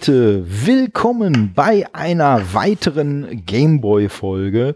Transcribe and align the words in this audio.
Leute, 0.00 0.46
willkommen 0.46 1.52
bei 1.54 1.86
einer 1.92 2.54
weiteren 2.54 3.44
Gameboy-Folge 3.44 4.74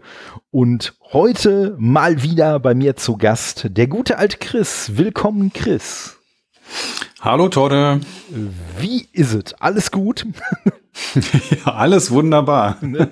und 0.51 0.93
heute 1.13 1.75
mal 1.79 2.21
wieder 2.21 2.59
bei 2.59 2.75
mir 2.75 2.95
zu 2.95 3.17
Gast 3.17 3.65
der 3.71 3.87
gute 3.87 4.19
alte 4.19 4.37
Chris. 4.37 4.91
Willkommen 4.97 5.51
Chris. 5.51 6.17
Hallo 7.21 7.49
Tode. 7.49 8.01
Wie 8.77 9.07
ist 9.13 9.33
es? 9.33 9.53
Alles 9.55 9.89
gut? 9.89 10.27
ja, 11.15 11.71
alles 11.73 12.11
wunderbar. 12.11 12.77
mir, 12.83 13.03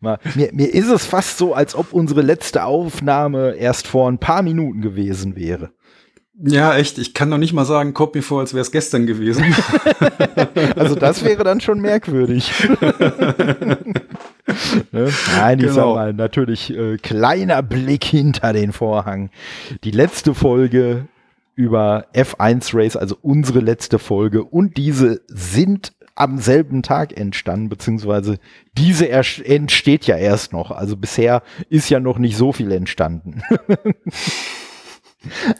mir 0.00 0.72
ist 0.72 0.88
es 0.88 1.04
fast 1.04 1.36
so, 1.36 1.52
als 1.52 1.74
ob 1.74 1.92
unsere 1.92 2.22
letzte 2.22 2.64
Aufnahme 2.64 3.56
erst 3.56 3.88
vor 3.88 4.10
ein 4.10 4.16
paar 4.16 4.40
Minuten 4.40 4.80
gewesen 4.80 5.36
wäre. 5.36 5.70
Ja, 6.42 6.74
echt. 6.76 6.98
Ich 6.98 7.12
kann 7.12 7.28
noch 7.28 7.38
nicht 7.38 7.52
mal 7.52 7.66
sagen, 7.66 7.92
kommt 7.92 8.14
mir 8.14 8.22
vor, 8.22 8.40
als 8.40 8.54
wäre 8.54 8.62
es 8.62 8.70
gestern 8.70 9.06
gewesen. 9.06 9.44
also 10.76 10.94
das 10.94 11.22
wäre 11.22 11.44
dann 11.44 11.60
schon 11.60 11.80
merkwürdig. 11.80 12.52
ne? 12.80 13.78
Nein, 15.36 15.58
ich 15.58 15.66
genau. 15.66 15.74
sag 15.74 15.84
mal, 15.94 16.12
natürlich 16.14 16.74
äh, 16.74 16.96
kleiner 16.96 17.62
Blick 17.62 18.04
hinter 18.04 18.54
den 18.54 18.72
Vorhang. 18.72 19.30
Die 19.84 19.90
letzte 19.90 20.34
Folge 20.34 21.08
über 21.56 22.06
F1 22.14 22.74
Race, 22.74 22.96
also 22.96 23.18
unsere 23.20 23.60
letzte 23.60 23.98
Folge 23.98 24.42
und 24.42 24.78
diese 24.78 25.20
sind 25.26 25.92
am 26.14 26.38
selben 26.38 26.82
Tag 26.82 27.16
entstanden, 27.18 27.68
beziehungsweise 27.70 28.38
diese 28.76 29.08
entsteht 29.08 30.06
ja 30.06 30.16
erst 30.16 30.52
noch. 30.52 30.70
Also 30.70 30.96
bisher 30.96 31.42
ist 31.70 31.88
ja 31.88 31.98
noch 31.98 32.18
nicht 32.18 32.36
so 32.36 32.52
viel 32.52 32.72
entstanden. 32.72 33.42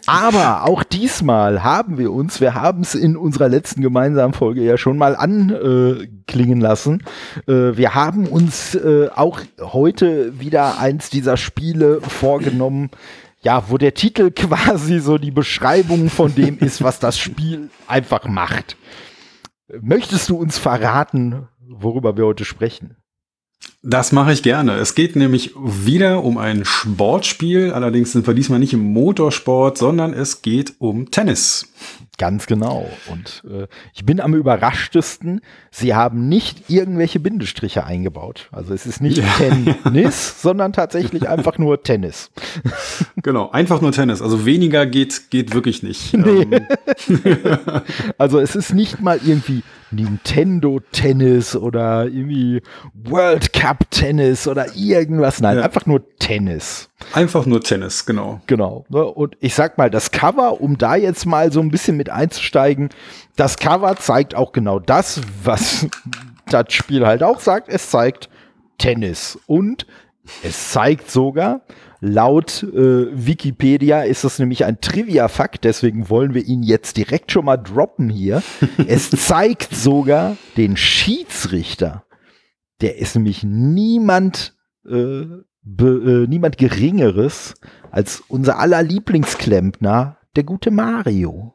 Aber 0.07 0.67
auch 0.67 0.83
diesmal 0.83 1.63
haben 1.63 1.99
wir 1.99 2.13
uns, 2.13 2.41
wir 2.41 2.55
haben 2.55 2.81
es 2.81 2.95
in 2.95 3.17
unserer 3.17 3.49
letzten 3.49 3.83
gemeinsamen 3.83 4.33
Folge 4.33 4.63
ja 4.63 4.79
schon 4.79 4.97
mal 4.97 5.15
anklingen 5.15 6.61
lassen. 6.61 7.03
Äh, 7.47 7.77
wir 7.77 7.95
haben 7.95 8.27
uns 8.27 8.75
äh, 8.75 9.09
auch 9.15 9.41
heute 9.61 10.41
wieder 10.41 10.79
eins 10.79 11.11
dieser 11.11 11.37
Spiele 11.37 12.01
vorgenommen, 12.01 12.91
ja, 13.43 13.65
wo 13.69 13.77
der 13.77 13.95
Titel 13.95 14.31
quasi 14.35 14.99
so 15.01 15.19
die 15.19 15.31
Beschreibung 15.31 16.09
von 16.09 16.35
dem 16.35 16.59
ist, 16.59 16.83
was 16.83 16.99
das 16.99 17.19
Spiel 17.19 17.71
einfach 17.87 18.27
macht. 18.27 18.77
Möchtest 19.81 20.31
du 20.31 20.37
uns 20.37 20.59
verraten, 20.59 21.49
worüber 21.69 22.17
wir 22.17 22.25
heute 22.25 22.45
sprechen? 22.45 22.97
Das 23.83 24.13
mache 24.13 24.33
ich 24.33 24.43
gerne. 24.43 24.75
Es 24.75 24.95
geht 24.95 25.17
nämlich 25.17 25.53
wieder 25.57 26.23
um 26.23 26.37
ein 26.37 26.67
Sportspiel. 26.67 27.73
Allerdings 27.73 28.13
sind 28.13 28.27
wir 28.27 28.35
diesmal 28.35 28.59
nicht 28.59 28.75
im 28.75 28.93
Motorsport, 28.93 29.79
sondern 29.79 30.13
es 30.13 30.43
geht 30.43 30.75
um 30.79 31.11
Tennis. 31.11 31.67
Ganz 32.19 32.47
genau. 32.47 32.91
Und 33.11 33.43
äh, 33.51 33.67
ich 33.95 34.05
bin 34.05 34.21
am 34.21 34.35
überraschtesten, 34.35 35.41
sie 35.71 35.95
haben 35.95 36.29
nicht 36.29 36.69
irgendwelche 36.69 37.21
Bindestriche 37.21 37.85
eingebaut. 37.85 38.51
Also 38.53 38.75
es 38.75 38.85
ist 38.85 39.01
nicht 39.01 39.17
ja. 39.17 39.25
Tennis, 39.83 40.35
sondern 40.43 40.75
tatsächlich 40.75 41.27
einfach 41.27 41.57
nur 41.57 41.83
Tennis. 41.83 42.31
Genau, 43.23 43.51
einfach 43.51 43.83
nur 43.83 43.93
Tennis. 43.93 44.23
Also 44.23 44.47
weniger 44.47 44.87
geht, 44.87 45.29
geht 45.29 45.53
wirklich 45.53 45.83
nicht. 45.83 46.15
Nee. 46.15 46.47
Ähm. 46.51 46.67
also 48.19 48.39
es 48.39 48.57
ist 48.57 48.73
nicht 48.73 49.01
mal 49.01 49.21
irgendwie 49.23 49.63
Nintendo 49.91 50.81
Tennis 50.93 51.57
oder 51.57 52.05
irgendwie 52.05 52.63
World 52.95 53.53
Cup 53.53 53.91
Tennis 53.91 54.47
oder 54.47 54.75
irgendwas. 54.77 55.41
Nein, 55.41 55.59
ja. 55.59 55.65
einfach 55.65 55.87
nur 55.87 56.03
Tennis. 56.19 56.89
Einfach 57.13 57.47
nur 57.47 57.61
Tennis, 57.61 58.07
genau. 58.07 58.41
Genau. 58.47 58.85
Ne? 58.89 59.05
Und 59.05 59.37
ich 59.41 59.55
sag 59.55 59.79
mal, 59.79 59.91
das 59.91 60.11
Cover, 60.11 60.61
um 60.61 60.79
da 60.79 60.97
jetzt 60.97 61.27
mal 61.27 61.53
so 61.53 61.61
ein 61.61 61.71
bisschen 61.71 61.97
mit 61.97 62.11
einzusteigen, 62.11 62.91
das 63.37 63.57
Cover 63.59 63.97
zeigt 63.97 64.35
auch 64.35 64.53
genau 64.53 64.79
das, 64.79 65.21
was 65.43 65.87
das 66.47 66.73
Spiel 66.73 67.07
halt 67.07 67.23
auch 67.23 67.41
sagt. 67.41 67.69
Es 67.69 67.91
zeigt 67.91 68.29
Tennis. 68.79 69.39
Und 69.47 69.87
es 70.43 70.71
zeigt 70.71 71.11
sogar, 71.11 71.63
laut 72.01 72.63
äh, 72.63 73.07
Wikipedia 73.13 74.03
ist 74.03 74.25
das 74.25 74.39
nämlich 74.39 74.65
ein 74.65 74.81
Trivia-Fakt, 74.81 75.65
deswegen 75.65 76.09
wollen 76.09 76.35
wir 76.35 76.45
ihn 76.45 76.63
jetzt 76.63 76.97
direkt 76.97 77.33
schon 77.33 77.45
mal 77.45 77.57
droppen 77.57 78.09
hier. 78.09 78.43
es 78.87 79.11
zeigt 79.11 79.75
sogar 79.75 80.37
den 80.57 80.77
Schiedsrichter. 80.77 82.05
Der 82.81 82.97
ist 82.99 83.15
nämlich 83.15 83.43
niemand 83.45 84.55
äh, 84.87 85.27
be, 85.63 86.25
äh, 86.25 86.29
niemand 86.29 86.59
Geringeres 86.59 87.55
als 87.91 88.23
unser 88.29 88.59
aller 88.59 88.83
Lieblingsklempner, 88.83 90.19
der 90.37 90.45
gute 90.45 90.71
Mario. 90.71 91.55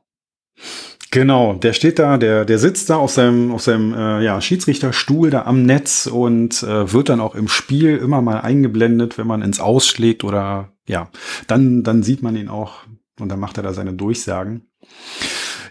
Genau, 1.12 1.54
der 1.54 1.74
steht 1.74 2.00
da, 2.00 2.18
der, 2.18 2.46
der 2.46 2.58
sitzt 2.58 2.90
da 2.90 2.98
auf 2.98 3.12
seinem, 3.12 3.52
auf 3.52 3.62
seinem 3.62 3.94
äh, 3.94 4.24
ja, 4.24 4.42
Schiedsrichterstuhl 4.42 5.30
da 5.30 5.44
am 5.44 5.64
Netz 5.64 6.08
und 6.08 6.64
äh, 6.64 6.92
wird 6.92 7.10
dann 7.10 7.22
auch 7.22 7.36
im 7.36 7.48
Spiel 7.48 7.98
immer 7.98 8.22
mal 8.22 8.42
eingeblendet, 8.42 9.18
wenn 9.18 9.28
man 9.28 9.42
ins 9.42 9.60
Ausschlägt 9.60 10.24
oder 10.24 10.74
ja, 10.88 11.10
dann, 11.48 11.84
dann 11.84 12.04
sieht 12.04 12.22
man 12.22 12.36
ihn 12.36 12.50
auch 12.50 12.84
und 13.20 13.30
dann 13.30 13.40
macht 13.40 13.58
er 13.58 13.64
da 13.64 13.74
seine 13.74 13.94
Durchsagen. 13.94 14.68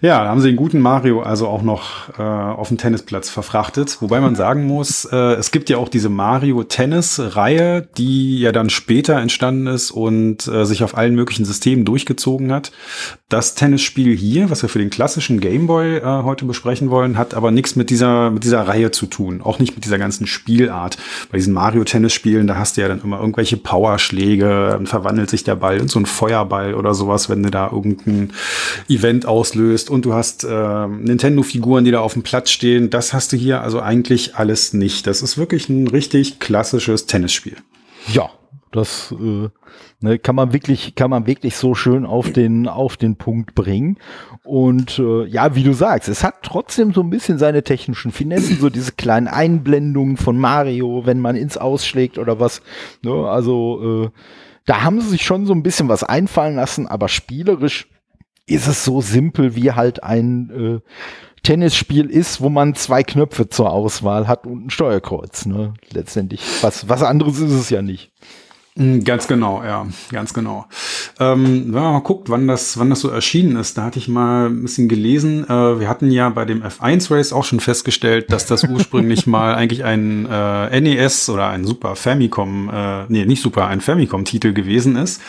Ja, 0.05 0.23
da 0.23 0.29
haben 0.29 0.43
sie 0.43 0.49
den 0.49 0.57
guten 0.57 0.81
Mario 0.81 1.23
also 1.23 1.49
auch 1.49 1.63
noch 1.63 2.11
äh, 2.19 2.23
auf 2.23 2.69
dem 2.69 2.77
Tennisplatz 2.77 3.31
verfrachtet. 3.31 4.03
Wobei 4.03 4.21
man 4.21 4.35
sagen 4.35 4.67
muss, 4.67 5.07
äh, 5.07 5.17
es 5.17 5.51
gibt 5.51 5.71
ja 5.71 5.79
auch 5.79 5.89
diese 5.89 6.11
Mario-Tennis-Reihe, 6.11 7.89
die 7.97 8.39
ja 8.39 8.53
dann 8.53 8.69
später 8.69 9.19
entstanden 9.19 9.67
ist 9.67 9.91
und 9.91 10.47
äh, 10.47 10.67
sich 10.67 10.85
auf 10.85 10.95
allen 10.95 11.15
möglichen 11.15 11.47
Systemen 11.47 11.87
durchgezogen 11.87 12.53
hat. 12.53 12.71
Das 13.31 13.55
Tennisspiel 13.55 14.15
hier, 14.15 14.51
was 14.51 14.61
wir 14.61 14.69
für 14.69 14.79
den 14.79 14.91
klassischen 14.91 15.41
Gameboy 15.41 15.97
äh, 15.97 16.03
heute 16.03 16.45
besprechen 16.45 16.91
wollen, 16.91 17.17
hat 17.17 17.33
aber 17.33 17.51
nichts 17.51 17.75
mit 17.75 17.89
dieser, 17.89 18.31
mit 18.31 18.45
dieser 18.45 18.69
Reihe 18.69 18.91
zu 18.91 19.07
tun. 19.07 19.41
Auch 19.41 19.59
nicht 19.59 19.75
mit 19.75 19.87
dieser 19.87 19.97
ganzen 19.97 20.27
Spielart. 20.27 20.99
Bei 21.33 21.39
diesen 21.39 21.55
Mario-Tennis-Spielen, 21.55 22.47
da 22.47 22.57
hast 22.57 22.77
du 22.77 22.83
ja 22.83 22.89
dann 22.89 23.01
immer 23.01 23.21
irgendwelche 23.21 23.57
Powerschläge, 23.57 24.69
dann 24.73 24.87
verwandelt 24.87 25.31
sich 25.31 25.45
der 25.45 25.57
Ball 25.57 25.79
in 25.79 25.89
so 25.89 25.99
einen 25.99 26.05
Feuerball 26.05 26.75
oder 26.75 26.93
sowas, 26.93 27.31
wenn 27.31 27.43
du 27.43 27.51
da 27.51 27.71
irgendein 27.73 28.35
Event 28.91 29.25
auslöst 29.25 29.94
und 29.95 30.05
du 30.05 30.13
hast 30.13 30.45
äh, 30.45 30.87
Nintendo-Figuren, 30.87 31.85
die 31.85 31.91
da 31.91 32.01
auf 32.01 32.13
dem 32.13 32.23
Platz 32.23 32.51
stehen. 32.51 32.91
Das 32.91 33.15
hast 33.15 33.33
du 33.33 33.37
hier 33.37 33.63
also 33.63 33.81
eigentlich 33.81 34.37
alles 34.37 34.75
nicht. 34.75 35.07
Das 35.07 35.23
ist 35.23 35.39
wirklich 35.39 35.69
ein 35.69 35.89
richtig 35.89 36.41
klassisches 36.41 37.07
Tennisspiel. 37.07 37.57
Ja, 38.13 38.31
das 38.73 39.15
äh, 39.19 39.49
ne, 40.01 40.19
kann 40.19 40.35
man 40.35 40.53
wirklich, 40.53 40.97
kann 40.97 41.11
man 41.11 41.27
wirklich 41.27 41.57
so 41.57 41.75
schön 41.75 42.05
auf 42.05 42.33
den, 42.33 42.67
auf 42.67 42.97
den 42.97 43.17
Punkt 43.17 43.55
bringen. 43.55 43.99
Und 44.43 44.99
äh, 44.99 45.27
ja, 45.27 45.55
wie 45.55 45.63
du 45.63 45.73
sagst, 45.73 46.09
es 46.09 46.25
hat 46.25 46.43
trotzdem 46.43 46.93
so 46.93 47.01
ein 47.01 47.11
bisschen 47.11 47.39
seine 47.39 47.63
technischen 47.63 48.11
Finessen, 48.11 48.59
so 48.59 48.69
diese 48.69 48.93
kleinen 48.93 49.29
Einblendungen 49.29 50.17
von 50.17 50.37
Mario, 50.37 51.07
wenn 51.07 51.21
man 51.21 51.37
ins 51.37 51.57
Ausschlägt 51.57 52.19
oder 52.19 52.41
was. 52.41 52.63
Ne, 53.03 53.13
also 53.13 54.05
äh, 54.05 54.11
da 54.67 54.83
haben 54.83 55.01
sie 55.01 55.11
sich 55.11 55.25
schon 55.25 55.47
so 55.47 55.53
ein 55.53 55.63
bisschen 55.63 55.89
was 55.89 56.03
einfallen 56.03 56.57
lassen, 56.57 56.87
aber 56.89 57.09
spielerisch 57.09 57.87
ist 58.47 58.67
es 58.67 58.85
so 58.85 59.01
simpel 59.01 59.57
wie 59.57 59.73
halt 59.73 60.03
ein 60.03 60.51
äh, 60.51 60.81
Tennisspiel 61.43 62.11
ist, 62.11 62.41
wo 62.41 62.49
man 62.49 62.75
zwei 62.75 63.03
Knöpfe 63.03 63.49
zur 63.49 63.71
Auswahl 63.71 64.27
hat 64.27 64.47
und 64.47 64.67
ein 64.67 64.71
Steuerkreuz. 64.71 65.47
Ne? 65.47 65.75
Letztendlich. 65.91 66.41
Was, 66.63 66.89
was 66.89 67.03
anderes 67.03 67.39
ist 67.39 67.53
es 67.53 67.71
ja 67.71 67.83
nicht. 67.83 68.13
Mm, 68.77 69.05
ganz 69.05 69.29
genau, 69.29 69.63
ja, 69.63 69.87
ganz 70.11 70.35
genau. 70.35 70.67
Ähm, 71.21 71.67
wenn 71.67 71.81
man 71.81 71.93
mal 71.93 72.01
guckt, 72.01 72.29
wann 72.29 72.49
das, 72.49 72.77
wann 72.77 72.91
das 72.91 73.03
so 73.03 73.09
erschienen 73.09 73.55
ist, 73.55 73.79
da 73.79 73.85
hatte 73.85 74.01
ich 74.01 74.09
mal 74.09 74.47
ein 74.47 74.63
bisschen 74.63 74.89
gelesen. 74.89 75.45
Äh, 75.45 75.79
wir 75.79 75.89
hatten 75.89 76.11
ja 76.11 76.29
bei 76.31 76.45
dem 76.45 76.65
F1 76.65 77.09
Race 77.15 77.33
auch 77.33 77.45
schon 77.45 77.61
festgestellt, 77.61 78.33
dass 78.33 78.47
das 78.47 78.65
ursprünglich 78.65 79.27
mal 79.29 79.55
eigentlich 79.55 79.85
ein 79.85 80.27
äh, 80.29 80.81
NES 80.81 81.29
oder 81.29 81.51
ein 81.51 81.65
Super 81.65 81.95
Famicom, 81.95 82.69
äh, 82.69 83.05
nee, 83.07 83.25
nicht 83.27 83.43
Super, 83.43 83.69
ein 83.69 83.81
Famicom-Titel 83.81 84.53
gewesen 84.53 84.97
ist. 84.97 85.21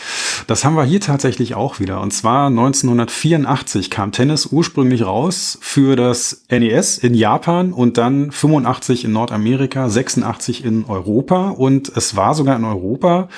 Das 0.48 0.64
haben 0.64 0.74
wir 0.74 0.82
hier 0.82 1.00
tatsächlich 1.00 1.54
auch 1.54 1.78
wieder. 1.78 2.00
Und 2.00 2.10
zwar 2.10 2.48
1984 2.48 3.90
kam 3.90 4.10
Tennis 4.10 4.46
ursprünglich 4.46 5.06
raus 5.06 5.56
für 5.60 5.94
das 5.94 6.42
NES 6.50 6.98
in 6.98 7.14
Japan 7.14 7.72
und 7.72 7.96
dann 7.96 8.32
85 8.32 9.04
in 9.04 9.12
Nordamerika, 9.12 9.88
86 9.88 10.64
in 10.64 10.84
Europa 10.86 11.50
und 11.50 11.96
es 11.96 12.16
war 12.16 12.34
sogar 12.34 12.56
in 12.56 12.64
Europa 12.64 13.28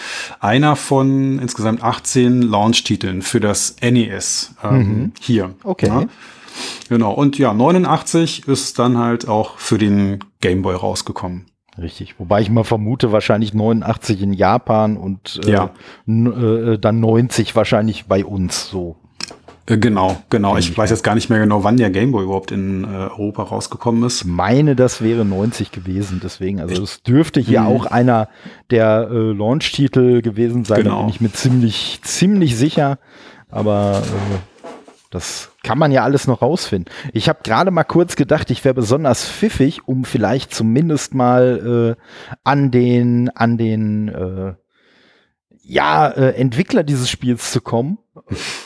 einer 0.41 0.77
von 0.77 1.39
insgesamt 1.39 1.83
18 1.83 2.43
Launch-Titeln 2.43 3.23
für 3.23 3.41
das 3.41 3.77
NES 3.83 4.55
ähm, 4.63 4.79
mhm. 4.79 5.13
hier. 5.21 5.55
Okay. 5.65 5.89
Ja. 5.89 6.05
Genau. 6.89 7.13
Und 7.13 7.39
ja, 7.39 7.53
89 7.55 8.49
ist 8.49 8.79
dann 8.79 8.99
halt 8.99 9.29
auch 9.29 9.59
für 9.59 9.79
den 9.79 10.21
Game 10.41 10.63
Boy 10.63 10.75
rausgekommen. 10.75 11.47
Richtig. 11.81 12.19
Wobei 12.19 12.41
ich 12.41 12.51
mal 12.51 12.65
vermute, 12.65 13.13
wahrscheinlich 13.13 13.55
89 13.55 14.23
in 14.23 14.33
Japan 14.33 14.97
und 14.97 15.41
äh, 15.47 15.53
ja. 15.53 15.71
äh, 16.07 16.79
dann 16.79 17.01
90 17.01 17.55
wahrscheinlich 17.55 18.07
bei 18.07 18.25
uns 18.25 18.69
so. 18.69 18.97
Äh, 19.69 19.79
genau, 19.79 20.23
genau. 20.31 20.57
Ich 20.57 20.77
weiß 20.77 20.91
jetzt 20.91 21.03
gar 21.05 21.15
nicht 21.15 21.29
mehr 21.31 21.39
genau, 21.39 21.65
wann 21.65 21.77
der 21.77 21.91
Gameboy 21.91 22.25
überhaupt 22.25 22.51
in 22.51 22.85
äh, 22.85 22.87
Europa 22.87 23.45
rausgekommen 23.45 24.03
ist. 24.05 24.25
Meine, 24.25 24.75
das 24.75 25.03
wäre 25.03 25.25
90 25.25 25.71
gewesen, 25.73 26.21
deswegen. 26.23 26.61
Also 26.61 26.83
es 26.83 27.03
dürfte 27.03 27.41
hier 27.41 27.61
mhm. 27.63 27.67
auch 27.67 27.87
einer 27.87 28.29
der 28.71 29.09
äh, 29.11 29.33
Launch-Titel 29.33 30.23
gewesen 30.23 30.65
sein, 30.65 30.83
genau. 30.83 30.97
da 30.97 31.01
bin 31.03 31.11
ich 31.11 31.21
mir 31.21 31.33
ziemlich, 31.33 32.01
ziemlich 32.03 32.57
sicher. 32.57 32.99
Aber 33.51 34.03
äh, 34.05 34.39
Das 35.11 35.51
kann 35.63 35.79
man 35.79 35.91
ja 35.91 36.03
alles 36.05 36.27
noch 36.27 36.43
rausfinden. 36.43 36.93
Ich 37.13 37.29
habe 37.29 37.41
gerade 37.43 37.71
mal 37.71 37.85
kurz 37.85 38.17
gedacht, 38.17 38.51
ich 38.51 38.65
wäre 38.65 38.75
besonders 38.75 39.27
pfiffig, 39.29 39.87
um 39.87 40.05
vielleicht 40.05 40.55
zumindest 40.55 41.15
mal 41.15 41.97
äh, 41.99 42.03
an 42.45 42.71
den, 42.71 43.31
an 43.31 43.57
den 43.57 44.09
äh, 44.09 44.55
ja, 45.63 46.09
äh, 46.09 46.31
Entwickler 46.35 46.83
dieses 46.83 47.11
Spiels 47.11 47.53
zu 47.53 47.61
kommen. 47.61 47.99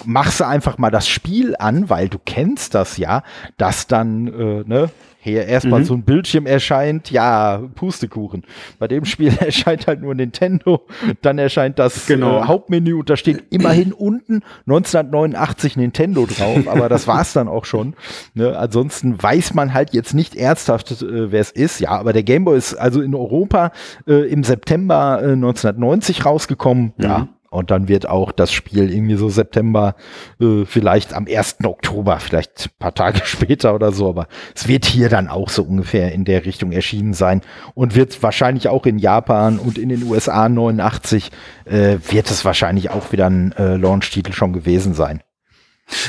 Machst 0.05 0.41
du 0.41 0.47
einfach 0.47 0.79
mal 0.79 0.91
das 0.91 1.09
Spiel 1.09 1.55
an, 1.59 1.91
weil 1.91 2.09
du 2.09 2.19
kennst 2.25 2.75
das 2.75 2.97
ja, 2.97 3.23
dass 3.57 3.87
dann, 3.87 4.29
äh, 4.29 4.65
ne, 4.67 4.91
hier 5.25 5.47
erstmal 5.47 5.81
mhm. 5.81 5.85
so 5.85 5.95
ein 5.95 6.03
Bildschirm 6.03 6.47
erscheint, 6.47 7.13
ja, 7.13 7.63
Pustekuchen. 7.77 8.43
Bei 8.81 8.89
dem 8.89 9.05
Spiel 9.05 9.33
erscheint 9.41 9.87
halt 9.87 10.03
nur 10.03 10.17
Nintendo, 10.17 10.85
dann 11.23 11.39
erscheint 11.39 11.79
das 11.79 12.07
genau. 12.07 12.41
äh, 12.41 12.47
Hauptmenü 12.47 12.95
und 12.95 13.09
da 13.09 13.17
steht 13.17 13.45
immerhin 13.51 13.93
unten 13.93 14.43
1989 14.67 15.77
Nintendo 15.77 16.27
drauf, 16.27 16.67
aber 16.67 16.89
das 16.89 17.07
war's 17.07 17.33
dann 17.33 17.47
auch 17.47 17.67
schon. 17.67 17.95
Ne? 18.35 18.59
Ansonsten 18.59 19.23
weiß 19.23 19.55
man 19.55 19.73
halt 19.73 19.95
jetzt 19.95 20.13
nicht 20.13 20.35
ernsthaft, 20.35 20.91
äh, 20.91 21.31
wer 21.31 21.41
es 21.41 21.53
ist. 21.53 21.79
Ja, 21.79 21.91
aber 21.91 22.13
der 22.13 22.25
Game 22.25 22.45
Boy 22.45 22.59
ist 22.59 22.75
also 22.75 23.01
in 23.01 23.15
Europa 23.15 23.71
äh, 24.09 24.29
im 24.29 24.43
September 24.43 25.19
1990 25.19 26.19
äh, 26.19 26.23
rausgekommen. 26.23 26.95
Mhm. 26.97 27.05
Ja, 27.05 27.29
und 27.53 27.71
dann 27.71 27.87
wird 27.87 28.09
auch 28.09 28.33
das 28.33 28.51
Spiel 28.51 28.91
irgendwie 28.91 29.17
so 29.17 29.29
September, 29.29 29.95
äh, 30.41 30.65
vielleicht 30.65 31.13
am 31.13 31.27
1. 31.27 31.59
Oktober, 31.65 32.19
vielleicht 32.19 32.67
ein 32.67 32.79
paar 32.79 32.95
Tage 32.95 33.21
später 33.25 33.75
oder 33.75 33.93
so, 33.93 34.09
aber 34.09 34.27
es 34.55 34.69
wird 34.69 34.87
hier 34.87 35.09
dann 35.09 35.29
auch 35.29 35.51
so 35.51 35.63
ungefähr 35.63 36.13
in 36.13 36.25
der 36.25 36.47
Richtung 36.47 36.73
erschienen 36.73 37.13
sein 37.13 37.43
und 37.75 37.95
wird 37.95 38.23
wahrscheinlich 38.23 38.69
auch 38.69 38.87
in 38.87 38.99
Japan 38.99 39.59
und 39.59 39.77
in 39.77 39.91
den 39.91 40.03
USA 40.05 40.49
89 40.49 41.31
äh, 41.67 41.99
wird 42.09 42.31
es 42.31 42.45
wahrscheinlich 42.45 42.91
auch 42.91 43.13
wieder 43.13 43.29
ein 43.29 43.53
äh, 43.53 43.77
Launch-Titel 43.77 44.33
schon 44.33 44.53
gewesen 44.53 44.95
sein. 44.95 45.21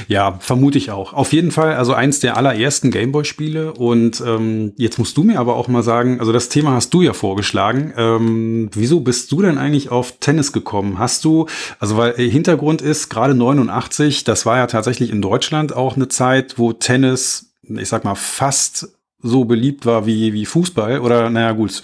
Ja, 0.07 0.37
vermute 0.39 0.77
ich 0.77 0.91
auch. 0.91 1.13
Auf 1.13 1.33
jeden 1.33 1.51
Fall, 1.51 1.75
also 1.75 1.93
eins 1.93 2.19
der 2.19 2.37
allerersten 2.37 2.91
Gameboy-Spiele. 2.91 3.73
Und 3.73 4.21
ähm, 4.25 4.73
jetzt 4.77 4.99
musst 4.99 5.17
du 5.17 5.23
mir 5.23 5.39
aber 5.39 5.55
auch 5.55 5.67
mal 5.67 5.83
sagen, 5.83 6.19
also 6.19 6.31
das 6.31 6.49
Thema 6.49 6.71
hast 6.71 6.93
du 6.93 7.01
ja 7.01 7.13
vorgeschlagen. 7.13 7.93
Ähm, 7.97 8.69
wieso 8.73 9.01
bist 9.01 9.31
du 9.31 9.41
denn 9.41 9.57
eigentlich 9.57 9.91
auf 9.91 10.19
Tennis 10.19 10.51
gekommen? 10.53 10.99
Hast 10.99 11.25
du, 11.25 11.47
also 11.79 11.97
weil 11.97 12.19
äh, 12.19 12.29
Hintergrund 12.29 12.81
ist, 12.81 13.09
gerade 13.09 13.35
89, 13.35 14.23
das 14.23 14.45
war 14.45 14.57
ja 14.57 14.67
tatsächlich 14.67 15.09
in 15.09 15.21
Deutschland 15.21 15.75
auch 15.75 15.95
eine 15.95 16.07
Zeit, 16.07 16.57
wo 16.57 16.73
Tennis, 16.73 17.53
ich 17.67 17.89
sag 17.89 18.03
mal, 18.03 18.15
fast 18.15 18.92
so 19.23 19.45
beliebt 19.45 19.85
war 19.85 20.05
wie, 20.05 20.33
wie 20.33 20.45
Fußball 20.45 20.99
oder 20.99 21.29
naja 21.29 21.53
gut, 21.53 21.81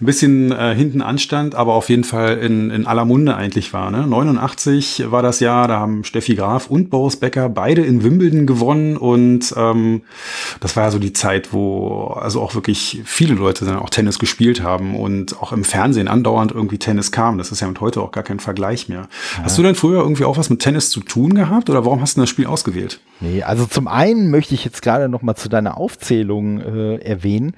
ein 0.00 0.06
bisschen 0.06 0.52
äh, 0.52 0.74
hinten 0.74 1.02
anstand, 1.02 1.56
aber 1.56 1.74
auf 1.74 1.88
jeden 1.88 2.04
Fall 2.04 2.38
in, 2.38 2.70
in 2.70 2.86
aller 2.86 3.04
Munde 3.04 3.36
eigentlich 3.36 3.72
war. 3.72 3.90
Ne? 3.90 4.06
89 4.06 5.10
war 5.10 5.22
das 5.22 5.40
Jahr, 5.40 5.66
da 5.66 5.80
haben 5.80 6.04
Steffi 6.04 6.36
Graf 6.36 6.68
und 6.70 6.88
Boris 6.88 7.16
Becker 7.16 7.48
beide 7.48 7.82
in 7.82 8.04
Wimbledon 8.04 8.46
gewonnen 8.46 8.96
und 8.96 9.52
ähm, 9.56 10.02
das 10.60 10.76
war 10.76 10.84
ja 10.84 10.90
so 10.92 11.00
die 11.00 11.12
Zeit, 11.12 11.52
wo 11.52 12.16
also 12.20 12.40
auch 12.40 12.54
wirklich 12.54 13.02
viele 13.04 13.34
Leute 13.34 13.64
dann 13.64 13.78
auch 13.78 13.90
Tennis 13.90 14.20
gespielt 14.20 14.62
haben 14.62 14.94
und 14.94 15.42
auch 15.42 15.52
im 15.52 15.64
Fernsehen 15.64 16.06
andauernd 16.06 16.52
irgendwie 16.52 16.78
Tennis 16.78 17.10
kam. 17.10 17.38
Das 17.38 17.50
ist 17.50 17.60
ja 17.60 17.66
mit 17.66 17.80
heute 17.80 18.00
auch 18.00 18.12
gar 18.12 18.22
kein 18.22 18.38
Vergleich 18.38 18.88
mehr. 18.88 19.08
Ja. 19.36 19.44
Hast 19.44 19.58
du 19.58 19.62
denn 19.62 19.74
früher 19.74 20.00
irgendwie 20.00 20.24
auch 20.24 20.36
was 20.36 20.48
mit 20.48 20.60
Tennis 20.60 20.90
zu 20.90 21.00
tun 21.00 21.34
gehabt 21.34 21.68
oder 21.70 21.84
warum 21.84 22.00
hast 22.00 22.16
du 22.16 22.20
das 22.20 22.30
Spiel 22.30 22.46
ausgewählt? 22.46 23.00
Nee, 23.20 23.42
also 23.42 23.66
zum 23.66 23.88
einen 23.88 24.30
möchte 24.30 24.54
ich 24.54 24.64
jetzt 24.64 24.82
gerade 24.82 25.08
noch 25.08 25.22
mal 25.22 25.34
zu 25.34 25.48
deiner 25.48 25.76
Aufzählung 25.76 26.60
äh, 26.68 26.96
erwähnen. 27.02 27.52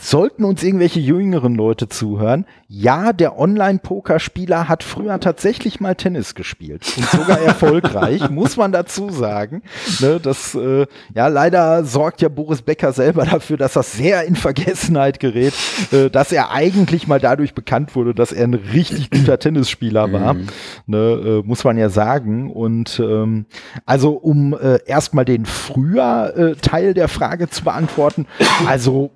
Sollten 0.00 0.44
uns 0.44 0.62
irgendwelche 0.62 1.00
jüngeren 1.00 1.54
Leute 1.54 1.88
zuhören, 1.88 2.46
ja, 2.68 3.12
der 3.12 3.38
Online-Pokerspieler 3.38 4.68
hat 4.68 4.82
früher 4.82 5.20
tatsächlich 5.20 5.80
mal 5.80 5.94
Tennis 5.94 6.34
gespielt 6.34 6.92
und 6.96 7.08
sogar 7.08 7.38
erfolgreich, 7.40 8.30
muss 8.30 8.56
man 8.56 8.72
dazu 8.72 9.10
sagen. 9.10 9.62
Ne, 10.00 10.18
das, 10.20 10.54
äh, 10.54 10.86
ja, 11.14 11.28
leider 11.28 11.84
sorgt 11.84 12.20
ja 12.22 12.28
Boris 12.28 12.62
Becker 12.62 12.92
selber 12.92 13.24
dafür, 13.24 13.56
dass 13.56 13.74
das 13.74 13.92
sehr 13.92 14.24
in 14.24 14.34
Vergessenheit 14.34 15.20
gerät, 15.20 15.54
äh, 15.92 16.10
dass 16.10 16.32
er 16.32 16.50
eigentlich 16.50 17.06
mal 17.06 17.20
dadurch 17.20 17.54
bekannt 17.54 17.94
wurde, 17.94 18.14
dass 18.14 18.32
er 18.32 18.44
ein 18.44 18.54
richtig 18.54 19.10
guter 19.10 19.38
Tennisspieler 19.38 20.12
war, 20.12 20.34
mhm. 20.34 20.46
ne, 20.86 20.96
äh, 20.98 21.42
muss 21.46 21.62
man 21.62 21.78
ja 21.78 21.88
sagen. 21.88 22.50
Und 22.50 23.00
ähm, 23.00 23.46
also 23.86 24.12
um 24.12 24.54
äh, 24.54 24.80
erstmal 24.86 25.24
den 25.24 25.46
früher 25.46 26.34
äh, 26.36 26.54
Teil 26.56 26.94
der 26.94 27.08
Frage 27.08 27.48
zu 27.48 27.64
beantworten, 27.64 28.26
also 28.66 29.12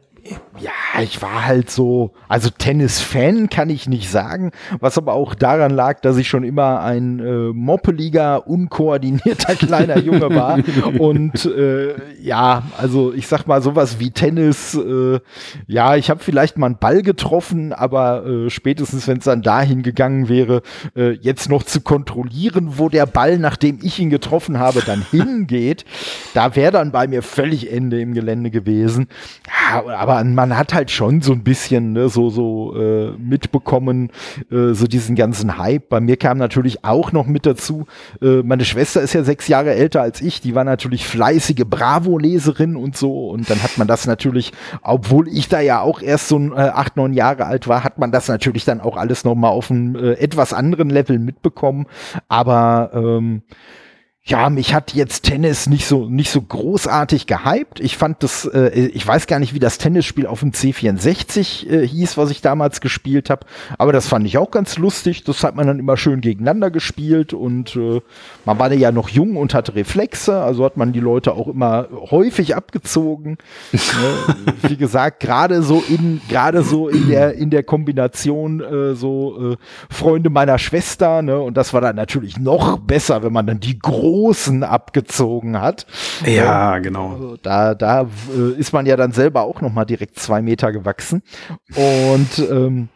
ja, 0.60 1.02
ich 1.02 1.22
war 1.22 1.46
halt 1.46 1.70
so, 1.70 2.12
also 2.28 2.50
Tennis-Fan 2.50 3.48
kann 3.48 3.70
ich 3.70 3.88
nicht 3.88 4.10
sagen, 4.10 4.50
was 4.80 4.98
aber 4.98 5.14
auch 5.14 5.34
daran 5.34 5.70
lag, 5.70 6.00
dass 6.00 6.16
ich 6.16 6.28
schon 6.28 6.44
immer 6.44 6.80
ein 6.80 7.20
äh, 7.20 7.52
moppeliger, 7.52 8.46
unkoordinierter 8.46 9.54
kleiner 9.58 9.98
Junge 9.98 10.34
war. 10.34 10.58
Und 10.98 11.44
äh, 11.44 11.94
ja, 12.20 12.64
also 12.76 13.12
ich 13.12 13.26
sag 13.26 13.46
mal 13.46 13.62
sowas 13.62 14.00
wie 14.00 14.10
Tennis, 14.10 14.74
äh, 14.74 15.20
ja, 15.66 15.96
ich 15.96 16.10
habe 16.10 16.20
vielleicht 16.20 16.58
mal 16.58 16.66
einen 16.66 16.78
Ball 16.78 17.02
getroffen, 17.02 17.72
aber 17.72 18.26
äh, 18.26 18.50
spätestens, 18.50 19.06
wenn 19.06 19.18
es 19.18 19.24
dann 19.24 19.42
dahin 19.42 19.82
gegangen 19.82 20.28
wäre, 20.28 20.62
äh, 20.96 21.12
jetzt 21.12 21.48
noch 21.48 21.62
zu 21.62 21.80
kontrollieren, 21.80 22.78
wo 22.78 22.88
der 22.88 23.06
Ball, 23.06 23.38
nachdem 23.38 23.78
ich 23.82 23.98
ihn 23.98 24.10
getroffen 24.10 24.58
habe, 24.58 24.82
dann 24.84 25.04
hingeht, 25.10 25.84
da 26.34 26.56
wäre 26.56 26.72
dann 26.72 26.90
bei 26.92 27.06
mir 27.06 27.22
völlig 27.22 27.72
Ende 27.72 28.00
im 28.00 28.14
Gelände 28.14 28.50
gewesen. 28.50 29.08
Ja, 29.46 29.86
aber 29.96 30.17
man 30.24 30.56
hat 30.56 30.74
halt 30.74 30.90
schon 30.90 31.20
so 31.22 31.32
ein 31.32 31.42
bisschen 31.42 31.92
ne, 31.92 32.08
so, 32.08 32.30
so 32.30 32.74
äh, 32.76 33.12
mitbekommen, 33.18 34.10
äh, 34.50 34.72
so 34.72 34.86
diesen 34.86 35.16
ganzen 35.16 35.58
Hype. 35.58 35.88
Bei 35.88 36.00
mir 36.00 36.16
kam 36.16 36.38
natürlich 36.38 36.84
auch 36.84 37.12
noch 37.12 37.26
mit 37.26 37.46
dazu, 37.46 37.86
äh, 38.22 38.42
meine 38.42 38.64
Schwester 38.64 39.00
ist 39.00 39.14
ja 39.14 39.22
sechs 39.22 39.48
Jahre 39.48 39.74
älter 39.74 40.02
als 40.02 40.20
ich, 40.20 40.40
die 40.40 40.54
war 40.54 40.64
natürlich 40.64 41.06
fleißige 41.06 41.64
Bravo-Leserin 41.68 42.76
und 42.76 42.96
so. 42.96 43.28
Und 43.28 43.48
dann 43.50 43.62
hat 43.62 43.78
man 43.78 43.86
das 43.86 44.06
natürlich, 44.06 44.52
obwohl 44.82 45.28
ich 45.28 45.48
da 45.48 45.60
ja 45.60 45.80
auch 45.80 46.00
erst 46.02 46.28
so 46.28 46.38
äh, 46.38 46.54
acht, 46.54 46.96
neun 46.96 47.12
Jahre 47.12 47.46
alt 47.46 47.68
war, 47.68 47.84
hat 47.84 47.98
man 47.98 48.12
das 48.12 48.28
natürlich 48.28 48.64
dann 48.64 48.80
auch 48.80 48.96
alles 48.96 49.24
nochmal 49.24 49.50
auf 49.50 49.70
einem 49.70 49.96
äh, 49.96 50.12
etwas 50.14 50.52
anderen 50.52 50.90
Level 50.90 51.18
mitbekommen. 51.18 51.86
Aber 52.28 52.90
ähm, 52.94 53.42
ja, 54.28 54.50
mich 54.50 54.74
hat 54.74 54.92
jetzt 54.92 55.22
Tennis 55.22 55.68
nicht 55.68 55.86
so 55.86 56.06
nicht 56.06 56.30
so 56.30 56.42
großartig 56.42 57.26
gehypt. 57.26 57.80
Ich 57.80 57.96
fand 57.96 58.22
das, 58.22 58.44
äh, 58.44 58.68
ich 58.68 59.06
weiß 59.06 59.26
gar 59.26 59.38
nicht, 59.38 59.54
wie 59.54 59.58
das 59.58 59.78
Tennisspiel 59.78 60.26
auf 60.26 60.40
dem 60.40 60.50
C64 60.50 61.68
äh, 61.68 61.86
hieß, 61.88 62.18
was 62.18 62.30
ich 62.30 62.42
damals 62.42 62.82
gespielt 62.82 63.30
habe, 63.30 63.46
aber 63.78 63.92
das 63.92 64.06
fand 64.06 64.26
ich 64.26 64.36
auch 64.36 64.50
ganz 64.50 64.76
lustig. 64.76 65.24
Das 65.24 65.42
hat 65.44 65.56
man 65.56 65.66
dann 65.66 65.78
immer 65.78 65.96
schön 65.96 66.20
gegeneinander 66.20 66.70
gespielt 66.70 67.32
und 67.32 67.74
äh, 67.76 68.02
man 68.44 68.58
war 68.58 68.70
ja 68.70 68.92
noch 68.92 69.08
jung 69.08 69.36
und 69.36 69.54
hatte 69.54 69.74
Reflexe, 69.74 70.38
also 70.42 70.62
hat 70.66 70.76
man 70.76 70.92
die 70.92 71.00
Leute 71.00 71.32
auch 71.32 71.48
immer 71.48 71.88
häufig 72.10 72.54
abgezogen. 72.54 73.38
Ne? 73.72 74.34
wie 74.68 74.76
gesagt, 74.76 75.20
gerade 75.20 75.62
so 75.62 75.82
in 75.88 76.20
gerade 76.28 76.62
so 76.62 76.88
in 76.88 77.08
der 77.08 77.32
in 77.34 77.48
der 77.48 77.62
Kombination 77.62 78.60
äh, 78.60 78.94
so 78.94 79.52
äh, 79.52 79.56
Freunde 79.88 80.28
meiner 80.28 80.58
Schwester, 80.58 81.22
ne? 81.22 81.40
Und 81.40 81.56
das 81.56 81.72
war 81.72 81.80
dann 81.80 81.96
natürlich 81.96 82.38
noch 82.38 82.78
besser, 82.78 83.22
wenn 83.22 83.32
man 83.32 83.46
dann 83.46 83.60
die 83.60 83.78
Großen 84.18 84.64
abgezogen 84.64 85.60
hat. 85.60 85.86
Ja, 86.26 86.76
ähm, 86.76 86.82
genau. 86.82 87.12
Also 87.12 87.36
da, 87.40 87.74
da 87.74 88.02
äh, 88.02 88.58
ist 88.58 88.72
man 88.72 88.84
ja 88.84 88.96
dann 88.96 89.12
selber 89.12 89.42
auch 89.42 89.60
noch 89.60 89.72
mal 89.72 89.84
direkt 89.84 90.18
zwei 90.18 90.42
Meter 90.42 90.72
gewachsen. 90.72 91.22
Und 91.76 92.38
ähm, 92.50 92.88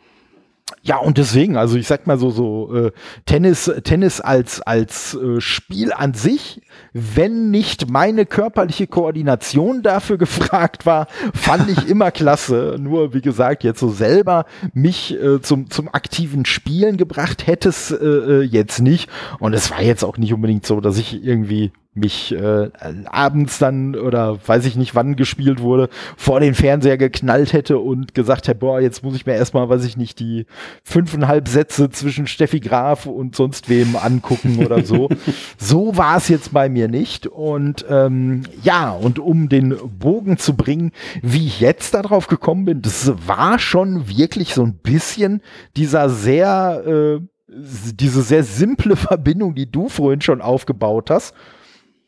ja, 0.82 0.96
und 0.98 1.18
deswegen, 1.18 1.56
also 1.56 1.76
ich 1.76 1.86
sag 1.86 2.06
mal 2.06 2.18
so, 2.18 2.30
so 2.30 2.74
äh, 2.74 2.92
Tennis, 3.26 3.70
Tennis 3.84 4.20
als, 4.20 4.60
als 4.60 5.14
äh, 5.14 5.40
Spiel 5.40 5.92
an 5.92 6.14
sich, 6.14 6.62
wenn 6.92 7.50
nicht 7.50 7.90
meine 7.90 8.26
körperliche 8.26 8.86
Koordination 8.86 9.82
dafür 9.82 10.18
gefragt 10.22 10.86
war, 10.86 11.06
fand 11.34 11.70
ich 11.70 11.88
immer 11.88 12.10
klasse. 12.10 12.76
Nur, 12.78 13.14
wie 13.14 13.20
gesagt, 13.20 13.64
jetzt 13.64 13.80
so 13.80 13.90
selber 13.90 14.46
mich 14.72 15.14
äh, 15.20 15.40
zum, 15.40 15.70
zum 15.70 15.88
aktiven 15.92 16.44
Spielen 16.44 16.96
gebracht 16.96 17.46
hätte 17.46 17.68
es 17.68 17.90
äh, 17.90 18.04
äh, 18.04 18.42
jetzt 18.42 18.80
nicht. 18.80 19.08
Und 19.38 19.52
es 19.52 19.70
war 19.70 19.82
jetzt 19.82 20.04
auch 20.04 20.18
nicht 20.18 20.32
unbedingt 20.32 20.66
so, 20.66 20.80
dass 20.80 20.98
ich 20.98 21.24
irgendwie 21.24 21.72
mich 21.94 22.32
äh, 22.34 22.70
abends 23.04 23.58
dann 23.58 23.94
oder 23.94 24.38
weiß 24.46 24.64
ich 24.64 24.76
nicht 24.76 24.94
wann 24.94 25.14
gespielt 25.14 25.60
wurde, 25.60 25.90
vor 26.16 26.40
den 26.40 26.54
Fernseher 26.54 26.96
geknallt 26.96 27.52
hätte 27.52 27.78
und 27.78 28.14
gesagt 28.14 28.48
hätte, 28.48 28.58
boah, 28.58 28.80
jetzt 28.80 29.04
muss 29.04 29.14
ich 29.14 29.26
mir 29.26 29.34
erstmal, 29.34 29.68
weiß 29.68 29.84
ich 29.84 29.98
nicht, 29.98 30.18
die 30.18 30.46
fünfeinhalb 30.82 31.48
Sätze 31.48 31.90
zwischen 31.90 32.26
Steffi 32.26 32.60
Graf 32.60 33.04
und 33.04 33.36
sonst 33.36 33.68
wem 33.68 33.96
angucken 33.96 34.64
oder 34.64 34.84
so. 34.84 35.10
so 35.58 35.96
war 35.96 36.16
es 36.16 36.28
jetzt 36.28 36.52
bei 36.52 36.70
mir 36.70 36.88
nicht. 36.88 37.26
Und 37.26 37.84
ähm, 37.90 38.44
ja, 38.62 38.90
und 38.90 39.18
um 39.18 39.50
den 39.50 39.76
Bogen 39.98 40.38
zu 40.38 40.54
bringen, 40.54 40.92
wie 41.20 41.46
ich 41.46 41.60
jetzt 41.60 41.92
darauf 41.92 42.26
gekommen 42.26 42.64
bin, 42.64 42.80
das 42.80 43.12
war 43.26 43.58
schon 43.58 44.08
wirklich 44.08 44.54
so 44.54 44.62
ein 44.64 44.74
bisschen 44.74 45.42
dieser 45.76 46.08
sehr 46.08 46.82
äh, 46.86 47.20
diese 47.48 48.22
sehr 48.22 48.44
simple 48.44 48.96
Verbindung, 48.96 49.54
die 49.54 49.70
du 49.70 49.90
vorhin 49.90 50.22
schon 50.22 50.40
aufgebaut 50.40 51.10
hast. 51.10 51.34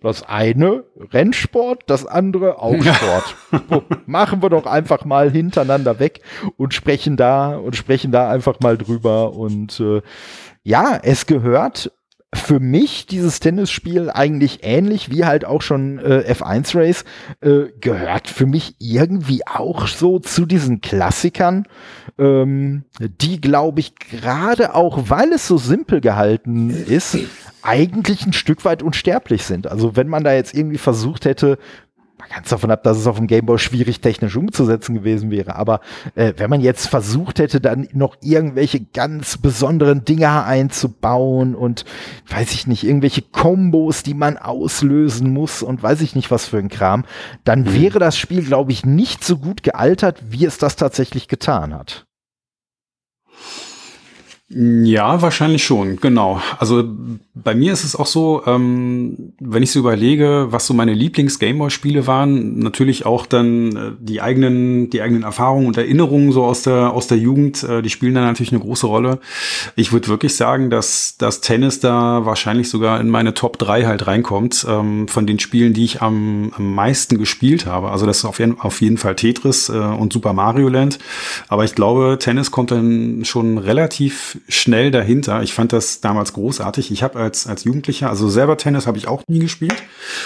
Das 0.04 0.22
eine 0.22 0.84
Rennsport, 1.14 1.84
das 1.86 2.04
andere 2.04 2.60
auch 2.60 2.74
Sport. 2.74 3.36
so, 3.70 3.82
machen 4.04 4.42
wir 4.42 4.50
doch 4.50 4.66
einfach 4.66 5.06
mal 5.06 5.30
hintereinander 5.30 5.98
weg 5.98 6.20
und 6.58 6.74
sprechen 6.74 7.16
da 7.16 7.56
und 7.56 7.74
sprechen 7.74 8.12
da 8.12 8.28
einfach 8.30 8.60
mal 8.60 8.76
drüber. 8.76 9.32
Und 9.32 9.80
äh, 9.80 10.02
ja, 10.62 11.00
es 11.02 11.24
gehört 11.24 11.90
für 12.34 12.60
mich 12.60 13.06
dieses 13.06 13.40
Tennisspiel 13.40 14.10
eigentlich 14.10 14.60
ähnlich 14.62 15.10
wie 15.10 15.24
halt 15.24 15.44
auch 15.44 15.62
schon 15.62 15.98
äh, 15.98 16.32
F1 16.32 16.76
Race 16.76 17.04
äh, 17.40 17.70
gehört 17.80 18.28
für 18.28 18.46
mich 18.46 18.76
irgendwie 18.78 19.46
auch 19.46 19.86
so 19.86 20.18
zu 20.18 20.44
diesen 20.44 20.80
Klassikern, 20.80 21.66
ähm, 22.18 22.84
die 23.00 23.40
glaube 23.40 23.80
ich 23.80 23.94
gerade 23.96 24.74
auch, 24.74 25.08
weil 25.08 25.32
es 25.32 25.46
so 25.46 25.58
simpel 25.58 26.00
gehalten 26.00 26.70
ist, 26.70 27.18
eigentlich 27.62 28.26
ein 28.26 28.32
Stück 28.32 28.64
weit 28.64 28.82
unsterblich 28.82 29.44
sind. 29.44 29.66
Also 29.66 29.96
wenn 29.96 30.08
man 30.08 30.24
da 30.24 30.32
jetzt 30.32 30.54
irgendwie 30.54 30.78
versucht 30.78 31.24
hätte, 31.24 31.58
man 32.18 32.28
ganz 32.28 32.48
davon 32.48 32.70
ab, 32.70 32.82
dass 32.82 32.96
es 32.96 33.06
auf 33.06 33.16
dem 33.16 33.26
Gameboy 33.26 33.58
schwierig 33.58 34.00
technisch 34.00 34.36
umzusetzen 34.36 34.94
gewesen 34.94 35.30
wäre. 35.30 35.56
Aber 35.56 35.80
äh, 36.14 36.32
wenn 36.36 36.50
man 36.50 36.60
jetzt 36.60 36.86
versucht 36.86 37.38
hätte, 37.38 37.60
dann 37.60 37.88
noch 37.92 38.16
irgendwelche 38.20 38.80
ganz 38.80 39.36
besonderen 39.36 40.04
Dinger 40.04 40.44
einzubauen 40.44 41.54
und 41.54 41.84
weiß 42.28 42.52
ich 42.52 42.66
nicht, 42.66 42.84
irgendwelche 42.84 43.22
Kombos, 43.22 44.02
die 44.02 44.14
man 44.14 44.36
auslösen 44.36 45.32
muss 45.32 45.62
und 45.62 45.82
weiß 45.82 46.00
ich 46.02 46.14
nicht 46.14 46.30
was 46.30 46.46
für 46.46 46.58
ein 46.58 46.68
Kram, 46.68 47.04
dann 47.44 47.60
mhm. 47.62 47.74
wäre 47.74 47.98
das 47.98 48.16
Spiel, 48.16 48.44
glaube 48.44 48.72
ich, 48.72 48.86
nicht 48.86 49.24
so 49.24 49.38
gut 49.38 49.62
gealtert, 49.62 50.22
wie 50.28 50.44
es 50.44 50.58
das 50.58 50.76
tatsächlich 50.76 51.28
getan 51.28 51.74
hat. 51.74 52.06
Ja, 54.50 55.22
wahrscheinlich 55.22 55.64
schon, 55.64 55.96
genau. 55.96 56.38
Also 56.58 56.84
bei 57.34 57.54
mir 57.54 57.72
ist 57.72 57.82
es 57.82 57.96
auch 57.96 58.06
so, 58.06 58.42
ähm, 58.46 59.32
wenn 59.40 59.62
ich 59.62 59.72
so 59.72 59.78
überlege, 59.78 60.48
was 60.50 60.66
so 60.66 60.74
meine 60.74 60.92
Lieblings-Gameboy-Spiele 60.92 62.06
waren, 62.06 62.58
natürlich 62.58 63.06
auch 63.06 63.24
dann 63.24 63.74
äh, 63.74 63.90
die 63.98 64.20
eigenen, 64.20 64.90
die 64.90 65.00
eigenen 65.00 65.22
Erfahrungen 65.22 65.66
und 65.66 65.78
Erinnerungen 65.78 66.30
so 66.30 66.44
aus 66.44 66.62
der, 66.62 66.92
aus 66.92 67.06
der 67.06 67.16
Jugend, 67.16 67.62
äh, 67.64 67.80
die 67.80 67.88
spielen 67.88 68.14
dann 68.14 68.24
natürlich 68.24 68.52
eine 68.52 68.60
große 68.60 68.86
Rolle. 68.86 69.18
Ich 69.76 69.92
würde 69.92 70.08
wirklich 70.08 70.36
sagen, 70.36 70.68
dass 70.68 71.16
das 71.16 71.40
Tennis 71.40 71.80
da 71.80 72.26
wahrscheinlich 72.26 72.68
sogar 72.68 73.00
in 73.00 73.08
meine 73.08 73.32
Top 73.32 73.58
3 73.58 73.86
halt 73.86 74.06
reinkommt, 74.06 74.66
ähm, 74.68 75.08
von 75.08 75.26
den 75.26 75.38
Spielen, 75.38 75.72
die 75.72 75.84
ich 75.84 76.02
am, 76.02 76.52
am 76.54 76.74
meisten 76.74 77.16
gespielt 77.16 77.64
habe. 77.64 77.90
Also 77.90 78.04
das 78.04 78.18
ist 78.18 78.24
auf 78.26 78.40
jeden, 78.40 78.60
auf 78.60 78.82
jeden 78.82 78.98
Fall 78.98 79.16
Tetris 79.16 79.70
äh, 79.70 79.72
und 79.72 80.12
Super 80.12 80.34
Mario 80.34 80.68
Land. 80.68 80.98
Aber 81.48 81.64
ich 81.64 81.74
glaube, 81.74 82.18
Tennis 82.20 82.50
kommt 82.50 82.70
dann 82.70 83.24
schon 83.24 83.56
relativ 83.56 84.33
schnell 84.48 84.90
dahinter. 84.90 85.42
Ich 85.42 85.54
fand 85.54 85.72
das 85.72 86.00
damals 86.00 86.32
großartig. 86.32 86.90
Ich 86.90 87.02
habe 87.02 87.18
als, 87.18 87.46
als 87.46 87.64
Jugendlicher, 87.64 88.10
also 88.10 88.28
selber 88.28 88.56
Tennis 88.56 88.86
habe 88.86 88.98
ich 88.98 89.08
auch 89.08 89.22
nie 89.28 89.40
gespielt. 89.40 89.82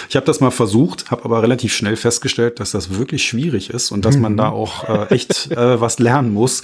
Ich 0.09 0.15
habe 0.15 0.25
das 0.25 0.39
mal 0.39 0.51
versucht, 0.51 1.11
habe 1.11 1.25
aber 1.25 1.41
relativ 1.41 1.73
schnell 1.73 1.95
festgestellt, 1.95 2.59
dass 2.59 2.71
das 2.71 2.97
wirklich 2.97 3.23
schwierig 3.23 3.69
ist 3.69 3.91
und 3.91 4.05
dass 4.05 4.15
mhm. 4.15 4.21
man 4.21 4.37
da 4.37 4.49
auch 4.49 4.87
äh, 4.87 5.13
echt 5.13 5.51
äh, 5.51 5.79
was 5.81 5.99
lernen 5.99 6.33
muss. 6.33 6.63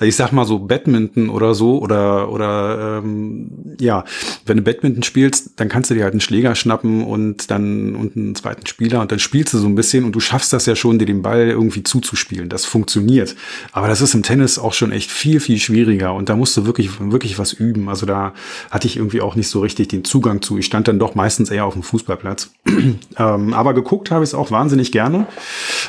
Ich 0.00 0.16
sag 0.16 0.32
mal 0.32 0.44
so 0.44 0.58
Badminton 0.58 1.28
oder 1.28 1.54
so 1.54 1.78
oder 1.78 2.30
oder 2.30 3.00
ähm, 3.02 3.76
ja, 3.80 4.04
wenn 4.46 4.58
du 4.58 4.62
Badminton 4.62 5.02
spielst, 5.02 5.52
dann 5.56 5.68
kannst 5.68 5.90
du 5.90 5.94
dir 5.94 6.04
halt 6.04 6.14
einen 6.14 6.20
Schläger 6.20 6.54
schnappen 6.54 7.04
und 7.04 7.50
dann 7.50 7.94
und 7.94 8.16
einen 8.16 8.34
zweiten 8.34 8.66
Spieler 8.66 9.00
und 9.00 9.12
dann 9.12 9.18
spielst 9.18 9.54
du 9.54 9.58
so 9.58 9.66
ein 9.66 9.74
bisschen 9.74 10.04
und 10.04 10.12
du 10.12 10.20
schaffst 10.20 10.52
das 10.52 10.66
ja 10.66 10.76
schon, 10.76 10.98
dir 10.98 11.06
den 11.06 11.22
Ball 11.22 11.48
irgendwie 11.48 11.82
zuzuspielen. 11.82 12.48
Das 12.48 12.64
funktioniert. 12.64 13.36
Aber 13.72 13.88
das 13.88 14.00
ist 14.00 14.14
im 14.14 14.22
Tennis 14.22 14.58
auch 14.58 14.72
schon 14.72 14.92
echt 14.92 15.10
viel 15.10 15.40
viel 15.40 15.58
schwieriger 15.58 16.14
und 16.14 16.28
da 16.28 16.36
musst 16.36 16.56
du 16.56 16.66
wirklich 16.66 16.81
wirklich, 16.90 17.12
wirklich 17.12 17.38
was 17.38 17.52
üben. 17.52 17.88
Also 17.88 18.06
da 18.06 18.32
hatte 18.70 18.86
ich 18.86 18.96
irgendwie 18.96 19.20
auch 19.20 19.34
nicht 19.34 19.48
so 19.48 19.60
richtig 19.60 19.88
den 19.88 20.04
Zugang 20.04 20.42
zu. 20.42 20.58
Ich 20.58 20.66
stand 20.66 20.88
dann 20.88 20.98
doch 20.98 21.14
meistens 21.14 21.50
eher 21.50 21.64
auf 21.64 21.74
dem 21.74 21.82
Fußballplatz. 21.82 22.52
ähm, 23.18 23.54
aber 23.54 23.74
geguckt 23.74 24.10
habe 24.10 24.24
ich 24.24 24.30
es 24.30 24.34
auch 24.34 24.50
wahnsinnig 24.50 24.92
gerne. 24.92 25.26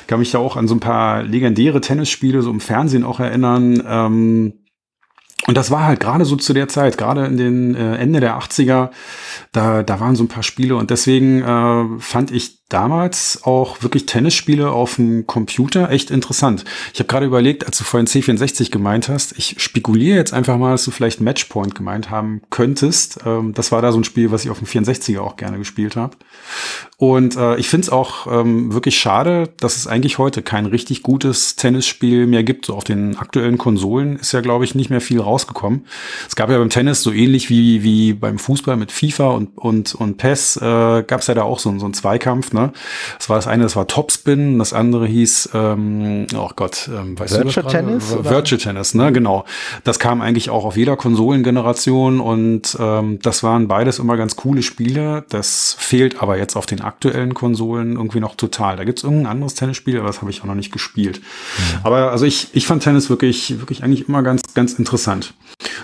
Kann 0.08 0.20
mich 0.20 0.32
da 0.32 0.40
auch 0.40 0.56
an 0.56 0.68
so 0.68 0.76
ein 0.76 0.80
paar 0.80 1.24
legendäre 1.24 1.82
Tennisspiele 1.82 2.42
so 2.42 2.52
im 2.52 2.60
Fernsehen 2.60 3.04
auch 3.04 3.20
erinnern. 3.20 3.84
Ähm, 3.88 4.54
und 5.46 5.58
das 5.58 5.72
war 5.72 5.86
halt 5.86 6.00
gerade 6.00 6.24
so 6.24 6.38
zu 6.38 6.54
der 6.54 6.70
Zeit, 6.70 6.98
gerade 6.98 7.26
in 7.26 7.36
den 7.36 7.76
äh, 7.76 7.98
Ende 7.98 8.22
der 8.22 8.40
80er, 8.40 8.92
da, 9.52 9.84
da 9.84 10.00
waren 10.00 10.16
so 10.16 10.24
ein 10.24 10.30
paar 10.30 10.44
Spiele 10.44 10.78
und 10.78 10.90
deswegen 10.90 11.42
äh, 11.42 12.00
fand 12.00 12.32
ich 12.32 12.63
damals 12.74 13.42
auch 13.44 13.84
wirklich 13.84 14.08
Tennisspiele 14.08 14.72
auf 14.72 14.96
dem 14.96 15.28
Computer 15.28 15.92
echt 15.92 16.10
interessant. 16.10 16.66
Ich 16.94 17.00
habe 17.00 17.08
gerade 17.08 17.26
überlegt, 17.26 17.68
als 17.68 17.78
du 17.78 17.84
vorhin 17.84 18.08
C64 18.08 18.72
gemeint 18.72 19.10
hast, 19.10 19.38
ich 19.38 19.56
spekuliere 19.60 20.18
jetzt 20.18 20.34
einfach 20.34 20.58
mal, 20.58 20.72
dass 20.72 20.84
du 20.84 20.92
vielleicht 20.92 21.22
Matchpoint 21.22 21.76
gemeint 21.76 22.10
haben 22.10 22.42
könntest. 22.50 23.20
Ähm, 23.26 23.54
das 23.54 23.72
war 23.72 23.82
da 23.84 23.92
so 23.92 24.00
ein 24.00 24.04
Spiel, 24.04 24.32
was 24.32 24.44
ich 24.44 24.50
auf 24.50 24.58
dem 24.58 24.68
64er 24.68 25.20
auch 25.20 25.38
gerne 25.38 25.60
gespielt 25.60 25.96
habe. 25.96 26.18
Und 26.98 27.36
äh, 27.36 27.58
ich 27.58 27.68
finde 27.68 27.86
es 27.86 27.90
auch 27.92 28.28
ähm, 28.28 28.74
wirklich 28.74 28.98
schade, 28.98 29.50
dass 29.58 29.76
es 29.76 29.88
eigentlich 29.88 30.18
heute 30.18 30.42
kein 30.42 30.66
richtig 30.66 31.04
gutes 31.04 31.56
Tennisspiel 31.56 32.26
mehr 32.26 32.44
gibt. 32.44 32.66
So 32.66 32.76
auf 32.76 32.86
den 32.86 33.18
aktuellen 33.18 33.58
Konsolen 33.58 34.18
ist 34.18 34.32
ja, 34.32 34.42
glaube 34.42 34.66
ich, 34.66 34.74
nicht 34.74 34.90
mehr 34.90 35.02
viel 35.02 35.20
rausgekommen. 35.20 35.86
Es 36.28 36.36
gab 36.36 36.50
ja 36.50 36.58
beim 36.58 36.70
Tennis 36.70 37.04
so 37.04 37.12
ähnlich 37.12 37.50
wie, 37.50 37.84
wie 37.84 38.14
beim 38.14 38.40
Fußball 38.40 38.78
mit 38.78 38.92
FIFA 38.92 39.32
und, 39.32 39.58
und, 39.58 39.94
und 39.94 40.18
PES, 40.18 40.58
äh, 40.58 41.04
gab 41.06 41.22
es 41.22 41.28
ja 41.28 41.34
da 41.34 41.44
auch 41.44 41.60
so, 41.60 41.78
so 41.78 41.86
einen 41.86 41.94
Zweikampf. 41.94 42.54
Ne? 42.54 42.63
Das 43.18 43.30
war 43.30 43.36
das 43.36 43.48
eine, 43.48 43.64
das 43.64 43.76
war 43.76 43.88
Topspin, 43.88 44.60
das 44.60 44.74
andere 44.74 45.06
hieß, 45.08 45.50
ähm, 45.54 46.28
oh 46.36 46.50
Gott, 46.56 46.90
ähm, 46.94 47.18
weißt 47.20 47.36
Virtual 47.36 47.66
du 47.66 47.72
Tennis? 47.72 48.14
Oder? 48.14 48.30
Virtual 48.30 48.60
Tennis, 48.60 48.94
ne, 48.94 49.12
genau. 49.12 49.46
Das 49.84 50.00
kam 50.00 50.22
eigentlich 50.22 50.50
auch 50.50 50.66
auf 50.66 50.78
jeder 50.78 50.96
Konsolengeneration 50.96 52.20
und 52.20 52.78
ähm, 52.80 53.20
das 53.22 53.44
waren 53.44 53.68
beides 53.68 54.00
immer 54.00 54.18
ganz 54.18 54.36
coole 54.36 54.64
Spiele. 54.64 55.26
Das 55.30 55.76
fehlt 55.78 56.22
aber 56.22 56.38
jetzt 56.38 56.56
auf 56.56 56.66
den 56.66 56.82
aktuellen 56.82 57.34
Konsolen 57.34 57.94
irgendwie 57.96 58.20
noch 58.20 58.36
total. 58.36 58.78
Da 58.78 58.84
gibt's 58.84 59.04
irgendein 59.04 59.28
anderes 59.28 59.56
Tennisspiel, 59.56 59.98
aber 59.98 60.08
das 60.08 60.22
habe 60.22 60.32
ich 60.32 60.42
auch 60.42 60.46
noch 60.46 60.56
nicht 60.56 60.72
gespielt. 60.72 61.20
Mhm. 61.20 61.80
Aber 61.84 62.12
also 62.12 62.26
ich, 62.26 62.50
ich 62.54 62.66
fand 62.68 62.84
Tennis 62.84 63.10
wirklich, 63.10 63.60
wirklich 63.60 63.84
eigentlich 63.84 64.08
immer 64.08 64.24
ganz, 64.24 64.42
ganz 64.54 64.74
interessant. 64.74 65.34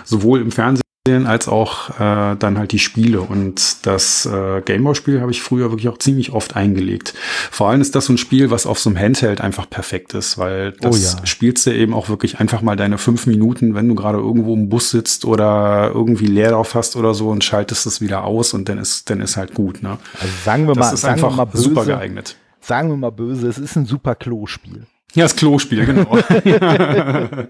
Sowohl 0.04 0.40
im 0.40 0.50
Fernsehen 0.50 0.89
als 1.18 1.48
auch 1.48 1.90
äh, 2.00 2.36
dann 2.36 2.58
halt 2.58 2.72
die 2.72 2.78
Spiele. 2.78 3.20
Und 3.20 3.86
das 3.86 4.26
äh, 4.26 4.60
Gameboy-Spiel 4.62 5.20
habe 5.20 5.30
ich 5.30 5.42
früher 5.42 5.70
wirklich 5.70 5.88
auch 5.88 5.98
ziemlich 5.98 6.32
oft 6.32 6.56
eingelegt. 6.56 7.14
Vor 7.50 7.68
allem 7.68 7.80
ist 7.80 7.94
das 7.94 8.06
so 8.06 8.12
ein 8.12 8.18
Spiel, 8.18 8.50
was 8.50 8.66
auf 8.66 8.78
so 8.78 8.90
einem 8.90 8.98
Handheld 8.98 9.40
einfach 9.40 9.68
perfekt 9.68 10.14
ist, 10.14 10.38
weil 10.38 10.72
das 10.72 10.94
oh 10.94 11.18
ja. 11.18 11.26
spielst 11.26 11.66
du 11.66 11.74
eben 11.74 11.94
auch 11.94 12.08
wirklich 12.08 12.40
einfach 12.40 12.62
mal 12.62 12.76
deine 12.76 12.98
fünf 12.98 13.26
Minuten, 13.26 13.74
wenn 13.74 13.88
du 13.88 13.94
gerade 13.94 14.18
irgendwo 14.18 14.54
im 14.54 14.68
Bus 14.68 14.90
sitzt 14.90 15.24
oder 15.24 15.90
irgendwie 15.94 16.26
Leerlauf 16.26 16.74
hast 16.74 16.96
oder 16.96 17.14
so 17.14 17.28
und 17.28 17.44
schaltest 17.44 17.86
es 17.86 18.00
wieder 18.00 18.24
aus 18.24 18.54
und 18.54 18.68
dann 18.68 18.78
ist, 18.78 19.10
dann 19.10 19.20
ist 19.20 19.36
halt 19.36 19.54
gut. 19.54 19.82
Ne? 19.82 19.98
Also 20.20 20.32
sagen 20.44 20.66
wir 20.66 20.74
das 20.74 20.88
mal, 20.88 20.94
ist 20.94 21.04
einfach 21.04 21.34
mal 21.34 21.44
böse, 21.44 21.64
super 21.64 21.84
geeignet. 21.84 22.36
Sagen 22.60 22.90
wir 22.90 22.96
mal 22.96 23.10
böse, 23.10 23.48
es 23.48 23.58
ist 23.58 23.76
ein 23.76 23.86
super 23.86 24.14
Klo-Spiel. 24.14 24.86
Ja, 25.14 25.24
das 25.24 25.34
Klo-Spiel, 25.36 25.86
genau. 25.86 26.18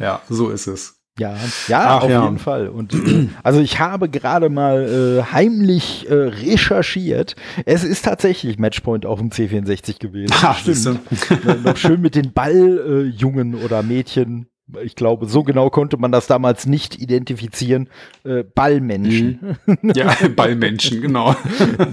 ja, 0.00 0.20
so 0.28 0.50
ist 0.50 0.66
es. 0.66 0.96
Ja, 1.16 1.36
ja, 1.68 1.98
Ach, 1.98 2.02
auf 2.02 2.10
ja. 2.10 2.24
jeden 2.24 2.38
Fall. 2.38 2.68
Und 2.68 2.92
äh, 2.92 3.28
also 3.44 3.60
ich 3.60 3.78
habe 3.78 4.08
gerade 4.08 4.48
mal 4.48 4.82
äh, 5.20 5.32
heimlich 5.32 6.10
äh, 6.10 6.14
recherchiert. 6.14 7.36
Es 7.66 7.84
ist 7.84 8.04
tatsächlich 8.04 8.58
Matchpoint 8.58 9.06
auf 9.06 9.20
dem 9.20 9.30
C64 9.30 10.00
gewesen. 10.00 10.34
Ach, 10.42 10.58
Stimmt. 10.58 11.64
noch 11.64 11.76
schön 11.76 12.00
mit 12.00 12.16
den 12.16 12.32
Balljungen 12.32 13.54
äh, 13.54 13.64
oder 13.64 13.84
Mädchen 13.84 14.48
ich 14.82 14.96
glaube, 14.96 15.26
so 15.26 15.42
genau 15.42 15.68
konnte 15.68 15.98
man 15.98 16.10
das 16.10 16.26
damals 16.26 16.66
nicht 16.66 17.00
identifizieren. 17.00 17.88
Äh, 18.24 18.44
Ballmenschen. 18.44 19.58
Mhm. 19.66 19.92
Ja, 19.94 20.14
Ballmenschen, 20.36 21.02
genau. 21.02 21.36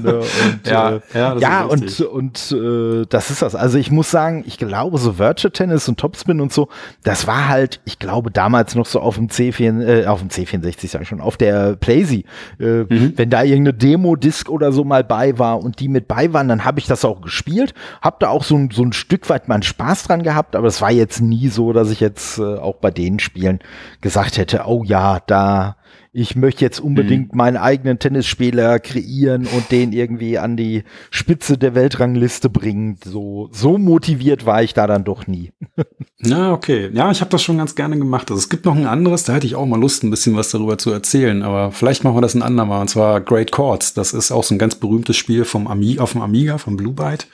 ne, 0.02 0.20
und, 0.20 0.68
ja, 0.68 0.96
äh, 0.96 1.02
ja, 1.14 1.38
ja 1.38 1.64
und, 1.66 2.00
und 2.00 2.52
äh, 2.54 3.06
das 3.10 3.30
ist 3.30 3.42
das. 3.42 3.56
Also 3.56 3.78
ich 3.78 3.92
muss 3.92 4.10
sagen, 4.10 4.44
ich 4.48 4.58
glaube, 4.58 4.98
so 5.00 5.18
Virtual 5.18 5.52
Tennis 5.52 5.90
und 5.90 6.00
Topspin 6.00 6.40
und 6.40 6.54
so, 6.54 6.70
das 7.04 7.28
war 7.28 7.50
halt, 7.50 7.82
ich 7.84 8.00
glaube, 8.00 8.32
damals 8.32 8.74
noch 8.76 8.86
so 8.86 9.02
auf 9.02 9.16
dem 9.16 9.28
C4, 9.28 10.04
äh, 10.04 10.06
auf 10.06 10.20
dem 10.20 10.30
C64, 10.30 10.88
sag 10.88 11.02
ich 11.02 11.10
schon, 11.10 11.20
auf 11.20 11.36
der 11.36 11.76
Playsee. 11.76 12.24
Äh, 12.58 12.84
mhm. 12.84 13.14
Wenn 13.18 13.30
da 13.30 13.44
irgendeine 13.44 13.78
Demo-Disc 13.78 14.50
oder 14.50 14.72
so 14.72 14.86
mal 14.86 15.04
bei 15.04 15.38
war 15.38 15.62
und 15.62 15.82
die 15.82 15.90
mit 15.90 16.08
bei 16.08 16.32
waren, 16.32 16.48
dann 16.48 16.64
habe 16.64 16.80
ich 16.80 16.88
das 16.88 17.04
auch 17.04 17.20
gespielt. 17.22 17.74
Hab 18.02 18.22
da 18.22 18.30
auch 18.30 18.46
so, 18.46 18.58
so 18.72 18.84
ein 18.84 18.94
Stück 18.94 19.30
weit 19.30 19.50
mal 19.50 19.62
Spaß 19.62 20.04
dran 20.04 20.24
gehabt, 20.24 20.56
aber 20.56 20.68
es 20.68 20.82
war 20.82 20.92
jetzt 20.92 21.20
nie 21.20 21.50
so, 21.50 21.74
dass 21.74 21.92
ich 21.92 22.00
jetzt 22.00 22.40
äh, 22.40 22.61
auch 22.62 22.76
bei 22.76 22.92
den 22.92 23.20
Spielen 23.20 23.60
gesagt 24.02 24.38
hätte, 24.38 24.64
oh 24.66 24.84
ja, 24.84 25.20
da 25.26 25.76
ich 26.14 26.36
möchte 26.36 26.66
jetzt 26.66 26.82
unbedingt 26.82 27.32
mhm. 27.32 27.38
meinen 27.38 27.58
eigenen 27.58 27.98
Tennisspieler 27.98 28.80
kreieren 28.80 29.48
und 29.48 29.72
den 29.72 29.94
irgendwie 29.94 30.38
an 30.38 30.58
die 30.58 30.84
Spitze 31.10 31.58
der 31.58 31.74
Weltrangliste 31.74 32.50
bringen. 32.50 32.98
So, 33.02 33.48
so 33.54 33.78
motiviert 33.78 34.46
war 34.46 34.62
ich 34.62 34.74
da 34.74 34.88
dann 34.88 35.06
doch 35.06 35.28
nie. 35.28 35.54
Na, 36.20 36.52
okay. 36.52 36.90
Ja, 36.94 37.10
ich 37.12 37.22
habe 37.22 37.32
das 37.32 37.42
schon 37.42 37.58
ganz 37.58 37.76
gerne 37.76 37.98
gemacht. 37.98 38.30
Also 38.30 38.40
es 38.40 38.50
gibt 38.50 38.66
noch 38.66 38.76
ein 38.76 38.88
anderes, 38.88 39.24
da 39.24 39.34
hätte 39.34 39.48
ich 39.48 39.56
auch 39.56 39.66
mal 39.66 39.80
Lust, 39.80 40.04
ein 40.04 40.10
bisschen 40.10 40.36
was 40.36 40.52
darüber 40.52 40.78
zu 40.78 40.92
erzählen, 40.92 41.44
aber 41.44 41.72
vielleicht 41.72 42.04
machen 42.04 42.18
wir 42.18 42.22
das 42.22 42.36
ein 42.36 42.42
andermal. 42.42 42.82
Und 42.82 42.90
zwar 42.90 43.22
Great 43.22 43.54
Chords. 43.54 43.94
Das 43.94 44.12
ist 44.12 44.32
auch 44.32 44.44
so 44.44 44.54
ein 44.54 44.60
ganz 44.60 44.76
berühmtes 44.76 45.16
Spiel 45.16 45.46
vom 45.46 45.66
Ami 45.68 45.98
auf 46.00 46.12
dem 46.12 46.22
Amiga, 46.22 46.58
vom 46.58 46.76
Blue 46.76 46.94
Byte. 46.94 47.28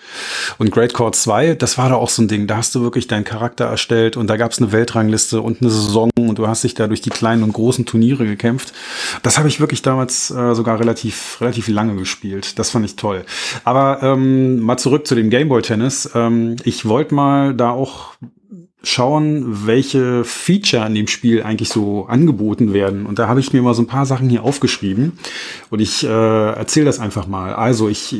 Und 0.60 0.70
Great 0.70 0.94
Chords 0.94 1.24
2, 1.24 1.56
das 1.56 1.80
war 1.80 1.90
da 1.90 1.96
auch 1.96 2.10
so 2.10 2.22
ein 2.22 2.28
Ding. 2.28 2.46
Da 2.46 2.58
hast 2.58 2.76
du 2.76 2.82
wirklich 2.82 3.08
deinen 3.08 3.24
Charakter 3.24 3.66
erstellt 3.66 4.18
und 4.18 4.28
da 4.28 4.38
gab 4.38 4.52
es 4.52 4.60
eine 4.60 4.72
Weltrangliste 4.72 5.42
und 5.42 5.62
eine 5.62 5.72
Saison 5.72 6.12
und 6.16 6.38
du 6.38 6.48
hast 6.48 6.64
dich 6.64 6.76
da 6.76 6.86
durch 6.86 7.02
die 7.02 7.10
kleinen 7.10 7.42
und 7.42 7.54
großen 7.54 7.86
Turniere 7.86 8.26
gekämpft 8.26 8.67
gekämpft. 8.68 9.24
Das 9.24 9.38
habe 9.38 9.48
ich 9.48 9.60
wirklich 9.60 9.82
damals 9.82 10.32
äh, 10.32 10.56
sogar 10.56 10.80
relativ, 10.80 11.38
relativ 11.42 11.68
lange 11.68 11.96
gespielt. 11.96 12.60
Das 12.60 12.70
fand 12.70 12.86
ich 12.86 12.96
toll. 12.96 13.26
Aber 13.64 14.00
ähm, 14.02 14.60
mal 14.60 14.78
zurück 14.78 15.08
zu 15.08 15.16
dem 15.16 15.30
Gameboy 15.30 15.62
Tennis. 15.62 16.10
Ähm, 16.14 16.56
ich 16.64 16.86
wollte 16.88 17.16
mal 17.16 17.54
da 17.54 17.72
auch 17.72 18.14
schauen, 18.84 19.66
welche 19.66 20.24
Feature 20.24 20.86
in 20.86 20.96
dem 20.96 21.08
Spiel 21.08 21.42
eigentlich 21.44 21.70
so 21.70 22.06
angeboten 22.06 22.74
werden. 22.74 23.06
Und 23.06 23.20
da 23.20 23.28
habe 23.28 23.40
ich 23.40 23.52
mir 23.52 23.62
mal 23.62 23.74
so 23.74 23.82
ein 23.82 23.88
paar 23.88 24.06
Sachen 24.06 24.30
hier 24.30 24.44
aufgeschrieben 24.44 25.18
und 25.70 25.80
ich 25.80 26.04
äh, 26.04 26.08
erzähle 26.54 26.86
das 26.86 27.00
einfach 27.00 27.28
mal. 27.28 27.54
Also 27.54 27.90
ich 27.90 28.16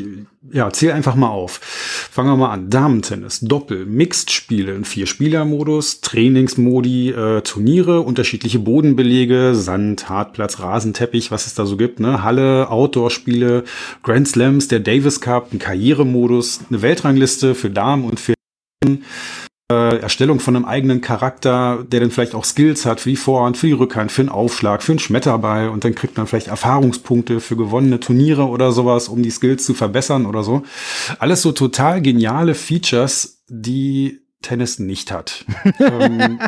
ja, 0.52 0.70
zähl 0.70 0.92
einfach 0.92 1.14
mal 1.14 1.28
auf. 1.28 1.60
Fangen 1.62 2.30
wir 2.30 2.36
mal 2.36 2.50
an. 2.50 2.70
Damentennis, 2.70 3.40
Doppel, 3.40 3.86
Mixed-Spiele 3.86 4.74
in 4.74 4.84
Vier-Spieler-Modus, 4.84 6.00
Trainingsmodi, 6.00 7.10
äh, 7.10 7.42
Turniere, 7.42 8.00
unterschiedliche 8.00 8.58
Bodenbelege, 8.58 9.54
Sand, 9.54 10.08
Hartplatz, 10.08 10.60
Rasenteppich, 10.60 11.30
was 11.30 11.46
es 11.46 11.54
da 11.54 11.66
so 11.66 11.76
gibt, 11.76 12.00
ne? 12.00 12.22
Halle, 12.22 12.70
Outdoor-Spiele, 12.70 13.64
Grand 14.02 14.28
Slams, 14.28 14.68
der 14.68 14.80
Davis 14.80 15.20
Cup, 15.20 15.52
ein 15.52 15.58
Karrieremodus, 15.58 16.60
eine 16.68 16.82
Weltrangliste 16.82 17.54
für 17.54 17.70
Damen 17.70 18.04
und 18.04 18.18
für 18.20 18.34
äh, 19.70 19.98
Erstellung 19.98 20.40
von 20.40 20.56
einem 20.56 20.64
eigenen 20.64 21.00
Charakter, 21.00 21.84
der 21.86 22.00
dann 22.00 22.10
vielleicht 22.10 22.34
auch 22.34 22.44
Skills 22.44 22.86
hat 22.86 23.00
für 23.00 23.10
die 23.10 23.16
Vorhand, 23.16 23.56
für 23.56 23.66
die 23.66 23.72
Rückhand, 23.74 24.10
für 24.10 24.22
einen 24.22 24.30
Aufschlag, 24.30 24.82
für 24.82 24.92
einen 24.92 24.98
Schmetterball 24.98 25.68
und 25.68 25.84
dann 25.84 25.94
kriegt 25.94 26.16
man 26.16 26.26
vielleicht 26.26 26.48
Erfahrungspunkte 26.48 27.40
für 27.40 27.56
gewonnene 27.56 28.00
Turniere 28.00 28.48
oder 28.48 28.72
sowas, 28.72 29.08
um 29.08 29.22
die 29.22 29.30
Skills 29.30 29.64
zu 29.64 29.74
verbessern 29.74 30.26
oder 30.26 30.42
so. 30.42 30.62
Alles 31.18 31.42
so 31.42 31.52
total 31.52 32.00
geniale 32.00 32.54
Features, 32.54 33.42
die 33.48 34.20
Tennis 34.42 34.78
nicht 34.78 35.12
hat. 35.12 35.44
Ähm. 35.80 36.38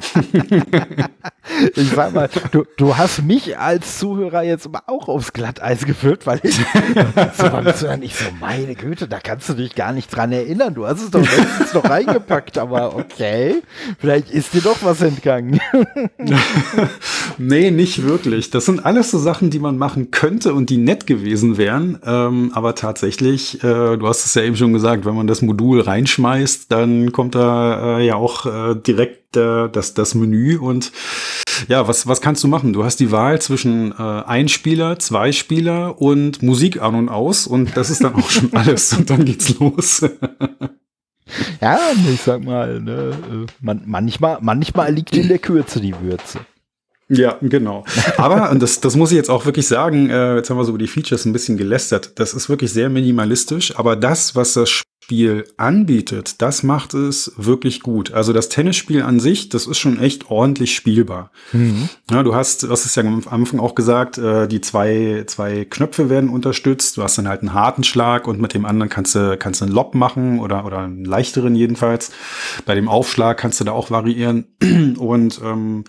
ich 1.76 1.90
sag 1.90 2.14
mal, 2.14 2.28
du, 2.52 2.64
du 2.76 2.97
hast 2.97 3.23
mich 3.23 3.59
als 3.59 3.99
Zuhörer 3.99 4.42
jetzt 4.42 4.68
auch 4.87 5.09
aufs 5.09 5.32
Glatteis 5.32 5.85
geführt, 5.85 6.26
weil 6.26 6.40
ich 6.42 6.56
so 7.76 7.97
nicht 7.97 8.16
so, 8.16 8.25
meine 8.40 8.75
Güte, 8.75 9.09
da 9.09 9.18
kannst 9.20 9.49
du 9.49 9.54
dich 9.54 9.75
gar 9.75 9.92
nicht 9.92 10.14
dran 10.14 10.32
erinnern. 10.32 10.75
Du 10.75 10.87
hast 10.87 11.02
es 11.02 11.11
doch 11.11 11.20
letztens 11.20 11.75
noch 11.75 11.85
reingepackt, 11.85 12.59
aber 12.59 12.97
okay, 12.97 13.62
vielleicht 13.99 14.30
ist 14.30 14.54
dir 14.54 14.62
doch 14.62 14.78
was 14.82 15.00
entgangen. 15.00 15.61
nee, 17.38 17.70
nicht 17.70 18.02
wirklich. 18.02 18.50
Das 18.50 18.66
sind 18.66 18.85
alles 18.85 19.11
so 19.11 19.18
Sachen, 19.18 19.50
die 19.50 19.59
man 19.59 19.78
machen 19.78 20.11
könnte 20.11 20.54
und 20.54 20.70
die 20.70 20.78
nett 20.78 21.06
gewesen 21.06 21.56
wären. 21.56 21.99
Ähm, 22.04 22.52
aber 22.54 22.75
tatsächlich, 22.75 23.62
äh, 23.62 23.97
du 23.97 24.06
hast 24.06 24.26
es 24.26 24.35
ja 24.35 24.42
eben 24.42 24.56
schon 24.56 24.73
gesagt, 24.73 25.04
wenn 25.04 25.14
man 25.14 25.26
das 25.26 25.42
Modul 25.42 25.80
reinschmeißt, 25.80 26.70
dann 26.70 27.12
kommt 27.12 27.35
da 27.35 27.79
äh, 27.80 28.06
ja 28.06 28.16
auch 28.16 28.46
äh, 28.46 28.75
direkt 28.75 29.37
äh, 29.37 29.68
das, 29.68 29.94
das 29.94 30.14
Menü 30.14 30.58
und 30.58 30.92
ja, 31.68 31.87
was, 31.87 32.06
was 32.06 32.20
kannst 32.20 32.42
du 32.44 32.49
machen? 32.49 32.72
Du 32.72 32.84
hast 32.84 33.00
die 33.00 33.10
Wahl 33.12 33.40
zwischen 33.40 33.92
äh, 33.92 33.94
ein 33.96 34.49
Spieler, 34.49 34.99
zwei 34.99 35.32
Spieler 35.32 36.00
und 36.00 36.42
Musik 36.42 36.80
an 36.80 36.94
und 36.94 37.08
aus 37.08 37.46
und 37.46 37.76
das 37.76 37.90
ist 37.90 38.04
dann 38.04 38.14
auch 38.14 38.30
schon 38.30 38.52
alles 38.54 38.92
und 38.92 39.10
dann 39.10 39.25
geht's 39.25 39.58
los. 39.58 40.00
ja, 41.60 41.78
ich 42.12 42.20
sag 42.20 42.44
mal, 42.44 42.80
ne, 42.80 43.16
äh, 43.30 43.46
man, 43.60 43.82
manchmal, 43.87 44.38
manchmal 44.40 44.92
liegt 44.92 45.16
in 45.16 45.28
der 45.28 45.38
Kürze 45.38 45.80
die 45.80 45.94
Würze. 46.00 46.40
Ja, 47.10 47.37
genau. 47.42 47.84
Aber, 48.18 48.50
und 48.50 48.62
das, 48.62 48.80
das 48.80 48.94
muss 48.94 49.10
ich 49.10 49.16
jetzt 49.16 49.30
auch 49.30 49.44
wirklich 49.44 49.66
sagen, 49.66 50.08
äh, 50.10 50.37
jetzt 50.37 50.49
haben 50.49 50.56
wir 50.56 50.64
so 50.64 50.70
über 50.70 50.78
die 50.78 50.87
Features 50.87 51.25
ein 51.25 51.32
bisschen 51.32 51.56
gelästert. 51.56 52.18
Das 52.20 52.34
ist 52.34 52.49
wirklich 52.49 52.72
sehr 52.72 52.88
minimalistisch, 52.88 53.76
aber 53.76 53.96
das, 53.96 54.37
was 54.37 54.52
das 54.52 54.68
Spiel 55.11 55.45
anbietet, 55.57 56.40
das 56.40 56.62
macht 56.62 56.95
es 56.95 57.33
wirklich 57.37 57.81
gut. 57.81 58.12
Also 58.12 58.33
das 58.33 58.49
Tennisspiel 58.49 59.02
an 59.02 59.19
sich, 59.19 59.49
das 59.49 59.67
ist 59.67 59.81
schon 59.81 59.99
echt 59.99 60.31
ordentlich 60.31 60.73
spielbar. 60.73 61.33
Mhm. 61.50 61.88
Ja, 62.12 62.23
du 62.23 62.33
hast, 62.33 62.62
du 62.62 62.71
hast 62.71 62.85
es 62.85 62.95
ja 62.95 63.02
am 63.02 63.21
Anfang 63.29 63.59
auch 63.59 63.75
gesagt, 63.75 64.19
äh, 64.19 64.47
die 64.47 64.61
zwei, 64.61 65.25
zwei 65.26 65.64
Knöpfe 65.64 66.11
werden 66.11 66.31
unterstützt. 66.31 66.97
Du 66.97 67.02
hast 67.02 67.19
dann 67.19 67.26
halt 67.26 67.40
einen 67.40 67.55
harten 67.55 67.83
Schlag 67.83 68.29
und 68.29 68.40
mit 68.40 68.55
dem 68.55 68.64
anderen 68.64 68.88
kannst 68.88 69.17
du, 69.17 69.37
kannst 69.37 69.61
du 69.61 69.65
einen 69.65 69.75
Lob 69.75 69.97
machen 69.97 70.39
oder, 70.39 70.65
oder 70.65 70.78
einen 70.78 71.04
leichteren 71.04 71.56
jedenfalls. 71.56 72.13
Bei 72.65 72.76
dem 72.76 72.89
Aufschlag 72.89 73.37
kannst 73.37 73.58
du 73.58 73.65
da 73.65 73.73
auch 73.73 73.91
variieren. 73.91 74.45
Und 74.97 75.41
ähm, 75.43 75.82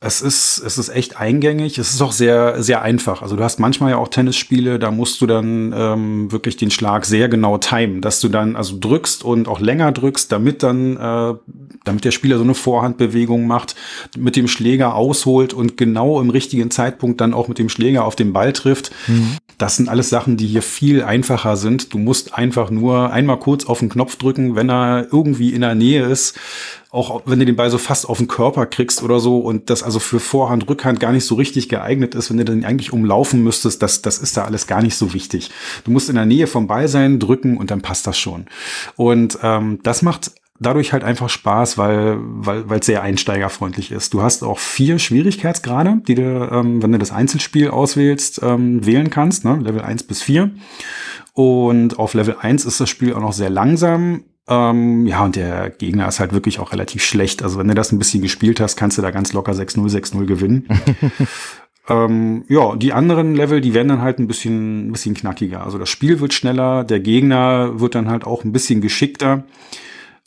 es 0.00 0.22
ist, 0.22 0.62
es 0.64 0.78
ist 0.78 0.90
echt 0.90 1.18
eingängig. 1.18 1.76
Es 1.76 1.90
ist 1.90 2.00
auch 2.00 2.12
sehr, 2.12 2.62
sehr 2.62 2.82
einfach. 2.82 3.20
Also 3.20 3.34
du 3.34 3.42
hast 3.42 3.58
manchmal 3.58 3.90
ja 3.90 3.96
auch 3.96 4.06
Tennisspiele, 4.06 4.78
da 4.78 4.92
musst 4.92 5.20
du 5.20 5.26
dann 5.26 5.74
ähm, 5.76 6.30
wirklich 6.30 6.56
den 6.56 6.70
Schlag 6.70 7.04
sehr 7.04 7.28
genau 7.28 7.58
timen, 7.58 8.00
dass 8.00 8.20
du 8.20 8.28
dann 8.28 8.54
also 8.54 8.76
drückst 8.78 9.24
und 9.24 9.48
auch 9.48 9.58
länger 9.58 9.90
drückst, 9.90 10.30
damit 10.30 10.62
dann, 10.62 10.96
äh, 10.96 11.34
damit 11.82 12.04
der 12.04 12.12
Spieler 12.12 12.36
so 12.36 12.44
eine 12.44 12.54
Vorhandbewegung 12.54 13.48
macht, 13.48 13.74
mit 14.16 14.36
dem 14.36 14.46
Schläger 14.46 14.94
ausholt 14.94 15.52
und 15.52 15.76
genau 15.76 16.20
im 16.20 16.30
richtigen 16.30 16.70
Zeitpunkt 16.70 17.20
dann 17.20 17.34
auch 17.34 17.48
mit 17.48 17.58
dem 17.58 17.68
Schläger 17.68 18.04
auf 18.04 18.14
den 18.14 18.32
Ball 18.32 18.52
trifft. 18.52 18.92
Mhm. 19.08 19.38
Das 19.58 19.74
sind 19.74 19.88
alles 19.88 20.08
Sachen, 20.10 20.36
die 20.36 20.46
hier 20.46 20.62
viel 20.62 21.02
einfacher 21.02 21.56
sind. 21.56 21.92
Du 21.92 21.98
musst 21.98 22.34
einfach 22.34 22.70
nur 22.70 23.10
einmal 23.10 23.40
kurz 23.40 23.66
auf 23.66 23.80
den 23.80 23.88
Knopf 23.88 24.14
drücken, 24.14 24.54
wenn 24.54 24.70
er 24.70 25.08
irgendwie 25.10 25.52
in 25.52 25.62
der 25.62 25.74
Nähe 25.74 26.04
ist 26.04 26.38
auch 26.90 27.22
wenn 27.26 27.38
du 27.38 27.44
den 27.44 27.56
Ball 27.56 27.70
so 27.70 27.78
fast 27.78 28.08
auf 28.08 28.18
den 28.18 28.28
Körper 28.28 28.64
kriegst 28.66 29.02
oder 29.02 29.20
so 29.20 29.38
und 29.38 29.68
das 29.68 29.82
also 29.82 29.98
für 29.98 30.20
Vorhand, 30.20 30.68
Rückhand 30.68 31.00
gar 31.00 31.12
nicht 31.12 31.24
so 31.24 31.34
richtig 31.34 31.68
geeignet 31.68 32.14
ist, 32.14 32.30
wenn 32.30 32.38
du 32.38 32.44
den 32.44 32.64
eigentlich 32.64 32.92
umlaufen 32.92 33.42
müsstest, 33.44 33.82
das, 33.82 34.00
das 34.00 34.18
ist 34.18 34.36
da 34.36 34.44
alles 34.44 34.66
gar 34.66 34.82
nicht 34.82 34.96
so 34.96 35.12
wichtig. 35.12 35.50
Du 35.84 35.90
musst 35.90 36.08
in 36.08 36.14
der 36.14 36.24
Nähe 36.24 36.46
vom 36.46 36.66
Ball 36.66 36.88
sein, 36.88 37.18
drücken 37.18 37.58
und 37.58 37.70
dann 37.70 37.82
passt 37.82 38.06
das 38.06 38.18
schon. 38.18 38.46
Und 38.96 39.38
ähm, 39.42 39.80
das 39.82 40.00
macht 40.00 40.32
dadurch 40.60 40.92
halt 40.92 41.04
einfach 41.04 41.28
Spaß, 41.28 41.78
weil 41.78 42.16
weil 42.20 42.68
weil 42.68 42.82
sehr 42.82 43.02
einsteigerfreundlich 43.02 43.92
ist. 43.92 44.14
Du 44.14 44.22
hast 44.22 44.42
auch 44.42 44.58
vier 44.58 44.98
Schwierigkeitsgrade, 44.98 46.00
die 46.06 46.14
du, 46.14 46.22
ähm, 46.50 46.82
wenn 46.82 46.92
du 46.92 46.98
das 46.98 47.12
Einzelspiel 47.12 47.68
auswählst, 47.68 48.40
ähm, 48.42 48.84
wählen 48.84 49.10
kannst, 49.10 49.44
ne? 49.44 49.58
Level 49.62 49.82
1 49.82 50.04
bis 50.04 50.22
4. 50.22 50.50
Und 51.34 51.98
auf 51.98 52.14
Level 52.14 52.36
1 52.40 52.64
ist 52.64 52.80
das 52.80 52.88
Spiel 52.88 53.12
auch 53.12 53.20
noch 53.20 53.32
sehr 53.32 53.50
langsam 53.50 54.24
ähm, 54.48 55.06
ja, 55.06 55.24
und 55.24 55.36
der 55.36 55.70
Gegner 55.70 56.08
ist 56.08 56.20
halt 56.20 56.32
wirklich 56.32 56.58
auch 56.58 56.72
relativ 56.72 57.04
schlecht. 57.04 57.42
Also 57.42 57.58
wenn 57.58 57.68
du 57.68 57.74
das 57.74 57.92
ein 57.92 57.98
bisschen 57.98 58.22
gespielt 58.22 58.60
hast, 58.60 58.76
kannst 58.76 58.96
du 58.96 59.02
da 59.02 59.10
ganz 59.10 59.32
locker 59.32 59.52
6-0, 59.52 59.90
6-0 59.90 60.24
gewinnen. 60.24 60.68
ähm, 61.88 62.44
ja, 62.48 62.74
die 62.76 62.94
anderen 62.94 63.34
Level, 63.34 63.60
die 63.60 63.74
werden 63.74 63.88
dann 63.88 64.00
halt 64.00 64.18
ein 64.18 64.26
bisschen, 64.26 64.88
ein 64.88 64.92
bisschen 64.92 65.14
knackiger. 65.14 65.64
Also 65.64 65.76
das 65.76 65.90
Spiel 65.90 66.20
wird 66.20 66.32
schneller, 66.32 66.84
der 66.84 67.00
Gegner 67.00 67.78
wird 67.78 67.94
dann 67.94 68.08
halt 68.08 68.24
auch 68.24 68.42
ein 68.42 68.52
bisschen 68.52 68.80
geschickter. 68.80 69.44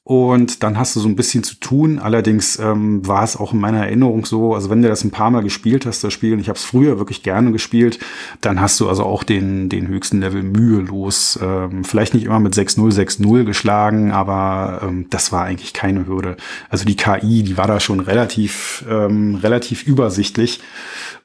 Und 0.04 0.64
dann 0.64 0.80
hast 0.80 0.96
du 0.96 1.00
so 1.00 1.08
ein 1.08 1.16
bisschen 1.16 1.44
zu 1.44 1.56
tun. 1.56 2.00
Allerdings 2.00 2.58
ähm, 2.58 3.08
war 3.08 3.24
es 3.24 3.38
auch 3.38 3.54
in 3.54 3.60
meiner 3.60 3.86
Erinnerung 3.86 4.26
so, 4.26 4.56
also 4.56 4.72
wenn 4.72 4.82
du 4.82 4.88
das 4.88 5.04
ein 5.04 5.12
paar 5.12 5.30
Mal 5.30 5.44
gespielt 5.44 5.86
hast, 5.86 6.04
das 6.04 6.12
Spiel, 6.12 6.34
und 6.34 6.40
ich 6.40 6.50
habe 6.50 6.58
es 6.58 6.66
früher 6.66 6.98
wirklich 6.98 7.22
gerne 7.22 7.52
gespielt, 7.52 8.00
dann 8.42 8.60
hast 8.60 8.80
du 8.80 8.90
also 8.90 9.04
auch 9.04 9.24
den, 9.24 9.70
den 9.70 9.88
höchsten 9.88 10.20
Level 10.20 10.42
mühelos. 10.42 11.38
Ähm, 11.42 11.84
vielleicht 11.84 12.16
nicht 12.16 12.26
immer 12.26 12.40
mit 12.40 12.56
6-0, 12.56 12.92
6-0 12.92 13.44
geschlagen, 13.44 14.12
aber 14.12 14.82
ähm, 14.84 15.06
das 15.12 15.32
war 15.32 15.44
eigentlich 15.44 15.74
keine 15.74 16.08
Hürde. 16.08 16.36
Also 16.70 16.84
die 16.84 16.96
KI, 16.96 17.44
die 17.44 17.58
war 17.58 17.68
da 17.68 17.80
schon 17.80 18.00
relativ, 18.00 18.84
ähm, 18.90 19.36
relativ 19.36 19.84
übersichtlich. 19.84 20.62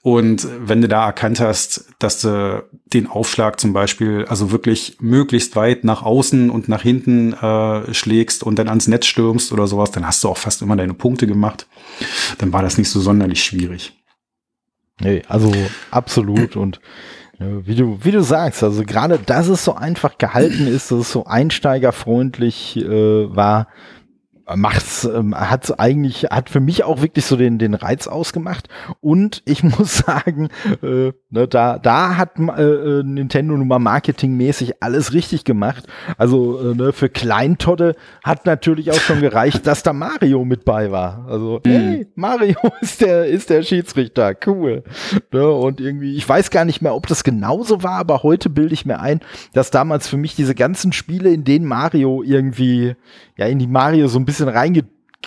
Und 0.03 0.47
wenn 0.61 0.83
du 0.83 0.89
da 0.89 1.07
erkannt 1.07 1.41
hast, 1.41 1.87
dass 1.99 2.21
du 2.21 2.63
den 2.93 3.09
Aufschlag 3.09 3.59
zum 3.59 3.73
Beispiel 3.73 4.25
also 4.29 4.53
wirklich 4.53 4.99
möglichst 5.01 5.57
weit 5.57 5.83
nach 5.85 6.03
außen 6.03 6.51
und 6.51 6.69
nach 6.69 6.83
hinten 6.83 7.33
äh, 7.33 7.93
schlägst 7.93 8.45
und 8.45 8.59
dann 8.59 8.69
ans 8.69 8.87
Netz 8.87 9.07
stürmst 9.07 9.53
oder 9.53 9.67
sowas, 9.67 9.91
dann 9.91 10.07
hast 10.07 10.23
du 10.23 10.29
auch 10.29 10.39
fast 10.39 10.63
immer 10.63 10.77
deine 10.77 10.95
Punkte 10.95 11.27
gemacht. 11.27 11.67
Dann 12.39 12.53
war 12.53 12.63
das 12.63 12.79
nicht 12.79 12.91
so 12.91 13.01
sonderlich 13.01 13.43
schwierig. 13.43 13.93
Nee, 15.01 15.23
also 15.29 15.53
absolut 15.91 16.57
und 16.57 16.81
wie 17.39 17.75
du, 17.75 17.99
wie 18.03 18.13
du 18.13 18.23
sagst, 18.23 18.63
also 18.63 18.83
gerade, 18.83 19.19
dass 19.19 19.49
es 19.49 19.63
so 19.63 19.75
einfach 19.75 20.17
gehalten 20.17 20.67
ist, 20.67 20.91
dass 20.91 21.01
es 21.01 21.13
so 21.13 21.27
einsteigerfreundlich 21.27 22.79
äh, 22.79 23.37
war, 23.37 23.69
macht's, 24.55 25.05
ähm, 25.05 25.35
hat 25.35 25.79
eigentlich, 25.79 26.25
hat 26.31 26.49
für 26.49 26.61
mich 26.61 26.85
auch 26.85 27.03
wirklich 27.03 27.25
so 27.25 27.37
den, 27.37 27.59
den 27.59 27.75
Reiz 27.75 28.07
ausgemacht. 28.07 28.69
Und 29.01 29.43
ich 29.45 29.63
muss 29.79 29.99
sagen, 29.99 30.49
äh, 30.83 31.13
ne, 31.31 31.49
da, 31.49 31.79
da 31.79 32.17
hat 32.17 32.39
äh, 32.39 32.63
äh, 32.63 33.03
Nintendo 33.03 33.57
nun 33.57 33.69
mal 33.69 33.79
marketingmäßig 33.79 34.83
alles 34.83 35.13
richtig 35.13 35.45
gemacht. 35.45 35.87
Also 36.17 36.61
äh, 36.61 36.75
ne, 36.75 36.93
für 36.93 37.09
Kleintodde 37.09 37.97
hat 38.23 38.47
natürlich 38.47 38.93
auch 38.93 39.01
schon 39.01 39.21
gereicht, 39.21 39.67
dass 39.67 39.83
da 39.83 39.93
Mario 39.93 40.45
mit 40.45 40.65
bei 40.65 40.91
war. 40.91 41.27
Also, 41.29 41.61
mhm. 41.65 41.71
hey, 41.71 42.07
Mario 42.15 42.57
ist 42.81 43.01
der, 43.01 43.27
ist 43.27 43.51
der 43.51 43.63
Schiedsrichter, 43.63 44.35
cool. 44.47 44.85
Ne, 45.33 45.51
und 45.51 45.81
irgendwie, 45.81 46.15
ich 46.17 46.29
weiß 46.29 46.51
gar 46.51 46.65
nicht 46.65 46.83
mehr, 46.83 46.95
ob 46.95 47.07
das 47.09 47.25
genauso 47.25 47.83
war, 47.83 47.99
aber 47.99 48.23
heute 48.23 48.49
bilde 48.49 48.75
ich 48.75 48.87
mir 48.87 49.01
ein, 49.01 49.21
dass 49.53 49.71
damals 49.71 50.09
für 50.09 50.17
mich 50.17 50.37
diese 50.37 50.55
ganzen 50.55 50.93
Spiele, 50.93 51.31
in 51.31 51.45
denen 51.45 51.67
Mario 51.67 52.23
irgendwie, 52.23 52.95
ja, 53.37 53.47
in 53.47 53.59
die 53.59 53.67
Mario 53.67 54.07
so 54.07 54.19
ein 54.19 54.25
bisschen 54.25 54.37
bisschen 54.37 54.83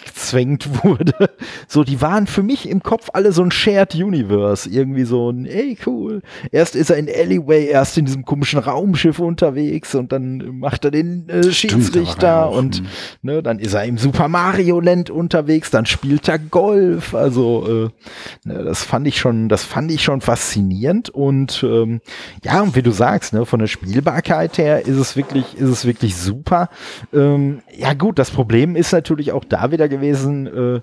gezwängt 0.06 0.70
wurde. 0.84 1.30
So, 1.68 1.84
die 1.84 2.02
waren 2.02 2.28
für 2.28 2.44
mich 2.44 2.70
im 2.70 2.84
Kopf 2.84 3.10
alle 3.14 3.32
so 3.32 3.44
ein 3.44 3.52
Shared 3.52 3.96
Universe. 3.96 4.70
Irgendwie 4.70 5.04
so 5.04 5.30
ein, 5.30 5.46
ey, 5.46 5.78
cool. 5.86 6.22
Erst 6.52 6.76
ist 6.76 6.90
er 6.90 6.98
in 6.98 7.10
Alleyway, 7.10 7.68
erst 7.68 7.98
in 7.98 8.06
diesem 8.06 8.26
komischen 8.26 8.60
Raumschiff 8.60 9.20
unterwegs 9.20 9.96
und 9.96 10.12
dann 10.12 10.60
macht 10.60 10.86
er 10.86 10.92
den 10.92 11.28
äh, 11.30 11.52
Schiedsrichter 11.52 12.50
Stimmt, 12.52 12.58
und 12.58 12.84
ne, 13.22 13.44
dann 13.44 13.60
ist 13.60 13.74
er 13.74 13.86
im 13.86 13.98
Super 13.98 14.28
Mario 14.28 14.80
Land 14.80 15.10
unterwegs, 15.10 15.72
dann 15.72 15.86
spielt 15.86 16.28
er 16.28 16.40
Golf. 16.40 17.14
Also, 17.14 17.66
äh, 17.68 18.48
ne, 18.48 18.64
das 18.64 18.84
fand 18.84 19.08
ich 19.08 19.20
schon, 19.20 19.50
das 19.50 19.64
fand 19.64 19.92
ich 19.92 20.04
schon 20.04 20.22
faszinierend 20.22 21.10
und 21.10 21.64
ähm, 21.64 22.02
ja, 22.44 22.62
und 22.62 22.76
wie 22.76 22.82
du 22.82 22.92
sagst, 22.92 23.34
ne, 23.34 23.46
von 23.46 23.60
der 23.60 23.68
Spielbarkeit 23.68 24.58
her 24.58 24.86
ist 24.86 24.98
es 24.98 25.16
wirklich, 25.16 25.56
ist 25.56 25.70
es 25.70 25.86
wirklich 25.86 26.16
super. 26.16 26.70
Ähm, 27.14 27.62
ja, 27.76 27.94
gut, 27.94 28.20
das 28.20 28.32
Problem 28.32 28.76
ist 28.76 28.92
natürlich 28.92 29.32
auch 29.32 29.44
da 29.44 29.72
wieder 29.72 29.89
gewesen, 29.90 30.48
äh, 30.48 30.80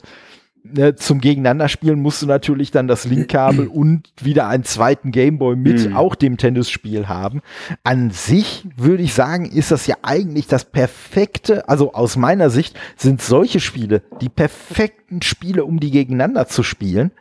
ne, 0.65 0.97
zum 0.97 1.21
Gegeneinanderspielen 1.21 2.01
musst 2.01 2.23
du 2.23 2.27
natürlich 2.27 2.71
dann 2.71 2.89
das 2.89 3.05
Linkkabel 3.05 3.67
und 3.73 4.09
wieder 4.21 4.49
einen 4.49 4.65
zweiten 4.65 5.13
Gameboy 5.13 5.57
mit 5.57 5.89
Mhm. 5.89 5.97
auch 5.97 6.15
dem 6.15 6.37
Tennisspiel 6.37 7.09
haben. 7.09 7.41
An 7.85 8.11
sich 8.11 8.67
würde 8.77 9.03
ich 9.03 9.15
sagen, 9.15 9.47
ist 9.47 9.71
das 9.71 9.87
ja 9.87 9.97
eigentlich 10.03 10.47
das 10.47 10.65
perfekte, 10.65 11.69
also 11.69 11.93
aus 11.93 12.17
meiner 12.17 12.51
Sicht 12.51 12.79
sind 12.97 13.23
solche 13.23 13.61
Spiele 13.61 14.03
die 14.21 14.29
perfekten 14.29 15.23
Spiele, 15.23 15.65
um 15.65 15.81
die 15.81 15.91
gegeneinander 15.91 16.49
zu 16.49 16.63
spielen, 16.63 17.13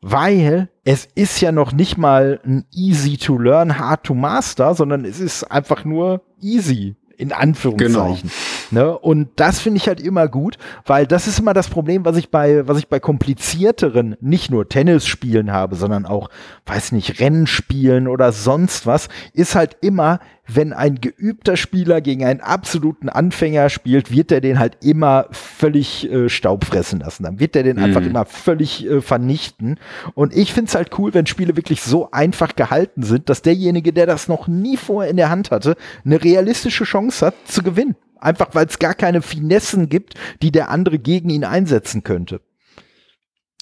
weil 0.00 0.68
es 0.84 1.08
ist 1.14 1.40
ja 1.40 1.50
noch 1.50 1.72
nicht 1.72 1.98
mal 1.98 2.38
ein 2.46 2.64
easy 2.72 3.16
to 3.16 3.36
learn, 3.38 3.78
hard 3.78 4.04
to 4.04 4.14
master, 4.14 4.74
sondern 4.74 5.04
es 5.04 5.18
ist 5.18 5.44
einfach 5.44 5.84
nur 5.84 6.22
easy 6.40 6.94
in 7.16 7.32
Anführungszeichen. 7.32 8.30
Ne? 8.70 8.96
Und 8.98 9.28
das 9.36 9.60
finde 9.60 9.78
ich 9.78 9.88
halt 9.88 10.00
immer 10.00 10.28
gut, 10.28 10.58
weil 10.84 11.06
das 11.06 11.26
ist 11.26 11.38
immer 11.38 11.54
das 11.54 11.68
Problem, 11.68 12.04
was 12.04 12.16
ich 12.16 12.30
bei, 12.30 12.66
was 12.68 12.78
ich 12.78 12.88
bei 12.88 13.00
komplizierteren, 13.00 14.16
nicht 14.20 14.50
nur 14.50 14.68
Tennisspielen 14.68 15.52
habe, 15.52 15.76
sondern 15.76 16.06
auch, 16.06 16.28
weiß 16.66 16.92
nicht, 16.92 17.20
Rennspielen 17.20 18.08
oder 18.08 18.32
sonst 18.32 18.86
was, 18.86 19.08
ist 19.32 19.54
halt 19.54 19.76
immer, 19.80 20.20
wenn 20.46 20.72
ein 20.72 21.00
geübter 21.00 21.56
Spieler 21.56 22.00
gegen 22.00 22.24
einen 22.24 22.40
absoluten 22.40 23.08
Anfänger 23.08 23.68
spielt, 23.68 24.10
wird 24.10 24.30
er 24.32 24.40
den 24.40 24.58
halt 24.58 24.84
immer 24.84 25.26
völlig 25.32 26.10
äh, 26.10 26.28
Staub 26.28 26.64
fressen 26.64 27.00
lassen. 27.00 27.24
Dann 27.24 27.40
wird 27.40 27.56
er 27.56 27.62
den 27.62 27.78
einfach 27.78 28.00
Mhm. 28.00 28.08
immer 28.08 28.24
völlig 28.26 28.86
äh, 28.86 29.00
vernichten. 29.00 29.78
Und 30.14 30.34
ich 30.36 30.52
finde 30.52 30.68
es 30.68 30.74
halt 30.74 30.96
cool, 30.98 31.14
wenn 31.14 31.26
Spiele 31.26 31.56
wirklich 31.56 31.82
so 31.82 32.10
einfach 32.10 32.54
gehalten 32.56 33.02
sind, 33.02 33.28
dass 33.28 33.42
derjenige, 33.42 33.92
der 33.92 34.06
das 34.06 34.28
noch 34.28 34.46
nie 34.48 34.76
vorher 34.76 35.10
in 35.10 35.16
der 35.16 35.30
Hand 35.30 35.50
hatte, 35.50 35.76
eine 36.04 36.22
realistische 36.22 36.84
Chance 36.84 37.26
hat 37.26 37.34
zu 37.46 37.62
gewinnen. 37.62 37.96
Einfach 38.18 38.48
weil 38.52 38.66
es 38.66 38.78
gar 38.78 38.94
keine 38.94 39.22
Finessen 39.22 39.88
gibt, 39.88 40.14
die 40.42 40.50
der 40.50 40.70
andere 40.70 40.98
gegen 40.98 41.28
ihn 41.28 41.44
einsetzen 41.44 42.02
könnte. 42.02 42.40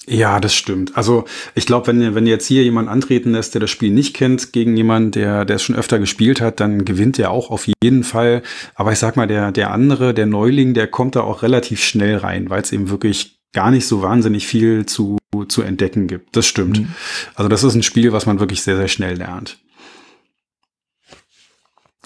Ja, 0.07 0.39
das 0.39 0.53
stimmt. 0.53 0.95
Also 0.95 1.25
ich 1.55 1.65
glaube, 1.65 1.87
wenn, 1.87 2.15
wenn 2.15 2.27
jetzt 2.27 2.45
hier 2.45 2.63
jemand 2.63 2.89
antreten 2.89 3.31
lässt, 3.31 3.55
der 3.55 3.61
das 3.61 3.71
Spiel 3.71 3.91
nicht 3.91 4.15
kennt, 4.15 4.53
gegen 4.53 4.77
jemanden, 4.77 5.11
der 5.11 5.45
der 5.45 5.55
es 5.55 5.63
schon 5.63 5.75
öfter 5.75 5.99
gespielt 5.99 6.41
hat, 6.41 6.59
dann 6.59 6.85
gewinnt 6.85 7.17
er 7.17 7.31
auch 7.31 7.49
auf 7.49 7.67
jeden 7.81 8.03
Fall. 8.03 8.43
Aber 8.75 8.91
ich 8.91 8.99
sag 8.99 9.15
mal, 9.15 9.27
der, 9.27 9.51
der 9.51 9.71
andere, 9.71 10.13
der 10.13 10.27
Neuling, 10.27 10.73
der 10.73 10.87
kommt 10.87 11.15
da 11.15 11.21
auch 11.21 11.41
relativ 11.41 11.83
schnell 11.83 12.17
rein, 12.17 12.49
weil 12.49 12.61
es 12.61 12.71
eben 12.71 12.89
wirklich 12.89 13.39
gar 13.53 13.71
nicht 13.71 13.87
so 13.87 14.01
wahnsinnig 14.01 14.45
viel 14.45 14.85
zu, 14.85 15.17
zu 15.47 15.61
entdecken 15.63 16.07
gibt. 16.07 16.35
Das 16.35 16.45
stimmt. 16.45 16.81
Mhm. 16.81 16.87
Also 17.33 17.49
das 17.49 17.63
ist 17.63 17.73
ein 17.73 17.83
Spiel, 17.83 18.11
was 18.11 18.25
man 18.25 18.39
wirklich 18.39 18.61
sehr, 18.61 18.77
sehr 18.77 18.89
schnell 18.89 19.17
lernt. 19.17 19.57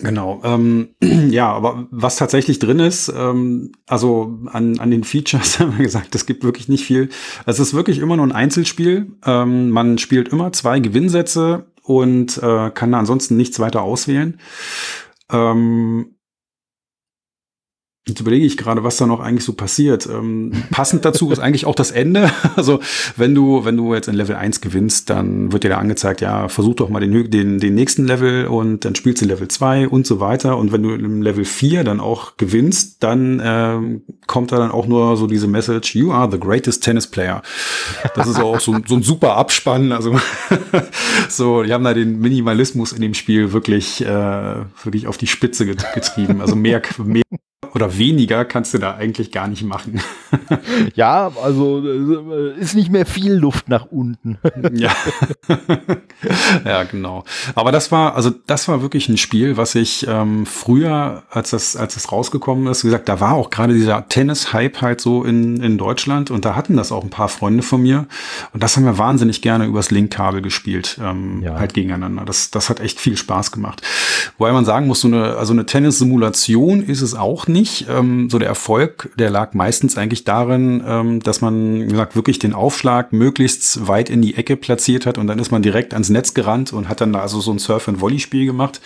Genau. 0.02 0.42
Ähm, 0.44 0.90
ja, 1.30 1.52
aber 1.52 1.88
was 1.92 2.16
tatsächlich 2.16 2.60
drin 2.60 2.80
ist, 2.80 3.12
ähm, 3.16 3.72
also 3.88 4.40
an, 4.52 4.80
an 4.80 4.92
den 4.92 5.04
Features 5.04 5.60
haben 5.60 5.78
wir 5.78 5.86
gesagt, 5.86 6.16
es 6.16 6.26
gibt 6.26 6.44
wirklich 6.44 6.70
nicht 6.70 6.86
viel. 6.86 7.10
Es 7.46 7.60
ist 7.60 7.74
wirklich 7.74 8.00
immer 8.00 8.16
nur 8.16 8.26
ein 8.26 8.32
Einzelspiel. 8.32 9.12
Ähm, 9.26 9.70
man 9.70 9.98
spielt 9.98 10.30
immer 10.30 10.52
zwei 10.52 10.80
Gewinnsätze 10.80 11.66
und 11.84 12.38
äh, 12.38 12.72
kann 12.72 12.92
da 12.92 13.00
ansonsten 13.00 13.36
nichts 13.36 13.60
weiter 13.60 13.82
auswählen. 13.82 14.40
Ähm, 15.32 16.16
Jetzt 18.10 18.20
überlege 18.20 18.46
ich 18.46 18.58
gerade, 18.58 18.84
was 18.84 18.98
da 18.98 19.06
noch 19.06 19.20
eigentlich 19.20 19.46
so 19.46 19.54
passiert. 19.54 20.08
Ähm, 20.08 20.52
passend 20.72 21.06
dazu 21.06 21.32
ist 21.32 21.40
eigentlich 21.40 21.66
auch 21.66 21.76
das 21.76 21.92
Ende. 21.92 22.30
Also 22.56 22.80
wenn 23.16 23.36
du, 23.36 23.64
wenn 23.64 23.78
du 23.78 23.94
jetzt 23.94 24.08
in 24.08 24.16
Level 24.16 24.36
1 24.36 24.60
gewinnst, 24.60 25.10
dann 25.10 25.52
wird 25.54 25.64
dir 25.64 25.70
da 25.70 25.78
angezeigt, 25.78 26.20
ja, 26.20 26.50
versuch 26.50 26.76
doch 26.76 26.90
mal 26.90 27.00
den, 27.00 27.30
den, 27.30 27.60
den 27.60 27.76
nächsten 27.76 28.06
Level 28.06 28.48
und 28.48 28.84
dann 28.84 28.96
spielst 28.96 29.22
du 29.22 29.26
Level 29.28 29.48
2 29.48 29.88
und 29.88 30.06
so 30.06 30.20
weiter. 30.20 30.58
Und 30.58 30.72
wenn 30.72 30.84
du 30.84 30.94
im 30.94 31.22
Level 31.22 31.46
4 31.46 31.84
dann 31.84 32.00
auch 32.00 32.36
gewinnst, 32.38 33.02
dann 33.04 33.42
ähm, 33.44 34.02
kommt 34.28 34.52
da 34.52 34.58
dann 34.58 34.72
auch 34.72 34.88
nur 34.88 35.16
so 35.16 35.28
diese 35.28 35.48
Message, 35.48 35.96
you 35.96 36.12
are 36.12 36.30
the 36.30 36.40
greatest 36.40 36.84
tennis 36.84 37.08
player. 37.08 37.42
Das 38.16 38.28
ist 38.28 38.40
auch 38.40 38.60
so, 38.60 38.76
so 38.86 38.96
ein 38.96 39.04
super 39.04 39.38
Abspann. 39.38 39.92
Also 39.92 40.20
so, 41.30 41.64
die 41.64 41.72
haben 41.74 41.84
da 41.84 41.94
den 41.94 42.20
Minimalismus 42.20 42.92
in 42.92 43.02
dem 43.02 43.14
Spiel 43.14 43.54
wirklich, 43.54 44.02
äh, 44.04 44.08
wirklich 44.84 45.08
auf 45.08 45.18
die 45.18 45.28
Spitze 45.28 45.66
get- 45.66 45.86
getrieben. 45.94 46.42
Also 46.42 46.56
mehr, 46.56 46.82
mehr 47.04 47.24
oder 47.74 47.98
weniger 47.98 48.46
kannst 48.46 48.74
du 48.74 48.78
da 48.78 48.96
eigentlich 48.96 49.32
gar 49.32 49.48
nicht 49.48 49.64
machen. 49.64 50.02
Ja, 50.94 51.32
also 51.44 51.82
äh, 51.84 52.60
ist 52.60 52.76
nicht 52.76 52.92
mehr 52.92 53.06
viel 53.08 53.34
Luft 53.34 53.68
nach 53.68 53.86
unten. 53.86 54.38
ja. 54.74 54.92
ja, 56.66 56.84
genau. 56.84 57.24
Aber 57.56 57.72
das 57.72 57.92
war, 57.92 58.16
also 58.16 58.30
das 58.30 58.68
war 58.68 58.82
wirklich 58.84 59.10
ein 59.10 59.18
Spiel, 59.18 59.58
was 59.58 59.74
ich 59.76 60.06
ähm, 60.08 60.46
früher, 60.46 61.24
als 61.32 61.50
das, 61.52 61.76
als 61.76 61.96
das 61.96 62.12
rausgekommen 62.12 62.68
ist, 62.68 62.84
wie 62.84 62.88
gesagt, 62.90 63.10
da 63.10 63.20
war 63.20 63.34
auch 63.34 63.50
gerade 63.50 63.74
dieser 63.74 64.08
Tennis-Hype 64.08 64.82
halt 64.82 65.02
so 65.02 65.24
in, 65.24 65.62
in 65.64 65.78
Deutschland 65.78 66.30
und 66.30 66.46
da 66.46 66.56
hatten 66.56 66.76
das 66.78 66.92
auch 66.92 67.04
ein 67.04 67.10
paar 67.10 67.30
Freunde 67.30 67.64
von 67.64 67.82
mir. 67.82 68.08
Und 68.54 68.62
das 68.62 68.76
haben 68.78 68.86
wir 68.86 68.98
wahnsinnig 69.00 69.42
gerne 69.42 69.66
übers 69.66 69.90
Linkkabel 69.90 70.42
gespielt, 70.42 71.00
ähm, 71.04 71.42
Ja. 71.42 71.56
halt 71.60 71.74
gegeneinander. 71.74 72.26
Das, 72.26 72.52
das 72.52 72.70
hat 72.70 72.80
echt 72.82 73.00
viel 73.00 73.18
Spaß 73.18 73.52
gemacht. 73.52 73.82
Wobei 74.38 74.52
man 74.52 74.66
sagen 74.66 74.86
muss, 74.88 75.02
so 75.02 75.08
eine, 75.08 75.38
also 75.38 75.54
eine 75.54 75.66
Tennis-Simulation 75.66 76.84
ist 76.84 77.02
es 77.02 77.16
auch 77.16 77.48
nicht. 77.50 77.88
Ähm, 77.90 78.30
so 78.30 78.40
der 78.40 78.48
Erfolg, 78.48 79.10
der 79.18 79.30
lag 79.30 79.54
meistens 79.54 79.98
eigentlich 79.98 80.24
darin, 80.24 80.84
ähm, 80.86 81.20
dass 81.20 81.42
man, 81.42 81.82
wie 81.82 81.88
gesagt, 81.88 82.16
wirklich 82.16 82.40
den 82.40 82.54
Aufschlag 82.54 83.12
möglichst 83.12 83.88
weit 83.88 84.10
in 84.10 84.22
die 84.22 84.36
Ecke 84.36 84.56
platziert 84.56 85.06
hat 85.06 85.18
und 85.18 85.28
dann 85.28 85.40
ist 85.40 85.52
man 85.52 85.62
direkt 85.62 85.94
ans 85.94 86.10
Netz 86.10 86.34
gerannt 86.34 86.72
und 86.72 86.88
hat 86.88 87.02
dann 87.02 87.12
da 87.12 87.20
also 87.20 87.42
so 87.42 87.52
ein 87.52 87.60
Surf- 87.60 87.88
und 87.88 88.00
Volley-Spiel 88.00 88.46
gemacht. 88.46 88.80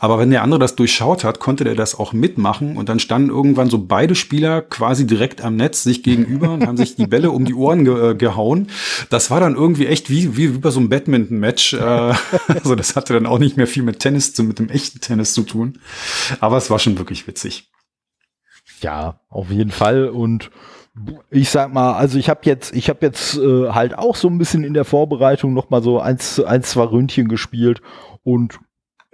Aber 0.00 0.18
wenn 0.18 0.30
der 0.30 0.42
andere 0.42 0.58
das 0.58 0.74
durchschaut 0.74 1.22
hat, 1.22 1.38
konnte 1.38 1.64
der 1.64 1.74
das 1.74 1.98
auch 1.98 2.12
mitmachen 2.12 2.76
und 2.76 2.88
dann 2.88 2.98
standen 2.98 3.30
irgendwann 3.30 3.70
so 3.70 3.78
beide 3.78 4.14
Spieler 4.14 4.62
quasi 4.62 5.06
direkt 5.06 5.42
am 5.42 5.56
Netz 5.56 5.82
sich 5.82 6.02
gegenüber 6.02 6.50
und 6.50 6.66
haben 6.66 6.76
sich 6.76 6.96
die 6.96 7.06
Bälle 7.06 7.30
um 7.30 7.44
die 7.44 7.54
Ohren 7.54 7.84
ge 7.84 8.10
äh, 8.10 8.14
gehauen. 8.14 8.68
Das 9.10 9.30
war 9.30 9.40
dann 9.40 9.54
irgendwie 9.54 9.86
echt 9.86 10.10
wie, 10.10 10.36
wie, 10.36 10.54
wie 10.54 10.58
bei 10.58 10.70
so 10.70 10.80
einem 10.80 10.88
Badminton-Match. 10.88 11.74
Äh, 11.74 11.78
also 12.62 12.74
das 12.74 12.96
hatte 12.96 13.14
dann 13.14 13.26
auch 13.26 13.38
nicht 13.38 13.56
mehr 13.56 13.66
viel 13.66 13.82
mit 13.82 14.00
Tennis, 14.00 14.34
zu, 14.34 14.42
mit 14.42 14.58
dem 14.58 14.68
echten 14.68 15.00
Tennis 15.00 15.32
zu 15.32 15.42
tun. 15.42 15.78
Aber 16.40 16.56
es 16.56 16.70
war 16.70 16.78
schon 16.78 16.98
wirklich 16.98 17.26
witzig. 17.26 17.68
Ja, 18.86 19.18
auf 19.30 19.50
jeden 19.50 19.72
Fall. 19.72 20.08
Und 20.08 20.52
ich 21.28 21.50
sag 21.50 21.74
mal, 21.74 21.94
also 21.94 22.20
ich 22.20 22.30
habe 22.30 22.42
jetzt, 22.44 22.72
ich 22.72 22.88
habe 22.88 23.04
jetzt 23.04 23.36
äh, 23.36 23.70
halt 23.70 23.98
auch 23.98 24.14
so 24.14 24.28
ein 24.28 24.38
bisschen 24.38 24.62
in 24.62 24.74
der 24.74 24.84
Vorbereitung 24.84 25.54
noch 25.54 25.70
mal 25.70 25.82
so 25.82 25.98
eins, 25.98 26.38
eins, 26.38 26.70
zwei 26.70 26.84
Ründchen 26.84 27.26
gespielt 27.26 27.82
und 28.22 28.60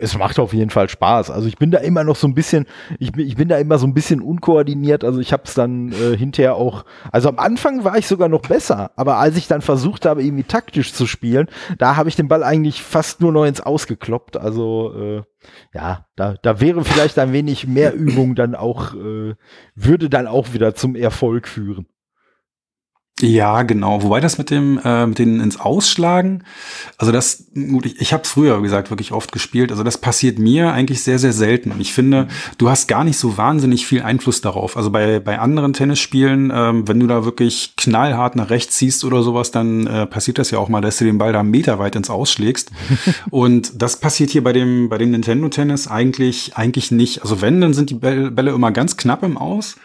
es 0.02 0.18
macht 0.18 0.38
auf 0.40 0.52
jeden 0.52 0.70
Fall 0.70 0.88
Spaß. 0.88 1.30
Also 1.30 1.46
ich 1.46 1.56
bin 1.56 1.70
da 1.70 1.78
immer 1.78 2.02
noch 2.02 2.16
so 2.16 2.26
ein 2.26 2.34
bisschen, 2.34 2.66
ich 2.98 3.12
bin, 3.12 3.26
ich 3.26 3.36
bin 3.36 3.48
da 3.48 3.56
immer 3.58 3.78
so 3.78 3.86
ein 3.86 3.94
bisschen 3.94 4.20
unkoordiniert. 4.20 5.04
Also 5.04 5.20
ich 5.20 5.32
habe 5.32 5.44
es 5.46 5.54
dann 5.54 5.92
äh, 5.92 6.16
hinterher 6.16 6.56
auch, 6.56 6.84
also 7.12 7.28
am 7.28 7.38
Anfang 7.38 7.84
war 7.84 7.96
ich 7.96 8.08
sogar 8.08 8.28
noch 8.28 8.42
besser, 8.42 8.90
aber 8.96 9.18
als 9.18 9.36
ich 9.36 9.46
dann 9.46 9.62
versucht 9.62 10.04
habe, 10.04 10.22
irgendwie 10.24 10.42
taktisch 10.42 10.92
zu 10.92 11.06
spielen, 11.06 11.48
da 11.78 11.94
habe 11.96 12.08
ich 12.08 12.16
den 12.16 12.26
Ball 12.26 12.42
eigentlich 12.42 12.82
fast 12.82 13.20
nur 13.20 13.30
noch 13.30 13.44
ins 13.44 13.60
Ausgekloppt. 13.60 14.36
Also 14.36 14.92
äh, 14.94 15.22
ja, 15.72 16.06
da, 16.16 16.34
da 16.42 16.60
wäre 16.60 16.84
vielleicht 16.84 17.18
ein 17.20 17.32
wenig 17.32 17.68
mehr 17.68 17.94
Übung 17.94 18.34
dann 18.34 18.56
auch, 18.56 18.94
äh, 18.94 19.34
würde 19.76 20.10
dann 20.10 20.26
auch 20.26 20.52
wieder 20.52 20.74
zum 20.74 20.96
Erfolg 20.96 21.46
führen. 21.46 21.86
Ja, 23.22 23.62
genau. 23.62 24.02
Wobei 24.02 24.18
das 24.18 24.36
mit 24.36 24.50
dem 24.50 24.80
äh, 24.84 25.06
mit 25.06 25.20
den 25.20 25.38
ins 25.38 25.60
Ausschlagen, 25.60 26.42
also 26.98 27.12
das, 27.12 27.44
gut, 27.54 27.86
ich, 27.86 28.00
ich 28.00 28.12
habe 28.12 28.24
früher, 28.24 28.58
wie 28.58 28.64
gesagt, 28.64 28.90
wirklich 28.90 29.12
oft 29.12 29.30
gespielt. 29.30 29.70
Also 29.70 29.84
das 29.84 29.96
passiert 29.98 30.40
mir 30.40 30.72
eigentlich 30.72 31.04
sehr, 31.04 31.20
sehr 31.20 31.32
selten. 31.32 31.70
Und 31.70 31.80
ich 31.80 31.92
finde, 31.92 32.26
du 32.58 32.68
hast 32.68 32.88
gar 32.88 33.04
nicht 33.04 33.16
so 33.16 33.36
wahnsinnig 33.36 33.86
viel 33.86 34.02
Einfluss 34.02 34.40
darauf. 34.40 34.76
Also 34.76 34.90
bei, 34.90 35.20
bei 35.20 35.38
anderen 35.38 35.72
Tennisspielen, 35.72 36.52
ähm, 36.52 36.88
wenn 36.88 36.98
du 36.98 37.06
da 37.06 37.24
wirklich 37.24 37.74
knallhart 37.76 38.34
nach 38.34 38.50
rechts 38.50 38.76
ziehst 38.76 39.04
oder 39.04 39.22
sowas, 39.22 39.52
dann 39.52 39.86
äh, 39.86 40.06
passiert 40.06 40.38
das 40.38 40.50
ja 40.50 40.58
auch 40.58 40.68
mal, 40.68 40.80
dass 40.80 40.98
du 40.98 41.04
den 41.04 41.18
Ball 41.18 41.32
da 41.32 41.44
meterweit 41.44 41.94
ins 41.94 42.10
Ausschlägst. 42.10 42.72
Und 43.30 43.80
das 43.80 44.00
passiert 44.00 44.30
hier 44.30 44.42
bei 44.42 44.52
dem, 44.52 44.88
bei 44.88 44.98
dem 44.98 45.12
Nintendo 45.12 45.48
Tennis 45.48 45.86
eigentlich, 45.86 46.56
eigentlich 46.56 46.90
nicht. 46.90 47.22
Also 47.22 47.40
wenn, 47.40 47.60
dann 47.60 47.72
sind 47.72 47.90
die 47.90 47.94
Bälle 47.94 48.50
immer 48.50 48.72
ganz 48.72 48.96
knapp 48.96 49.22
im 49.22 49.38
Aus. 49.38 49.76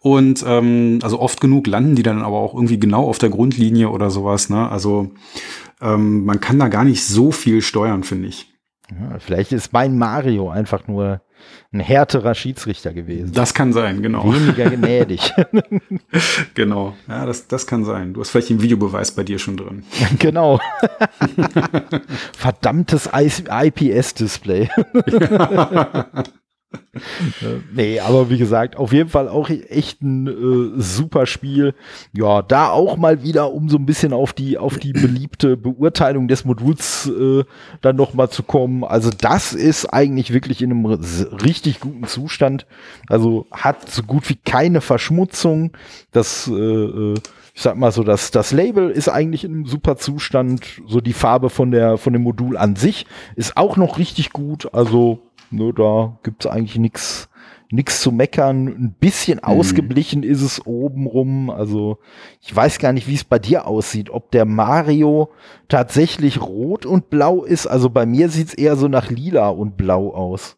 Und 0.00 0.44
ähm, 0.46 1.00
also 1.02 1.20
oft 1.20 1.40
genug 1.40 1.66
landen 1.66 1.96
die 1.96 2.02
dann 2.02 2.22
aber 2.22 2.36
auch 2.36 2.54
irgendwie 2.54 2.78
genau 2.78 3.08
auf 3.08 3.18
der 3.18 3.30
Grundlinie 3.30 3.90
oder 3.90 4.10
sowas. 4.10 4.48
Ne? 4.48 4.68
Also 4.70 5.10
ähm, 5.80 6.24
man 6.24 6.40
kann 6.40 6.58
da 6.58 6.68
gar 6.68 6.84
nicht 6.84 7.04
so 7.04 7.32
viel 7.32 7.62
steuern, 7.62 8.04
finde 8.04 8.28
ich. 8.28 8.46
Ja, 8.90 9.18
vielleicht 9.18 9.52
ist 9.52 9.72
mein 9.72 9.98
Mario 9.98 10.48
einfach 10.50 10.88
nur 10.88 11.20
ein 11.72 11.80
härterer 11.80 12.34
Schiedsrichter 12.34 12.94
gewesen. 12.94 13.32
Das 13.32 13.52
kann 13.52 13.72
sein, 13.72 14.02
genau. 14.02 14.32
Weniger 14.32 14.70
gnädig. 14.76 15.34
genau. 16.54 16.94
Ja, 17.06 17.26
das, 17.26 17.48
das 17.48 17.66
kann 17.66 17.84
sein. 17.84 18.14
Du 18.14 18.20
hast 18.20 18.30
vielleicht 18.30 18.48
den 18.50 18.62
Videobeweis 18.62 19.12
bei 19.12 19.24
dir 19.24 19.38
schon 19.38 19.56
drin. 19.58 19.84
genau. 20.18 20.58
Verdammtes 22.32 23.10
IPS-Display. 23.12 24.70
nee, 27.72 28.00
aber 28.00 28.28
wie 28.28 28.38
gesagt, 28.38 28.76
auf 28.76 28.92
jeden 28.92 29.08
Fall 29.08 29.28
auch 29.28 29.48
echt 29.48 30.02
ein 30.02 30.26
äh, 30.26 30.80
super 30.80 31.26
Spiel. 31.26 31.74
Ja, 32.12 32.42
da 32.42 32.70
auch 32.70 32.96
mal 32.96 33.22
wieder, 33.22 33.52
um 33.52 33.68
so 33.68 33.78
ein 33.78 33.86
bisschen 33.86 34.12
auf 34.12 34.32
die, 34.32 34.58
auf 34.58 34.78
die 34.78 34.92
beliebte 34.92 35.56
Beurteilung 35.56 36.28
des 36.28 36.44
Moduls 36.44 37.06
äh, 37.08 37.44
dann 37.80 37.96
nochmal 37.96 38.30
zu 38.30 38.42
kommen. 38.42 38.84
Also 38.84 39.10
das 39.10 39.52
ist 39.52 39.86
eigentlich 39.86 40.32
wirklich 40.32 40.60
in 40.60 40.70
einem 40.70 40.86
richtig 40.86 41.80
guten 41.80 42.04
Zustand. 42.04 42.66
Also 43.08 43.46
hat 43.50 43.90
so 43.90 44.02
gut 44.02 44.28
wie 44.28 44.36
keine 44.36 44.80
Verschmutzung. 44.80 45.72
Das, 46.12 46.48
äh, 46.48 46.52
äh, 46.52 47.14
ich 47.54 47.62
sag 47.62 47.76
mal 47.76 47.92
so, 47.92 48.04
das, 48.04 48.30
das 48.30 48.52
Label 48.52 48.90
ist 48.90 49.08
eigentlich 49.08 49.44
in 49.44 49.52
einem 49.52 49.66
super 49.66 49.96
Zustand. 49.96 50.82
So 50.86 51.00
die 51.00 51.12
Farbe 51.12 51.50
von 51.50 51.70
der, 51.70 51.96
von 51.96 52.12
dem 52.12 52.22
Modul 52.22 52.56
an 52.56 52.76
sich 52.76 53.06
ist 53.36 53.56
auch 53.56 53.76
noch 53.76 53.98
richtig 53.98 54.30
gut. 54.30 54.72
Also 54.74 55.27
Ne, 55.50 55.72
da 55.72 56.18
gibt's 56.22 56.46
eigentlich 56.46 56.78
nichts 56.78 57.28
nix 57.70 58.00
zu 58.00 58.12
meckern. 58.12 58.68
Ein 58.68 58.96
bisschen 58.98 59.38
mhm. 59.38 59.44
ausgeblichen 59.44 60.22
ist 60.22 60.42
es 60.42 60.64
obenrum. 60.66 61.50
Also 61.50 61.98
ich 62.40 62.54
weiß 62.54 62.78
gar 62.78 62.92
nicht, 62.92 63.08
wie 63.08 63.14
es 63.14 63.24
bei 63.24 63.38
dir 63.38 63.66
aussieht. 63.66 64.10
Ob 64.10 64.30
der 64.30 64.44
Mario 64.44 65.30
tatsächlich 65.68 66.40
rot 66.40 66.86
und 66.86 67.10
blau 67.10 67.44
ist. 67.44 67.66
Also 67.66 67.90
bei 67.90 68.06
mir 68.06 68.28
sieht's 68.28 68.54
eher 68.54 68.76
so 68.76 68.88
nach 68.88 69.10
lila 69.10 69.48
und 69.48 69.76
blau 69.76 70.14
aus. 70.14 70.57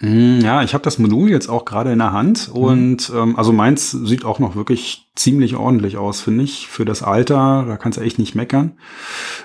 Hm, 0.00 0.40
ja, 0.40 0.62
ich 0.62 0.72
habe 0.72 0.82
das 0.82 0.98
Modul 0.98 1.28
jetzt 1.28 1.48
auch 1.48 1.66
gerade 1.66 1.92
in 1.92 1.98
der 1.98 2.12
Hand 2.12 2.48
mhm. 2.48 2.62
und 2.62 3.12
ähm, 3.14 3.36
also 3.36 3.52
meins 3.52 3.90
sieht 3.90 4.24
auch 4.24 4.38
noch 4.38 4.56
wirklich 4.56 5.10
ziemlich 5.14 5.56
ordentlich 5.56 5.98
aus, 5.98 6.22
finde 6.22 6.44
ich, 6.44 6.68
für 6.68 6.86
das 6.86 7.02
Alter. 7.02 7.66
Da 7.68 7.76
kannst 7.76 7.98
du 7.98 8.02
echt 8.02 8.18
nicht 8.18 8.34
meckern. 8.34 8.72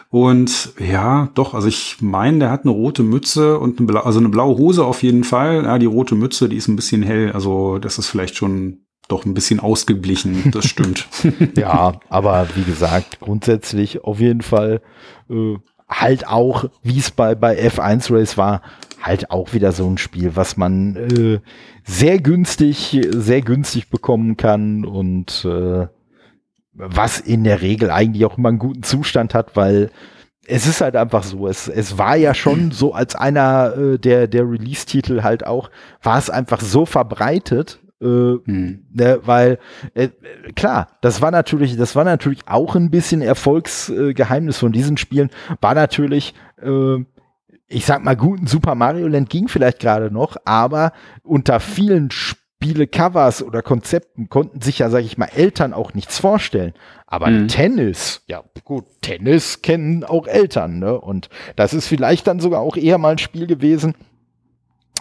Und 0.09 0.71
ja, 0.79 1.29
doch, 1.33 1.53
also 1.53 1.67
ich 1.67 1.97
meine, 1.99 2.39
der 2.39 2.51
hat 2.51 2.61
eine 2.63 2.71
rote 2.71 3.03
Mütze 3.03 3.59
und 3.59 3.79
eine, 3.79 3.87
Bla 3.87 4.01
also 4.01 4.19
eine 4.19 4.29
blaue 4.29 4.57
Hose 4.57 4.85
auf 4.85 5.03
jeden 5.03 5.25
Fall. 5.25 5.65
Ja, 5.65 5.77
die 5.77 5.87
rote 5.87 6.15
Mütze, 6.15 6.47
die 6.47 6.55
ist 6.55 6.69
ein 6.69 6.77
bisschen 6.77 7.03
hell. 7.03 7.33
Also 7.33 7.77
das 7.77 7.97
ist 7.97 8.07
vielleicht 8.07 8.37
schon 8.37 8.85
doch 9.09 9.25
ein 9.25 9.33
bisschen 9.33 9.59
ausgeglichen, 9.59 10.51
das 10.51 10.65
stimmt. 10.65 11.07
ja, 11.57 11.99
aber 12.07 12.47
wie 12.55 12.63
gesagt, 12.63 13.19
grundsätzlich 13.19 14.05
auf 14.05 14.21
jeden 14.21 14.41
Fall 14.41 14.81
äh, 15.29 15.57
halt 15.89 16.27
auch, 16.27 16.65
wie 16.81 16.97
es 16.97 17.11
bei, 17.11 17.35
bei 17.35 17.59
F1 17.61 18.11
Race 18.13 18.37
war, 18.37 18.61
halt 19.05 19.31
auch 19.31 19.53
wieder 19.53 19.71
so 19.71 19.89
ein 19.89 19.97
Spiel, 19.97 20.35
was 20.35 20.57
man 20.57 20.95
äh, 20.95 21.39
sehr 21.83 22.19
günstig, 22.19 22.99
sehr 23.11 23.41
günstig 23.41 23.89
bekommen 23.89 24.37
kann 24.37 24.85
und 24.85 25.45
äh, 25.45 25.87
was 26.73 27.19
in 27.19 27.43
der 27.43 27.61
Regel 27.61 27.91
eigentlich 27.91 28.25
auch 28.25 28.37
immer 28.37 28.49
einen 28.49 28.59
guten 28.59 28.83
Zustand 28.83 29.33
hat, 29.33 29.55
weil 29.55 29.89
es 30.47 30.67
ist 30.67 30.81
halt 30.81 30.95
einfach 30.95 31.23
so, 31.23 31.47
es, 31.47 31.67
es 31.67 31.97
war 31.97 32.15
ja 32.15 32.33
schon 32.33 32.71
so 32.71 32.93
als 32.93 33.15
einer 33.15 33.75
äh, 33.77 33.99
der, 33.99 34.27
der 34.27 34.49
Release-Titel 34.49 35.23
halt 35.23 35.45
auch, 35.45 35.69
war 36.01 36.17
es 36.17 36.29
einfach 36.29 36.61
so 36.61 36.85
verbreitet, 36.85 37.79
äh, 38.01 38.05
hm. 38.05 38.85
ne, 38.93 39.19
weil 39.23 39.59
äh, 39.93 40.09
klar, 40.55 40.87
das 41.01 41.21
war 41.21 41.31
natürlich, 41.31 41.77
das 41.77 41.95
war 41.95 42.03
natürlich 42.03 42.41
auch 42.47 42.75
ein 42.75 42.91
bisschen 42.91 43.21
Erfolgsgeheimnis 43.21 44.57
von 44.57 44.71
diesen 44.71 44.97
Spielen, 44.97 45.29
war 45.61 45.75
natürlich 45.75 46.33
äh, 46.61 46.97
ich 47.67 47.86
sag 47.86 48.04
mal, 48.04 48.15
guten 48.15 48.47
Super 48.47 48.75
Mario 48.75 49.08
Land 49.08 49.30
ging 49.30 49.47
vielleicht 49.47 49.80
gerade 49.80 50.12
noch, 50.12 50.38
aber 50.45 50.91
unter 51.23 51.60
vielen 51.60 52.12
Spiele-Covers 52.12 53.43
oder 53.43 53.62
Konzepten 53.62 54.30
konnten 54.30 54.62
sich 54.62 54.80
ja, 54.80 54.89
sag 54.89 55.04
ich 55.04 55.17
mal, 55.17 55.30
Eltern 55.34 55.73
auch 55.73 55.93
nichts 55.93 56.19
vorstellen. 56.19 56.73
Aber 57.08 57.28
mhm. 57.28 57.47
Tennis, 57.47 58.23
ja 58.28 58.43
gut, 58.63 58.86
Tennis 59.01 59.62
kennen 59.62 60.04
auch 60.04 60.28
Eltern, 60.28 60.80
ne? 60.80 60.99
Und 60.99 61.30
das 61.56 61.73
ist 61.73 61.88
vielleicht 61.88 62.28
dann 62.28 62.39
sogar 62.39 62.62
auch 62.62 62.78
eher 62.78 62.97
mal 62.97 63.13
ein 63.13 63.17
Spiel 63.17 63.47
gewesen, 63.47 63.95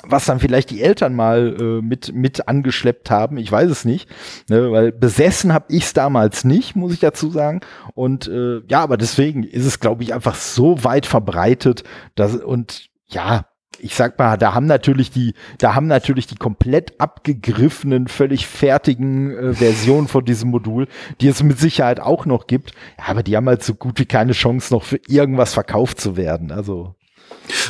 was 0.06 0.26
dann 0.26 0.40
vielleicht 0.40 0.70
die 0.70 0.82
Eltern 0.82 1.14
mal 1.14 1.56
äh, 1.58 1.82
mit, 1.82 2.14
mit 2.14 2.48
angeschleppt 2.48 3.10
haben. 3.10 3.36
Ich 3.38 3.50
weiß 3.50 3.70
es 3.70 3.84
nicht, 3.84 4.08
ne, 4.48 4.70
weil 4.70 4.92
besessen 4.92 5.52
habe 5.52 5.66
ich 5.68 5.84
es 5.84 5.92
damals 5.92 6.44
nicht, 6.44 6.76
muss 6.76 6.92
ich 6.92 7.00
dazu 7.00 7.30
sagen. 7.30 7.60
Und 7.94 8.28
äh, 8.28 8.60
ja, 8.68 8.80
aber 8.80 8.96
deswegen 8.96 9.42
ist 9.42 9.66
es, 9.66 9.80
glaube 9.80 10.02
ich, 10.02 10.14
einfach 10.14 10.34
so 10.34 10.84
weit 10.84 11.06
verbreitet, 11.06 11.84
dass 12.14 12.34
und 12.36 12.88
ja, 13.08 13.46
ich 13.78 13.94
sag 13.94 14.18
mal, 14.18 14.36
da 14.36 14.54
haben 14.54 14.66
natürlich 14.66 15.10
die, 15.10 15.34
da 15.58 15.74
haben 15.74 15.86
natürlich 15.86 16.26
die 16.26 16.36
komplett 16.36 17.00
abgegriffenen, 17.00 18.08
völlig 18.08 18.46
fertigen 18.46 19.36
äh, 19.36 19.52
Versionen 19.54 20.08
von 20.08 20.24
diesem 20.24 20.50
Modul, 20.50 20.88
die 21.20 21.28
es 21.28 21.42
mit 21.42 21.58
Sicherheit 21.58 22.00
auch 22.00 22.26
noch 22.26 22.46
gibt, 22.46 22.72
aber 22.96 23.22
die 23.22 23.36
haben 23.36 23.48
halt 23.48 23.62
so 23.62 23.74
gut 23.74 23.98
wie 23.98 24.06
keine 24.06 24.32
Chance 24.32 24.72
noch 24.72 24.84
für 24.84 25.00
irgendwas 25.08 25.54
verkauft 25.54 26.00
zu 26.00 26.16
werden. 26.16 26.50
Also 26.50 26.94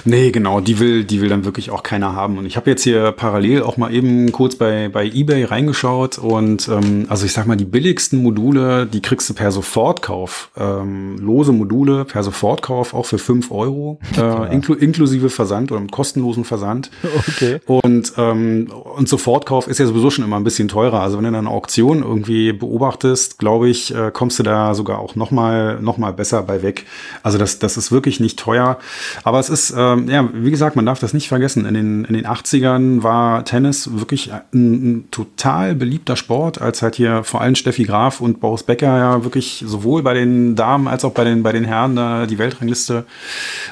Nee, 0.05 0.31
genau, 0.31 0.61
die 0.61 0.79
will, 0.79 1.05
die 1.05 1.21
will 1.21 1.29
dann 1.29 1.45
wirklich 1.45 1.71
auch 1.71 1.83
keiner 1.83 2.15
haben. 2.15 2.39
Und 2.39 2.47
ich 2.47 2.57
habe 2.57 2.71
jetzt 2.71 2.83
hier 2.83 3.13
parallel 3.13 3.63
auch 3.63 3.77
mal 3.77 3.93
eben 3.93 4.33
kurz 4.33 4.57
bei, 4.57 4.89
bei 4.89 5.07
eBay 5.07 5.45
reingeschaut 5.45 6.19
und 6.19 6.69
ähm, 6.69 7.07
also 7.09 7.25
ich 7.27 7.33
sag 7.33 7.47
mal, 7.47 7.57
die 7.57 7.65
billigsten 7.65 8.23
Module, 8.23 8.87
die 8.87 9.03
kriegst 9.03 9.29
du 9.31 9.35
per 9.35 9.51
Sofortkauf. 9.51 10.51
Ähm, 10.57 11.19
lose 11.19 11.53
Module 11.53 12.05
per 12.05 12.23
Sofortkauf 12.23 12.95
auch 12.95 13.07
für 13.07 13.19
fünf 13.19 13.51
Euro, 13.51 13.99
äh, 14.17 14.55
inklu 14.55 14.75
inklusive 14.75 15.31
Versand 15.31 15.73
oder 15.73 15.85
kostenlosen 15.91 16.45
Versand. 16.45 16.91
Okay. 17.29 17.61
Und, 17.67 18.13
ähm, 18.17 18.71
und 18.97 19.09
Sofortkauf 19.09 19.67
ist 19.67 19.79
ja 19.79 19.87
sowieso 19.87 20.11
schon 20.11 20.25
immer 20.25 20.37
ein 20.37 20.45
bisschen 20.45 20.69
teurer. 20.69 21.01
Also 21.01 21.17
wenn 21.17 21.25
du 21.25 21.31
dann 21.33 21.47
eine 21.47 21.55
Auktion 21.55 22.03
irgendwie 22.03 22.53
beobachtest, 22.53 23.39
glaube 23.39 23.69
ich, 23.69 23.95
äh, 23.95 24.11
kommst 24.13 24.39
du 24.39 24.43
da 24.43 24.75
sogar 24.75 24.99
auch 24.99 25.17
noch 25.17 25.31
mal, 25.31 25.81
noch 25.81 25.99
mal 25.99 26.13
besser 26.13 26.43
bei 26.43 26.63
weg. 26.63 26.87
Also 27.23 27.39
das, 27.39 27.59
das 27.59 27.77
ist 27.77 27.93
wirklich 27.93 28.21
nicht 28.21 28.39
teuer. 28.39 28.79
Aber 29.23 29.39
es 29.39 29.49
ist 29.49 29.64
ähm, 29.77 30.09
ja, 30.09 30.29
wie 30.33 30.51
gesagt, 30.51 30.77
man 30.77 30.87
darf 30.87 30.99
das 30.99 31.15
nicht 31.15 31.29
vergessen. 31.29 31.65
In 31.67 31.75
den, 31.75 32.05
in 32.05 32.15
den 32.15 32.27
80ern 32.27 33.03
war 33.03 33.45
Tennis 33.45 33.91
wirklich 33.99 34.33
ein, 34.33 34.43
ein, 34.53 35.05
total 35.11 35.75
beliebter 35.75 36.17
Sport, 36.17 36.61
als 36.61 36.83
halt 36.83 36.97
hier 36.97 37.25
vor 37.25 37.41
allem 37.41 37.55
Steffi 37.55 37.85
Graf 37.85 38.21
und 38.21 38.41
Boris 38.41 38.63
Becker 38.63 38.99
ja 38.99 39.25
wirklich 39.25 39.65
sowohl 39.67 40.03
bei 40.03 40.15
den 40.15 40.57
Damen 40.57 40.89
als 40.89 41.05
auch 41.05 41.13
bei 41.13 41.25
den, 41.25 41.43
bei 41.43 41.53
den 41.53 41.65
Herren 41.65 41.97
da 41.97 42.27
die 42.27 42.39
Weltrangliste 42.39 43.05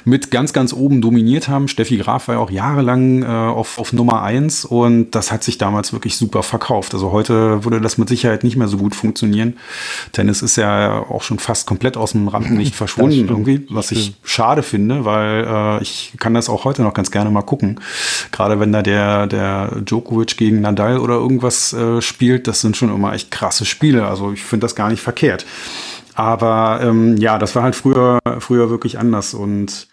mit 0.04 0.30
ganz, 0.30 0.52
ganz 0.52 0.72
oben 0.72 1.00
dominiert 1.00 1.48
haben. 1.48 1.68
Steffi 1.68 1.96
Graf 1.96 2.28
war 2.28 2.36
ja 2.36 2.40
auch 2.40 2.50
jahrelang 2.50 3.22
äh, 3.22 3.26
auf, 3.26 3.78
auf 3.78 3.92
Nummer 3.92 4.22
eins 4.22 4.64
und 4.64 5.12
das 5.12 5.32
hat 5.32 5.44
sich 5.44 5.58
damals 5.58 5.92
wirklich 5.92 6.16
super 6.16 6.42
verkauft. 6.42 6.94
Also 6.94 7.12
heute 7.12 7.64
würde 7.64 7.80
das 7.80 7.98
mit 7.98 8.08
Sicherheit 8.08 8.44
nicht 8.44 8.56
mehr 8.56 8.68
so 8.68 8.76
gut 8.76 8.94
funktionieren. 8.94 9.54
Tennis 10.12 10.42
ist 10.42 10.56
ja 10.56 11.00
auch 11.00 11.22
schon 11.22 11.38
fast 11.38 11.66
komplett 11.66 11.96
aus 11.96 12.12
dem 12.12 12.28
Rampenlicht 12.28 12.74
verschwunden 12.82 13.28
irgendwie, 13.28 13.66
was 13.70 13.92
ich 13.92 14.14
schade 14.22 14.62
finde, 14.62 15.04
weil 15.04 15.44
äh, 15.44 15.81
ich 15.82 16.14
kann 16.18 16.34
das 16.34 16.48
auch 16.48 16.64
heute 16.64 16.82
noch 16.82 16.94
ganz 16.94 17.10
gerne 17.10 17.30
mal 17.30 17.42
gucken. 17.42 17.80
Gerade 18.30 18.58
wenn 18.58 18.72
da 18.72 18.82
der, 18.82 19.26
der 19.26 19.80
Djokovic 19.82 20.36
gegen 20.38 20.60
Nadal 20.62 20.98
oder 20.98 21.14
irgendwas 21.14 21.72
äh, 21.72 22.00
spielt, 22.00 22.48
das 22.48 22.60
sind 22.60 22.76
schon 22.76 22.94
immer 22.94 23.12
echt 23.12 23.30
krasse 23.30 23.64
Spiele. 23.64 24.06
Also 24.06 24.32
ich 24.32 24.42
finde 24.42 24.64
das 24.64 24.74
gar 24.74 24.88
nicht 24.88 25.02
verkehrt. 25.02 25.44
Aber 26.14 26.80
ähm, 26.82 27.16
ja, 27.16 27.38
das 27.38 27.54
war 27.54 27.62
halt 27.62 27.74
früher, 27.74 28.18
früher 28.38 28.70
wirklich 28.70 28.98
anders 28.98 29.34
und 29.34 29.88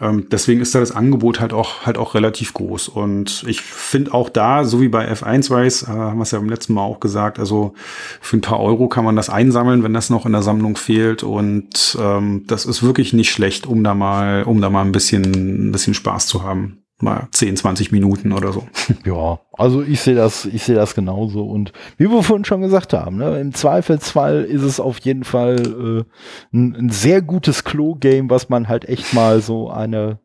ähm, 0.00 0.28
deswegen 0.30 0.60
ist 0.60 0.74
da 0.74 0.80
das 0.80 0.92
Angebot 0.92 1.40
halt 1.40 1.52
auch, 1.52 1.82
halt 1.86 1.98
auch 1.98 2.14
relativ 2.14 2.54
groß. 2.54 2.88
Und 2.88 3.44
ich 3.46 3.60
finde 3.60 4.14
auch 4.14 4.28
da, 4.28 4.64
so 4.64 4.80
wie 4.80 4.88
bei 4.88 5.10
F1 5.10 5.50
Race, 5.50 5.82
äh, 5.82 5.86
haben 5.88 6.18
wir 6.18 6.22
es 6.22 6.30
ja 6.30 6.38
beim 6.38 6.48
letzten 6.48 6.74
Mal 6.74 6.82
auch 6.82 7.00
gesagt, 7.00 7.38
also 7.38 7.74
für 8.20 8.36
ein 8.36 8.40
paar 8.40 8.60
Euro 8.60 8.88
kann 8.88 9.04
man 9.04 9.16
das 9.16 9.28
einsammeln, 9.28 9.82
wenn 9.82 9.94
das 9.94 10.10
noch 10.10 10.26
in 10.26 10.32
der 10.32 10.42
Sammlung 10.42 10.76
fehlt. 10.76 11.22
Und 11.22 11.98
ähm, 12.00 12.44
das 12.46 12.64
ist 12.64 12.82
wirklich 12.82 13.12
nicht 13.12 13.30
schlecht, 13.30 13.66
um 13.66 13.84
da 13.84 13.94
mal, 13.94 14.44
um 14.44 14.60
da 14.60 14.70
mal 14.70 14.82
ein 14.82 14.92
bisschen, 14.92 15.68
ein 15.68 15.72
bisschen 15.72 15.94
Spaß 15.94 16.26
zu 16.26 16.42
haben 16.42 16.79
mal 17.02 17.28
10, 17.32 17.56
20 17.56 17.92
Minuten 17.92 18.32
oder 18.32 18.52
so. 18.52 18.66
Ja, 19.04 19.40
also 19.52 19.82
ich 19.82 20.00
sehe 20.00 20.14
das, 20.14 20.44
ich 20.44 20.62
sehe 20.62 20.74
das 20.74 20.94
genauso. 20.94 21.44
Und 21.44 21.72
wie 21.96 22.10
wir 22.10 22.22
vorhin 22.22 22.44
schon 22.44 22.60
gesagt 22.60 22.92
haben, 22.92 23.16
ne, 23.16 23.40
im 23.40 23.54
Zweifelsfall 23.54 24.44
ist 24.44 24.62
es 24.62 24.78
auf 24.80 24.98
jeden 25.00 25.24
Fall 25.24 25.56
äh, 25.56 26.56
ein, 26.56 26.74
ein 26.76 26.90
sehr 26.90 27.22
gutes 27.22 27.64
Klo-Game, 27.64 28.30
was 28.30 28.48
man 28.48 28.68
halt 28.68 28.88
echt 28.88 29.14
mal 29.14 29.40
so 29.40 29.70
eine 29.70 30.18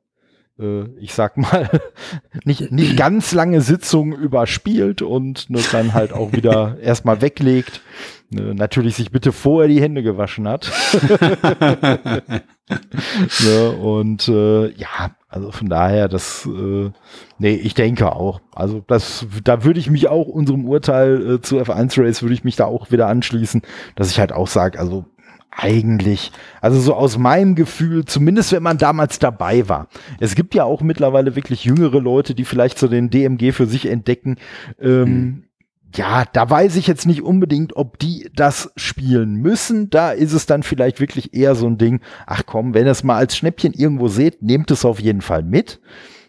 äh, 0.60 0.86
ich 1.00 1.14
sag 1.14 1.38
mal, 1.38 1.70
nicht, 2.44 2.72
nicht 2.72 2.98
ganz 2.98 3.34
lange 3.34 3.62
Sitzung 3.62 4.14
überspielt 4.14 5.02
und 5.02 5.50
ne, 5.50 5.60
dann 5.72 5.94
halt 5.94 6.14
auch 6.14 6.34
wieder 6.34 6.78
erstmal 6.82 7.22
weglegt. 7.22 7.82
Ne, 8.30 8.56
natürlich 8.56 8.96
sich 8.96 9.12
bitte 9.12 9.32
vorher 9.32 9.68
die 9.68 9.82
Hände 9.82 10.04
gewaschen 10.04 10.48
hat. 10.48 10.72
ne, 13.44 13.72
und 13.72 14.28
äh, 14.28 14.72
ja, 14.72 15.16
also 15.30 15.52
von 15.52 15.70
daher, 15.70 16.08
das, 16.08 16.48
äh, 16.48 16.90
nee, 17.38 17.56
ich 17.56 17.74
denke 17.76 18.12
auch. 18.12 18.42
Also 18.54 18.84
das, 18.88 19.28
da 19.44 19.64
würde 19.64 19.80
ich 19.80 19.90
mich 19.90 20.08
auch 20.08 20.28
unserem 20.28 20.66
Urteil 20.66 21.36
äh, 21.36 21.42
zu 21.42 21.60
F1 21.60 22.02
Race 22.02 22.22
würde 22.24 22.34
ich 22.34 22.44
mich 22.44 22.56
da 22.56 22.66
auch 22.66 22.92
wieder 22.92 23.08
anschließen, 23.08 23.62
dass 23.96 24.10
ich 24.10 24.20
halt 24.20 24.32
auch 24.32 24.48
sage, 24.48 24.80
also 24.80 25.06
eigentlich, 25.52 26.32
also 26.62 26.80
so 26.80 26.94
aus 26.96 27.18
meinem 27.18 27.56
Gefühl, 27.56 28.06
zumindest 28.06 28.52
wenn 28.52 28.64
man 28.64 28.78
damals 28.78 29.20
dabei 29.20 29.70
war. 29.70 29.88
Es 30.20 30.36
gibt 30.36 30.54
ja 30.54 30.66
auch 30.66 30.82
mittlerweile 30.82 31.36
wirklich 31.36 31.64
jüngere 31.64 32.00
Leute, 32.00 32.36
die 32.36 32.46
vielleicht 32.46 32.78
so 32.78 32.88
den 32.88 33.10
DMG 33.10 33.54
für 33.54 33.66
sich 33.66 33.86
entdecken. 33.86 34.38
Ähm, 34.82 35.04
mhm. 35.04 35.44
Ja, 35.96 36.26
da 36.32 36.50
weiß 36.50 36.76
ich 36.76 36.88
jetzt 36.88 37.06
nicht 37.06 37.22
unbedingt, 37.22 37.76
ob 37.76 38.00
die 38.00 38.30
das 38.36 38.72
spielen 38.76 39.36
müssen. 39.36 39.90
Da 39.90 40.12
ist 40.12 40.34
es 40.34 40.46
dann 40.46 40.64
vielleicht 40.64 41.00
wirklich 41.00 41.34
eher 41.34 41.56
so 41.56 41.68
ein 41.68 41.78
Ding, 41.78 42.02
ach 42.26 42.44
komm, 42.46 42.74
wenn 42.74 42.86
ihr 42.86 42.92
es 42.92 43.04
mal 43.04 43.16
als 43.16 43.38
Schnäppchen 43.38 43.74
irgendwo 43.74 44.08
seht, 44.08 44.42
nehmt 44.42 44.72
es 44.72 44.84
auf 44.84 45.00
jeden 45.00 45.22
Fall 45.22 45.44
mit. 45.44 45.80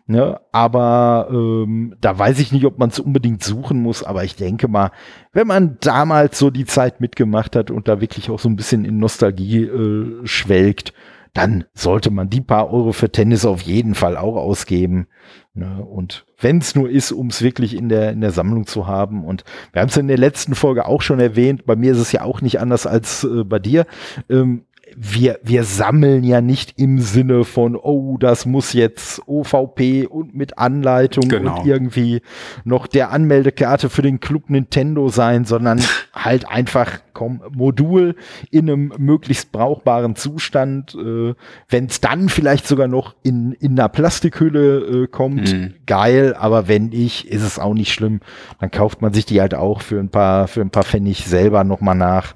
Ne? 0.09 0.41
Aber 0.53 1.27
ähm, 1.31 1.97
da 2.01 2.17
weiß 2.17 2.39
ich 2.39 2.53
nicht, 2.53 2.65
ob 2.65 2.79
man 2.79 2.91
es 2.91 3.01
unbedingt 3.01 3.43
suchen 3.43 3.83
muss. 3.83 4.05
Aber 4.05 4.23
ich 4.23 4.37
denke 4.37 4.69
mal, 4.69 4.93
wenn 5.33 5.49
man 5.49 5.79
damals 5.81 6.39
so 6.39 6.51
die 6.51 6.65
Zeit 6.65 7.01
mitgemacht 7.01 7.57
hat 7.57 7.73
und 7.73 7.89
da 7.89 8.01
wirklich 8.01 8.31
auch 8.31 8.39
so 8.39 8.49
ein 8.49 8.57
bisschen 8.57 8.85
in 8.85 8.99
Nostalgie 8.99 9.65
äh, 9.65 10.25
schwelgt, 10.25 10.93
dann 11.37 11.65
sollte 11.75 12.11
man 12.11 12.31
die 12.31 12.41
paar 12.41 12.73
Euro 12.73 12.93
für 12.93 13.11
Tennis 13.11 13.45
auf 13.45 13.61
jeden 13.63 13.95
Fall 13.95 14.17
auch 14.17 14.37
ausgeben. 14.37 15.07
Ne? 15.55 15.85
Und 15.85 16.25
wenn 16.39 16.59
es 16.59 16.75
nur 16.75 16.89
ist, 16.89 17.13
um 17.13 17.29
es 17.29 17.43
wirklich 17.43 17.77
in 17.77 17.89
der, 17.89 18.13
in 18.13 18.21
der 18.21 18.31
Sammlung 18.31 18.67
zu 18.67 18.87
haben. 18.87 19.25
Und 19.25 19.45
wir 19.73 19.83
haben 19.83 19.89
es 19.89 19.97
in 19.97 20.09
der 20.09 20.19
letzten 20.19 20.55
Folge 20.55 20.87
auch 20.87 21.03
schon 21.03 21.21
erwähnt, 21.21 21.67
bei 21.67 21.77
mir 21.77 21.93
ist 21.93 21.99
es 21.99 22.13
ja 22.13 22.23
auch 22.23 22.41
nicht 22.41 22.61
anders 22.61 22.87
als 22.87 23.25
äh, 23.25 23.45
bei 23.45 23.59
dir. 23.59 23.87
Ähm, 24.31 24.65
wir, 24.99 25.39
wir 25.43 25.65
sammeln 25.65 26.25
ja 26.25 26.41
nicht 26.41 26.79
im 26.79 27.01
Sinne 27.01 27.45
von, 27.45 27.77
oh, 27.77 28.17
das 28.19 28.47
muss 28.47 28.73
jetzt 28.73 29.21
OVP 29.27 30.07
und 30.07 30.35
mit 30.35 30.57
Anleitung 30.57 31.29
genau. 31.29 31.61
und 31.61 31.67
irgendwie 31.67 32.23
noch 32.65 32.87
der 32.87 33.11
Anmeldekarte 33.11 33.91
für 33.91 34.01
den 34.01 34.21
Club 34.21 34.49
Nintendo 34.49 35.09
sein, 35.09 35.45
sondern 35.45 35.83
halt 36.15 36.49
einfach, 36.49 37.01
komm, 37.13 37.43
Modul 37.53 38.17
in 38.51 38.71
einem 38.71 38.93
möglichst 38.97 39.53
brauchbaren 39.53 40.17
Zustand. 40.17 40.95
Äh, 40.95 41.35
Wenn 41.69 41.87
es 41.87 42.01
dann 42.01 42.31
vielleicht 42.31 42.67
sogar 42.67 42.89
noch 42.89 43.15
in, 43.23 43.53
in 43.53 43.79
einer 43.79 43.91
Plastikhülle 43.91 45.05
äh, 45.05 45.07
kommt, 45.09 45.53
mhm. 45.53 45.75
geil, 45.87 46.35
aber 46.39 46.69
wenn 46.69 46.87
nicht, 46.87 47.27
ist 47.27 47.43
es 47.43 47.59
auch 47.59 47.75
nicht 47.75 47.93
schlimm. 47.93 48.21
Dann 48.61 48.71
kauft 48.71 49.03
man 49.03 49.13
sich 49.13 49.27
die 49.27 49.43
halt 49.43 49.55
auch 49.55 49.83
für 49.83 50.01
ein 50.01 50.09
paar, 50.09 50.49
für 50.49 50.63
ein 50.63 50.71
paar 50.71 50.85
Pfennig 50.85 51.27
selber 51.27 51.65
nochmal 51.65 51.97
nach. 51.97 52.35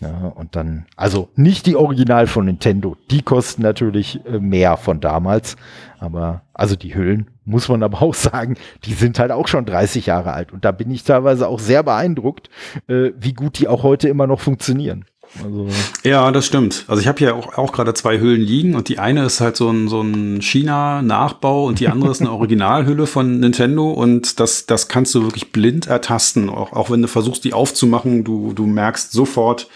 Ja, 0.00 0.32
und 0.34 0.56
dann, 0.56 0.86
also 0.96 1.28
nicht 1.36 1.66
die 1.66 1.76
Original 1.76 2.26
von 2.26 2.46
Nintendo, 2.46 2.96
die 3.10 3.20
kosten 3.20 3.60
natürlich 3.60 4.24
äh, 4.24 4.38
mehr 4.38 4.78
von 4.78 5.00
damals, 5.00 5.56
aber 5.98 6.40
also 6.54 6.74
die 6.74 6.94
Hüllen, 6.94 7.30
muss 7.44 7.68
man 7.68 7.82
aber 7.82 8.00
auch 8.02 8.14
sagen, 8.14 8.56
die 8.84 8.94
sind 8.94 9.18
halt 9.18 9.30
auch 9.30 9.46
schon 9.46 9.66
30 9.66 10.06
Jahre 10.06 10.32
alt. 10.32 10.52
Und 10.52 10.64
da 10.64 10.72
bin 10.72 10.90
ich 10.90 11.04
teilweise 11.04 11.46
auch 11.48 11.58
sehr 11.58 11.82
beeindruckt, 11.82 12.48
äh, 12.88 13.10
wie 13.18 13.34
gut 13.34 13.58
die 13.58 13.68
auch 13.68 13.82
heute 13.82 14.08
immer 14.08 14.26
noch 14.26 14.40
funktionieren. 14.40 15.04
Also 15.38 15.68
ja, 16.04 16.30
das 16.32 16.46
stimmt. 16.46 16.84
Also 16.88 17.00
ich 17.00 17.06
habe 17.06 17.18
hier 17.18 17.36
auch, 17.36 17.56
auch 17.56 17.72
gerade 17.72 17.94
zwei 17.94 18.18
Hüllen 18.18 18.40
liegen 18.40 18.74
und 18.74 18.88
die 18.88 18.98
eine 18.98 19.24
ist 19.24 19.40
halt 19.40 19.56
so 19.56 19.70
ein, 19.70 19.88
so 19.88 20.00
ein 20.00 20.40
China-Nachbau 20.42 21.66
und 21.66 21.78
die 21.78 21.88
andere 21.88 22.10
ist 22.10 22.20
eine 22.20 22.30
Originalhülle 22.40 23.06
von 23.06 23.38
Nintendo 23.38 23.90
und 23.90 24.40
das, 24.40 24.66
das 24.66 24.88
kannst 24.88 25.14
du 25.14 25.22
wirklich 25.22 25.52
blind 25.52 25.86
ertasten. 25.86 26.48
Auch, 26.50 26.72
auch 26.72 26.90
wenn 26.90 27.00
du 27.00 27.08
versuchst, 27.08 27.44
die 27.44 27.52
aufzumachen, 27.52 28.24
du, 28.24 28.52
du 28.54 28.66
merkst 28.66 29.12
sofort, 29.12 29.68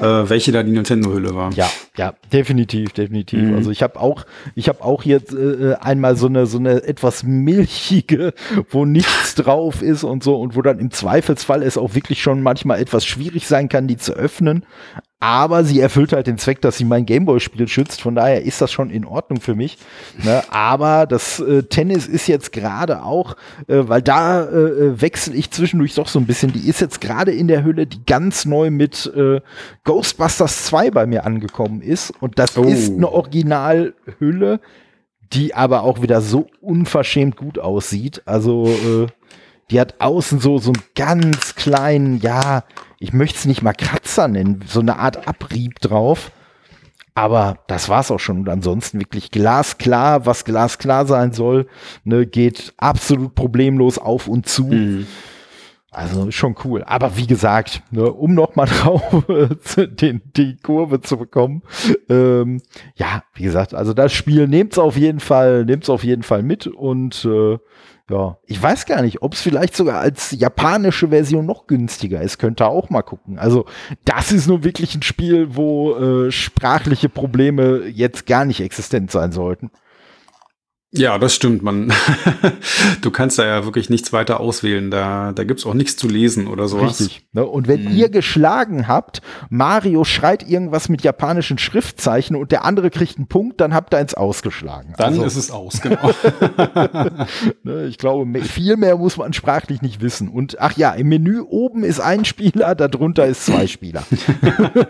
äh, 0.00 0.04
welche 0.04 0.52
da 0.52 0.62
die 0.62 0.72
Nintendo-Hülle 0.72 1.34
war. 1.34 1.52
Ja, 1.54 1.68
ja, 1.96 2.14
definitiv, 2.32 2.92
definitiv. 2.92 3.40
Mhm. 3.40 3.54
Also 3.54 3.70
ich 3.70 3.82
habe 3.82 4.00
auch, 4.00 4.24
ich 4.54 4.68
habe 4.68 4.82
auch 4.84 5.02
jetzt 5.02 5.34
äh, 5.34 5.74
einmal 5.80 6.16
so 6.16 6.26
eine, 6.26 6.46
so 6.46 6.58
eine 6.58 6.84
etwas 6.84 7.24
milchige, 7.24 8.34
wo 8.70 8.84
nichts 8.84 9.34
drauf 9.36 9.82
ist 9.82 10.04
und 10.04 10.22
so 10.22 10.36
und 10.36 10.56
wo 10.56 10.62
dann 10.62 10.78
im 10.78 10.90
Zweifelsfall 10.90 11.62
es 11.62 11.76
auch 11.76 11.94
wirklich 11.94 12.22
schon 12.22 12.40
manchmal 12.42 12.80
etwas 12.80 13.04
schwierig 13.04 13.46
sein 13.48 13.68
kann, 13.68 13.88
die 13.88 13.96
zu 13.96 14.12
öffnen 14.14 14.64
aber 15.22 15.62
sie 15.62 15.78
erfüllt 15.78 16.12
halt 16.12 16.26
den 16.26 16.36
Zweck, 16.36 16.60
dass 16.62 16.78
sie 16.78 16.84
mein 16.84 17.06
Gameboy-Spiel 17.06 17.68
schützt. 17.68 18.00
Von 18.00 18.16
daher 18.16 18.42
ist 18.42 18.60
das 18.60 18.72
schon 18.72 18.90
in 18.90 19.04
Ordnung 19.04 19.40
für 19.40 19.54
mich. 19.54 19.78
Ne? 20.24 20.42
Aber 20.50 21.06
das 21.06 21.38
äh, 21.38 21.62
Tennis 21.62 22.08
ist 22.08 22.26
jetzt 22.26 22.50
gerade 22.50 23.04
auch, 23.04 23.36
äh, 23.68 23.84
weil 23.86 24.02
da 24.02 24.42
äh, 24.42 25.00
wechsle 25.00 25.36
ich 25.36 25.52
zwischendurch 25.52 25.94
doch 25.94 26.08
so 26.08 26.18
ein 26.18 26.26
bisschen. 26.26 26.52
Die 26.52 26.68
ist 26.68 26.80
jetzt 26.80 27.00
gerade 27.00 27.30
in 27.30 27.46
der 27.46 27.62
Hülle, 27.62 27.86
die 27.86 28.04
ganz 28.04 28.46
neu 28.46 28.70
mit 28.70 29.12
äh, 29.14 29.40
Ghostbusters 29.84 30.64
2 30.64 30.90
bei 30.90 31.06
mir 31.06 31.24
angekommen 31.24 31.82
ist. 31.82 32.12
Und 32.20 32.40
das 32.40 32.58
oh. 32.58 32.64
ist 32.64 32.90
eine 32.90 33.08
Originalhülle, 33.08 34.58
die 35.32 35.54
aber 35.54 35.84
auch 35.84 36.02
wieder 36.02 36.20
so 36.20 36.48
unverschämt 36.60 37.36
gut 37.36 37.60
aussieht. 37.60 38.22
Also 38.24 38.66
äh, 38.66 39.06
die 39.72 39.80
hat 39.80 40.00
außen 40.00 40.38
so, 40.38 40.58
so 40.58 40.70
einen 40.72 40.84
ganz 40.94 41.54
kleinen, 41.54 42.20
ja, 42.20 42.64
ich 42.98 43.14
möchte 43.14 43.38
es 43.38 43.44
nicht 43.46 43.62
mal 43.62 43.72
Kratzer 43.72 44.28
nennen, 44.28 44.62
so 44.66 44.80
eine 44.80 44.98
Art 44.98 45.26
Abrieb 45.26 45.80
drauf. 45.80 46.30
Aber 47.14 47.58
das 47.66 47.88
war's 47.88 48.10
auch 48.10 48.20
schon. 48.20 48.40
Und 48.40 48.48
ansonsten 48.48 49.00
wirklich 49.00 49.30
glasklar, 49.30 50.24
was 50.24 50.44
glasklar 50.44 51.06
sein 51.06 51.32
soll, 51.32 51.66
ne, 52.04 52.26
geht 52.26 52.74
absolut 52.76 53.34
problemlos 53.34 53.98
auf 53.98 54.28
und 54.28 54.46
zu. 54.46 54.64
Mhm. 54.64 55.06
Also 55.90 56.30
schon 56.30 56.54
cool. 56.64 56.84
Aber 56.84 57.18
wie 57.18 57.26
gesagt, 57.26 57.82
ne, 57.90 58.10
um 58.10 58.32
nochmal 58.34 58.66
drauf 58.82 59.24
den, 59.76 60.22
die 60.36 60.56
Kurve 60.56 61.00
zu 61.02 61.18
bekommen, 61.18 61.62
ähm, 62.08 62.62
ja, 62.96 63.24
wie 63.34 63.42
gesagt, 63.42 63.74
also 63.74 63.92
das 63.92 64.12
Spiel 64.12 64.48
nehmt's 64.48 64.78
auf 64.78 64.96
jeden 64.96 65.20
Fall, 65.20 65.66
nehmt's 65.66 65.90
auf 65.90 66.04
jeden 66.04 66.22
Fall 66.22 66.42
mit 66.42 66.66
und 66.66 67.26
äh, 67.26 67.58
ja, 68.10 68.36
ich 68.46 68.60
weiß 68.60 68.86
gar 68.86 69.02
nicht, 69.02 69.22
ob 69.22 69.34
es 69.34 69.40
vielleicht 69.40 69.76
sogar 69.76 70.00
als 70.00 70.32
japanische 70.32 71.08
Version 71.08 71.46
noch 71.46 71.66
günstiger 71.66 72.20
ist. 72.20 72.38
Könnte 72.38 72.66
auch 72.66 72.90
mal 72.90 73.02
gucken. 73.02 73.38
Also, 73.38 73.66
das 74.04 74.32
ist 74.32 74.48
nun 74.48 74.64
wirklich 74.64 74.94
ein 74.94 75.02
Spiel, 75.02 75.54
wo 75.54 75.94
äh, 75.96 76.30
sprachliche 76.30 77.08
Probleme 77.08 77.86
jetzt 77.86 78.26
gar 78.26 78.44
nicht 78.44 78.60
existent 78.60 79.10
sein 79.10 79.32
sollten. 79.32 79.70
Ja, 80.94 81.18
das 81.18 81.34
stimmt. 81.34 81.62
Man, 81.62 81.90
du 83.00 83.10
kannst 83.10 83.38
da 83.38 83.46
ja 83.46 83.64
wirklich 83.64 83.88
nichts 83.88 84.12
weiter 84.12 84.40
auswählen. 84.40 84.90
Da, 84.90 85.32
da 85.32 85.44
gibt's 85.44 85.64
auch 85.64 85.72
nichts 85.72 85.96
zu 85.96 86.06
lesen 86.06 86.46
oder 86.46 86.68
sowas. 86.68 87.00
Richtig. 87.00 87.26
Ne? 87.32 87.46
Und 87.46 87.66
wenn 87.66 87.84
mhm. 87.84 87.96
ihr 87.96 88.10
geschlagen 88.10 88.88
habt, 88.88 89.22
Mario 89.48 90.04
schreit 90.04 90.46
irgendwas 90.46 90.90
mit 90.90 91.02
japanischen 91.02 91.56
Schriftzeichen 91.56 92.36
und 92.36 92.52
der 92.52 92.66
andere 92.66 92.90
kriegt 92.90 93.16
einen 93.16 93.26
Punkt, 93.26 93.58
dann 93.62 93.72
habt 93.72 93.94
ihr 93.94 93.98
eins 93.98 94.12
ausgeschlagen. 94.12 94.92
Dann 94.98 95.14
also. 95.14 95.24
ist 95.24 95.36
es 95.36 95.50
aus, 95.50 95.80
genau. 95.80 96.02
ne, 97.62 97.86
ich 97.86 97.96
glaube, 97.96 98.42
viel 98.42 98.76
mehr 98.76 98.98
muss 98.98 99.16
man 99.16 99.32
sprachlich 99.32 99.80
nicht 99.80 100.02
wissen. 100.02 100.28
Und 100.28 100.60
ach 100.60 100.76
ja, 100.76 100.92
im 100.92 101.08
Menü 101.08 101.40
oben 101.40 101.84
ist 101.84 102.00
ein 102.00 102.26
Spieler, 102.26 102.74
darunter 102.74 103.24
ist 103.24 103.46
zwei 103.46 103.66
Spieler. 103.66 104.02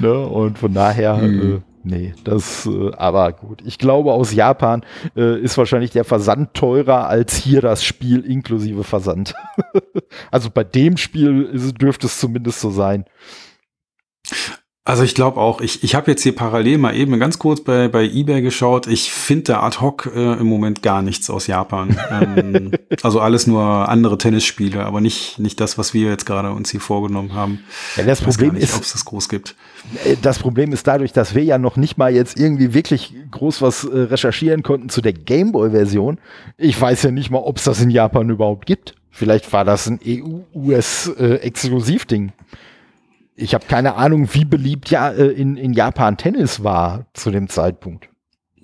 ne? 0.00 0.26
Und 0.26 0.58
von 0.58 0.74
daher. 0.74 1.18
Mhm. 1.18 1.56
Äh, 1.56 1.60
Nee, 1.90 2.12
das, 2.22 2.66
äh, 2.66 2.90
aber 2.98 3.32
gut. 3.32 3.62
Ich 3.64 3.78
glaube, 3.78 4.12
aus 4.12 4.34
Japan 4.34 4.84
äh, 5.16 5.40
ist 5.40 5.56
wahrscheinlich 5.56 5.90
der 5.90 6.04
Versand 6.04 6.52
teurer 6.52 7.08
als 7.08 7.34
hier 7.36 7.62
das 7.62 7.82
Spiel 7.82 8.20
inklusive 8.26 8.84
Versand. 8.84 9.34
also 10.30 10.50
bei 10.50 10.64
dem 10.64 10.98
Spiel 10.98 11.50
dürfte 11.72 12.06
es 12.06 12.20
zumindest 12.20 12.60
so 12.60 12.68
sein. 12.68 13.06
Also 14.88 15.02
ich 15.02 15.14
glaube 15.14 15.38
auch, 15.38 15.60
ich, 15.60 15.84
ich 15.84 15.94
habe 15.94 16.10
jetzt 16.10 16.22
hier 16.22 16.34
parallel 16.34 16.78
mal 16.78 16.96
eben 16.96 17.20
ganz 17.20 17.38
kurz 17.38 17.60
bei, 17.60 17.88
bei 17.88 18.06
eBay 18.06 18.40
geschaut. 18.40 18.86
Ich 18.86 19.12
finde 19.12 19.44
da 19.44 19.62
ad 19.62 19.82
hoc 19.82 20.10
äh, 20.16 20.40
im 20.40 20.46
Moment 20.46 20.82
gar 20.82 21.02
nichts 21.02 21.28
aus 21.28 21.46
Japan. 21.46 21.94
ähm, 22.10 22.70
also 23.02 23.20
alles 23.20 23.46
nur 23.46 23.90
andere 23.90 24.16
Tennisspiele, 24.16 24.86
aber 24.86 25.02
nicht, 25.02 25.38
nicht 25.38 25.60
das, 25.60 25.76
was 25.76 25.92
wir 25.92 26.08
jetzt 26.08 26.24
gerade 26.24 26.52
uns 26.52 26.70
hier 26.70 26.80
vorgenommen 26.80 27.34
haben. 27.34 27.64
Ja, 27.96 28.04
das 28.04 28.22
Problem 28.22 28.54
nicht, 28.54 28.62
ist, 28.62 28.76
ob 28.76 28.82
es 28.82 28.92
das 28.92 29.04
groß 29.04 29.28
gibt. 29.28 29.56
Äh, 30.06 30.16
das 30.22 30.38
Problem 30.38 30.72
ist 30.72 30.86
dadurch, 30.86 31.12
dass 31.12 31.34
wir 31.34 31.44
ja 31.44 31.58
noch 31.58 31.76
nicht 31.76 31.98
mal 31.98 32.14
jetzt 32.14 32.40
irgendwie 32.40 32.72
wirklich 32.72 33.12
groß 33.30 33.60
was 33.60 33.84
äh, 33.84 33.94
recherchieren 33.94 34.62
konnten 34.62 34.88
zu 34.88 35.02
der 35.02 35.12
Gameboy-Version. 35.12 36.16
Ich 36.56 36.80
weiß 36.80 37.02
ja 37.02 37.10
nicht 37.10 37.30
mal, 37.30 37.40
ob 37.40 37.58
es 37.58 37.64
das 37.64 37.82
in 37.82 37.90
Japan 37.90 38.30
überhaupt 38.30 38.64
gibt. 38.64 38.94
Vielleicht 39.10 39.52
war 39.52 39.66
das 39.66 39.86
ein 39.86 40.00
EU-US-Exklusivding. 40.02 42.28
Äh, 42.28 42.32
ich 43.38 43.54
habe 43.54 43.66
keine 43.66 43.94
Ahnung, 43.94 44.28
wie 44.32 44.44
beliebt 44.44 44.90
ja 44.90 45.10
äh, 45.10 45.28
in, 45.28 45.56
in 45.56 45.72
Japan 45.72 46.16
Tennis 46.16 46.64
war 46.64 47.06
zu 47.14 47.30
dem 47.30 47.48
Zeitpunkt. 47.48 48.08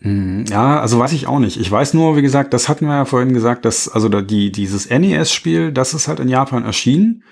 Hm, 0.00 0.44
ja, 0.48 0.80
also 0.80 0.98
weiß 0.98 1.12
ich 1.12 1.26
auch 1.26 1.38
nicht. 1.38 1.58
Ich 1.58 1.70
weiß 1.70 1.94
nur, 1.94 2.16
wie 2.16 2.22
gesagt, 2.22 2.52
das 2.52 2.68
hatten 2.68 2.86
wir 2.86 2.94
ja 2.94 3.04
vorhin 3.04 3.32
gesagt, 3.32 3.64
dass 3.64 3.88
also 3.88 4.08
die 4.08 4.52
dieses 4.52 4.90
NES-Spiel, 4.90 5.72
das 5.72 5.94
ist 5.94 6.08
halt 6.08 6.20
in 6.20 6.28
Japan 6.28 6.64
erschienen. 6.64 7.22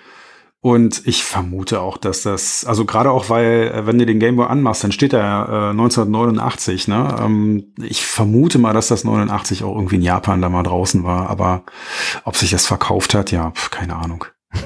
Und 0.61 1.05
ich 1.05 1.25
vermute 1.25 1.81
auch, 1.81 1.97
dass 1.97 2.21
das, 2.21 2.63
also 2.63 2.85
gerade 2.85 3.11
auch, 3.11 3.29
weil, 3.29 3.69
äh, 3.75 3.85
wenn 3.85 3.99
du 3.99 4.05
den 4.05 4.19
Gameboy 4.19 4.47
anmachst, 4.47 4.81
dann 4.81 4.93
steht 4.93 5.11
da 5.11 5.43
äh, 5.45 5.69
1989, 5.71 6.87
ne? 6.87 7.17
Ähm, 7.19 7.73
ich 7.81 8.05
vermute 8.05 8.59
mal, 8.59 8.71
dass 8.71 8.87
das 8.87 9.03
89 9.03 9.65
auch 9.65 9.75
irgendwie 9.75 9.97
in 9.97 10.01
Japan 10.01 10.41
da 10.41 10.47
mal 10.47 10.63
draußen 10.63 11.03
war, 11.03 11.29
aber 11.29 11.63
ob 12.23 12.37
sich 12.37 12.51
das 12.51 12.65
verkauft 12.65 13.13
hat, 13.13 13.31
ja, 13.31 13.51
pf, 13.51 13.71
keine 13.71 13.97
Ahnung. 13.97 14.23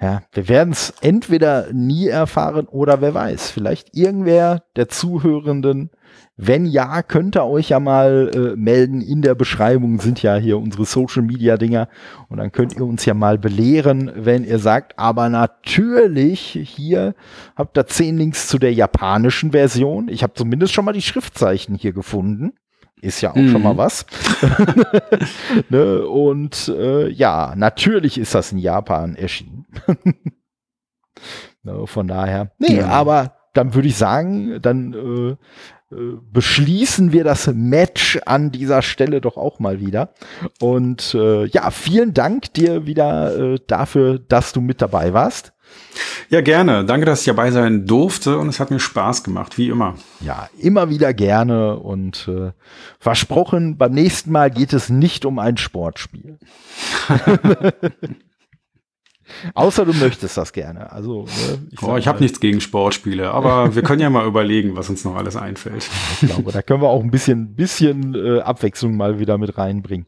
Ja, 0.00 0.22
wir 0.32 0.48
werden 0.48 0.72
es 0.72 0.92
entweder 1.00 1.72
nie 1.72 2.08
erfahren 2.08 2.66
oder 2.66 3.00
wer 3.00 3.14
weiß, 3.14 3.50
vielleicht 3.50 3.96
irgendwer 3.96 4.64
der 4.76 4.88
Zuhörenden. 4.88 5.90
Wenn 6.36 6.66
ja, 6.66 7.02
könnt 7.02 7.36
ihr 7.36 7.44
euch 7.44 7.68
ja 7.68 7.78
mal 7.78 8.30
äh, 8.34 8.56
melden. 8.56 9.00
In 9.00 9.22
der 9.22 9.36
Beschreibung 9.36 10.00
sind 10.00 10.20
ja 10.20 10.34
hier 10.34 10.58
unsere 10.58 10.84
Social 10.84 11.22
Media 11.22 11.56
Dinger 11.56 11.88
und 12.28 12.38
dann 12.38 12.50
könnt 12.50 12.74
ihr 12.74 12.84
uns 12.84 13.04
ja 13.04 13.14
mal 13.14 13.38
belehren, 13.38 14.10
wenn 14.16 14.42
ihr 14.42 14.58
sagt, 14.58 14.98
aber 14.98 15.28
natürlich 15.28 16.58
hier 16.60 17.14
habt 17.54 17.78
ihr 17.78 17.86
zehn 17.86 18.18
Links 18.18 18.48
zu 18.48 18.58
der 18.58 18.72
japanischen 18.72 19.52
Version. 19.52 20.08
Ich 20.08 20.24
habe 20.24 20.34
zumindest 20.34 20.72
schon 20.72 20.84
mal 20.84 20.92
die 20.92 21.02
Schriftzeichen 21.02 21.76
hier 21.76 21.92
gefunden 21.92 22.52
ist 23.04 23.20
ja 23.20 23.30
auch 23.32 23.36
mhm. 23.36 23.50
schon 23.50 23.62
mal 23.62 23.74
mhm. 23.74 23.78
was. 23.78 24.06
ne? 25.68 26.06
Und 26.06 26.68
äh, 26.68 27.08
ja, 27.10 27.54
natürlich 27.54 28.18
ist 28.18 28.34
das 28.34 28.50
in 28.50 28.58
Japan 28.58 29.14
erschienen. 29.14 29.63
Von 31.86 32.08
daher. 32.08 32.52
Nee, 32.58 32.76
ja. 32.76 32.88
aber 32.88 33.36
dann 33.54 33.74
würde 33.74 33.88
ich 33.88 33.96
sagen, 33.96 34.60
dann 34.60 34.92
äh, 34.92 35.36
beschließen 36.32 37.12
wir 37.12 37.24
das 37.24 37.46
Match 37.54 38.18
an 38.26 38.50
dieser 38.50 38.82
Stelle 38.82 39.20
doch 39.20 39.36
auch 39.36 39.60
mal 39.60 39.80
wieder. 39.80 40.10
Und 40.60 41.14
äh, 41.14 41.46
ja, 41.46 41.70
vielen 41.70 42.14
Dank 42.14 42.52
dir 42.54 42.86
wieder 42.86 43.54
äh, 43.54 43.58
dafür, 43.66 44.18
dass 44.18 44.52
du 44.52 44.60
mit 44.60 44.82
dabei 44.82 45.12
warst. 45.12 45.52
Ja, 46.28 46.40
gerne. 46.40 46.84
Danke, 46.84 47.06
dass 47.06 47.20
ich 47.20 47.26
dabei 47.26 47.50
sein 47.50 47.86
durfte 47.86 48.38
und 48.38 48.48
es 48.48 48.60
hat 48.60 48.70
mir 48.70 48.80
Spaß 48.80 49.24
gemacht, 49.24 49.58
wie 49.58 49.68
immer. 49.68 49.94
Ja, 50.20 50.48
immer 50.58 50.90
wieder 50.90 51.14
gerne 51.14 51.76
und 51.76 52.28
äh, 52.28 52.52
versprochen, 52.98 53.76
beim 53.76 53.92
nächsten 53.92 54.32
Mal 54.32 54.50
geht 54.50 54.72
es 54.72 54.88
nicht 54.88 55.24
um 55.24 55.38
ein 55.38 55.56
Sportspiel. 55.56 56.38
Außer 59.54 59.84
du 59.84 59.92
möchtest 59.92 60.36
das 60.36 60.52
gerne. 60.52 60.92
Also, 60.92 61.24
ne, 61.24 61.58
ich, 61.70 61.82
oh, 61.82 61.96
ich 61.96 62.06
habe 62.06 62.20
nichts 62.20 62.40
gegen 62.40 62.60
Sportspiele, 62.60 63.30
aber 63.30 63.74
wir 63.74 63.82
können 63.82 64.00
ja 64.00 64.10
mal 64.10 64.26
überlegen, 64.26 64.76
was 64.76 64.88
uns 64.90 65.04
noch 65.04 65.16
alles 65.16 65.36
einfällt. 65.36 65.88
Ich 66.20 66.28
glaube, 66.28 66.52
da 66.52 66.62
können 66.62 66.82
wir 66.82 66.88
auch 66.88 67.02
ein 67.02 67.10
bisschen, 67.10 67.54
bisschen 67.54 68.14
äh, 68.14 68.40
Abwechslung 68.40 68.96
mal 68.96 69.18
wieder 69.18 69.38
mit 69.38 69.56
reinbringen. 69.56 70.06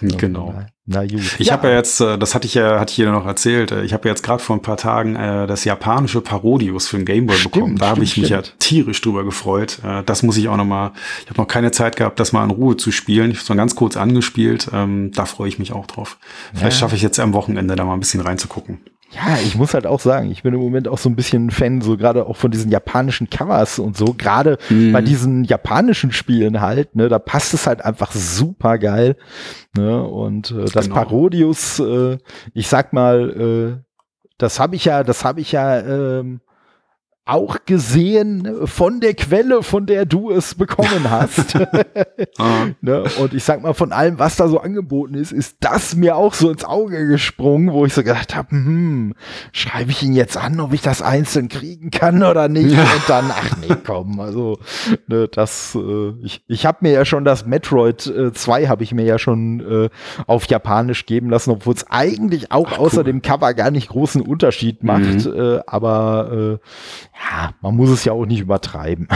Genau. 0.00 0.54
Na 0.88 1.04
gut. 1.04 1.36
Ich 1.38 1.48
ja. 1.48 1.54
habe 1.54 1.68
ja 1.68 1.74
jetzt, 1.74 2.00
äh, 2.00 2.16
das 2.16 2.34
hatte 2.34 2.46
ich 2.46 2.54
ja, 2.54 2.78
hatte 2.78 2.90
ich 2.90 2.96
dir 2.96 3.10
noch 3.10 3.26
erzählt, 3.26 3.72
äh, 3.72 3.82
ich 3.82 3.92
habe 3.92 4.06
ja 4.08 4.12
jetzt 4.14 4.22
gerade 4.22 4.42
vor 4.42 4.54
ein 4.54 4.62
paar 4.62 4.76
Tagen 4.76 5.16
äh, 5.16 5.46
das 5.48 5.64
japanische 5.64 6.20
Parodius 6.20 6.86
für 6.86 6.96
den 6.96 7.04
Gameboy 7.04 7.36
bekommen. 7.42 7.76
Da 7.76 7.88
habe 7.88 8.04
ich 8.04 8.16
mich 8.16 8.26
stimmt. 8.26 8.46
ja 8.46 8.52
tierisch 8.60 9.00
drüber 9.00 9.24
gefreut. 9.24 9.80
Äh, 9.82 10.04
das 10.04 10.22
muss 10.22 10.36
ich 10.36 10.48
auch 10.48 10.56
noch 10.56 10.64
mal, 10.64 10.92
ich 11.24 11.30
habe 11.30 11.40
noch 11.40 11.48
keine 11.48 11.72
Zeit 11.72 11.96
gehabt, 11.96 12.20
das 12.20 12.32
mal 12.32 12.44
in 12.44 12.50
Ruhe 12.50 12.76
zu 12.76 12.92
spielen. 12.92 13.30
Ich 13.30 13.38
habe 13.38 13.42
es 13.42 13.48
mal 13.48 13.56
ganz 13.56 13.74
kurz 13.74 13.96
angespielt. 13.96 14.68
Ähm, 14.72 15.10
da 15.12 15.26
freue 15.26 15.48
ich 15.48 15.58
mich 15.58 15.72
auch 15.72 15.86
drauf. 15.86 16.18
Vielleicht 16.54 16.76
ja. 16.76 16.80
schaffe 16.80 16.94
ich 16.94 17.02
jetzt 17.02 17.18
am 17.18 17.32
Wochenende 17.32 17.74
da 17.74 17.84
mal 17.84 17.94
ein 17.94 18.00
bisschen 18.00 18.20
reinzugucken. 18.20 18.80
Ja, 19.10 19.38
ich 19.42 19.56
muss 19.56 19.72
halt 19.72 19.86
auch 19.86 20.00
sagen, 20.00 20.30
ich 20.32 20.42
bin 20.42 20.52
im 20.52 20.60
Moment 20.60 20.88
auch 20.88 20.98
so 20.98 21.08
ein 21.08 21.14
bisschen 21.14 21.50
Fan, 21.50 21.80
so 21.80 21.96
gerade 21.96 22.26
auch 22.26 22.36
von 22.36 22.50
diesen 22.50 22.70
japanischen 22.70 23.30
Covers 23.30 23.78
und 23.78 23.96
so, 23.96 24.14
gerade 24.18 24.58
mhm. 24.68 24.92
bei 24.92 25.00
diesen 25.00 25.44
japanischen 25.44 26.10
Spielen 26.10 26.60
halt, 26.60 26.96
ne, 26.96 27.08
da 27.08 27.20
passt 27.20 27.54
es 27.54 27.66
halt 27.66 27.84
einfach 27.84 28.12
super 28.12 28.78
geil. 28.78 29.16
Ne, 29.76 30.02
und 30.02 30.50
äh, 30.50 30.64
das 30.64 30.86
genau. 30.86 30.96
Parodius, 30.96 31.78
äh, 31.78 32.18
ich 32.52 32.68
sag 32.68 32.92
mal, 32.92 33.78
äh, 33.78 33.86
das 34.38 34.58
habe 34.58 34.74
ich 34.74 34.84
ja, 34.84 35.04
das 35.04 35.24
habe 35.24 35.40
ich 35.40 35.52
ja 35.52 35.80
ähm, 35.80 36.40
auch 37.26 37.58
gesehen 37.66 38.66
von 38.66 39.00
der 39.00 39.14
Quelle, 39.14 39.64
von 39.64 39.86
der 39.86 40.06
du 40.06 40.30
es 40.30 40.54
bekommen 40.54 41.10
hast. 41.10 41.56
ah. 42.38 42.68
ne? 42.80 43.04
Und 43.18 43.34
ich 43.34 43.42
sag 43.42 43.62
mal, 43.62 43.74
von 43.74 43.92
allem, 43.92 44.20
was 44.20 44.36
da 44.36 44.46
so 44.46 44.60
angeboten 44.60 45.14
ist, 45.14 45.32
ist 45.32 45.56
das 45.60 45.96
mir 45.96 46.16
auch 46.16 46.34
so 46.34 46.50
ins 46.50 46.64
Auge 46.64 47.06
gesprungen, 47.08 47.72
wo 47.72 47.84
ich 47.84 47.94
so 47.94 48.04
gedacht 48.04 48.36
habe, 48.36 48.52
hm, 48.52 49.14
schreibe 49.50 49.90
ich 49.90 50.02
ihn 50.04 50.14
jetzt 50.14 50.36
an, 50.36 50.60
ob 50.60 50.72
ich 50.72 50.82
das 50.82 51.02
einzeln 51.02 51.48
kriegen 51.48 51.90
kann 51.90 52.22
oder 52.22 52.48
nicht? 52.48 52.70
Ja. 52.70 52.82
Und 52.82 53.08
dann, 53.08 53.24
ach 53.30 53.56
nee, 53.60 53.74
komm, 53.84 54.20
also 54.20 54.58
ne, 55.08 55.26
das, 55.26 55.74
äh, 55.74 56.12
ich, 56.22 56.44
ich 56.46 56.64
habe 56.64 56.78
mir 56.82 56.92
ja 56.92 57.04
schon 57.04 57.24
das 57.24 57.44
Metroid 57.44 58.06
äh, 58.06 58.32
2 58.32 58.68
habe 58.68 58.84
ich 58.84 58.94
mir 58.94 59.04
ja 59.04 59.18
schon 59.18 59.60
äh, 59.60 59.88
auf 60.28 60.46
Japanisch 60.46 61.06
geben 61.06 61.30
lassen, 61.30 61.50
obwohl 61.50 61.74
es 61.74 61.90
eigentlich 61.90 62.52
auch 62.52 62.72
ach, 62.74 62.78
außer 62.78 62.98
cool. 62.98 63.04
dem 63.04 63.22
Cover 63.22 63.52
gar 63.54 63.72
nicht 63.72 63.88
großen 63.88 64.22
Unterschied 64.22 64.84
macht, 64.84 65.26
mhm. 65.26 65.34
äh, 65.34 65.60
aber 65.66 66.60
äh, 66.62 66.66
ja, 67.18 67.54
man 67.60 67.74
muss 67.76 67.90
es 67.90 68.04
ja 68.04 68.12
auch 68.12 68.26
nicht 68.26 68.40
übertreiben. 68.40 69.08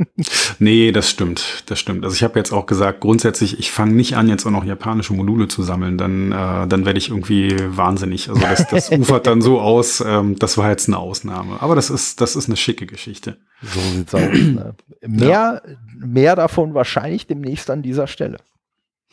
nee, 0.58 0.92
das 0.92 1.10
stimmt, 1.10 1.64
das 1.66 1.80
stimmt. 1.80 2.04
Also 2.04 2.14
ich 2.14 2.22
habe 2.22 2.38
jetzt 2.38 2.52
auch 2.52 2.66
gesagt, 2.66 3.00
grundsätzlich, 3.00 3.58
ich 3.58 3.70
fange 3.70 3.92
nicht 3.92 4.16
an, 4.16 4.28
jetzt 4.28 4.46
auch 4.46 4.50
noch 4.50 4.64
japanische 4.64 5.14
Module 5.14 5.48
zu 5.48 5.62
sammeln, 5.62 5.98
dann, 5.98 6.32
äh, 6.32 6.68
dann 6.68 6.86
werde 6.86 6.98
ich 6.98 7.08
irgendwie 7.08 7.56
wahnsinnig. 7.66 8.28
Also 8.28 8.40
das, 8.40 8.68
das 8.68 8.90
ufert 8.98 9.26
dann 9.26 9.42
so 9.42 9.60
aus, 9.60 10.02
ähm, 10.06 10.38
das 10.38 10.58
war 10.58 10.70
jetzt 10.70 10.88
eine 10.88 10.98
Ausnahme. 10.98 11.60
Aber 11.60 11.74
das 11.74 11.90
ist, 11.90 12.20
das 12.20 12.36
ist 12.36 12.46
eine 12.48 12.56
schicke 12.56 12.86
Geschichte. 12.86 13.36
So 13.62 13.80
sieht's 13.80 14.14
aus. 14.14 14.20
Ne? 14.20 14.74
Mehr, 15.06 15.28
ja. 15.28 15.60
mehr 15.98 16.36
davon 16.36 16.74
wahrscheinlich 16.74 17.26
demnächst 17.26 17.68
an 17.70 17.82
dieser 17.82 18.06
Stelle. 18.06 18.38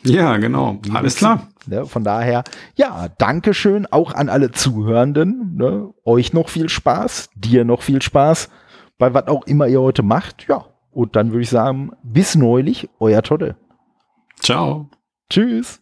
Ja, 0.04 0.38
genau. 0.38 0.80
Alles 0.94 1.16
klar. 1.16 1.48
Ne, 1.66 1.86
von 1.86 2.04
daher, 2.04 2.44
ja, 2.76 3.08
Dankeschön 3.18 3.86
auch 3.88 4.14
an 4.14 4.30
alle 4.30 4.52
Zuhörenden. 4.52 5.56
Ne? 5.56 5.94
Euch 6.06 6.34
noch 6.34 6.50
viel 6.50 6.70
Spaß, 6.70 7.30
dir 7.36 7.66
noch 7.66 7.82
viel 7.82 8.02
Spaß 8.02 8.50
bei 8.98 9.14
was 9.14 9.28
auch 9.28 9.46
immer 9.48 9.68
ihr 9.68 9.82
heute 9.82 10.04
macht. 10.04 10.48
Ja, 10.48 10.66
und 10.92 11.16
dann 11.16 11.32
würde 11.32 11.44
ich 11.44 11.50
sagen, 11.50 11.92
bis 12.04 12.36
neulich, 12.36 12.90
euer 13.00 13.22
Todde. 13.22 13.56
Ciao. 14.40 14.90
Tschüss. 15.30 15.82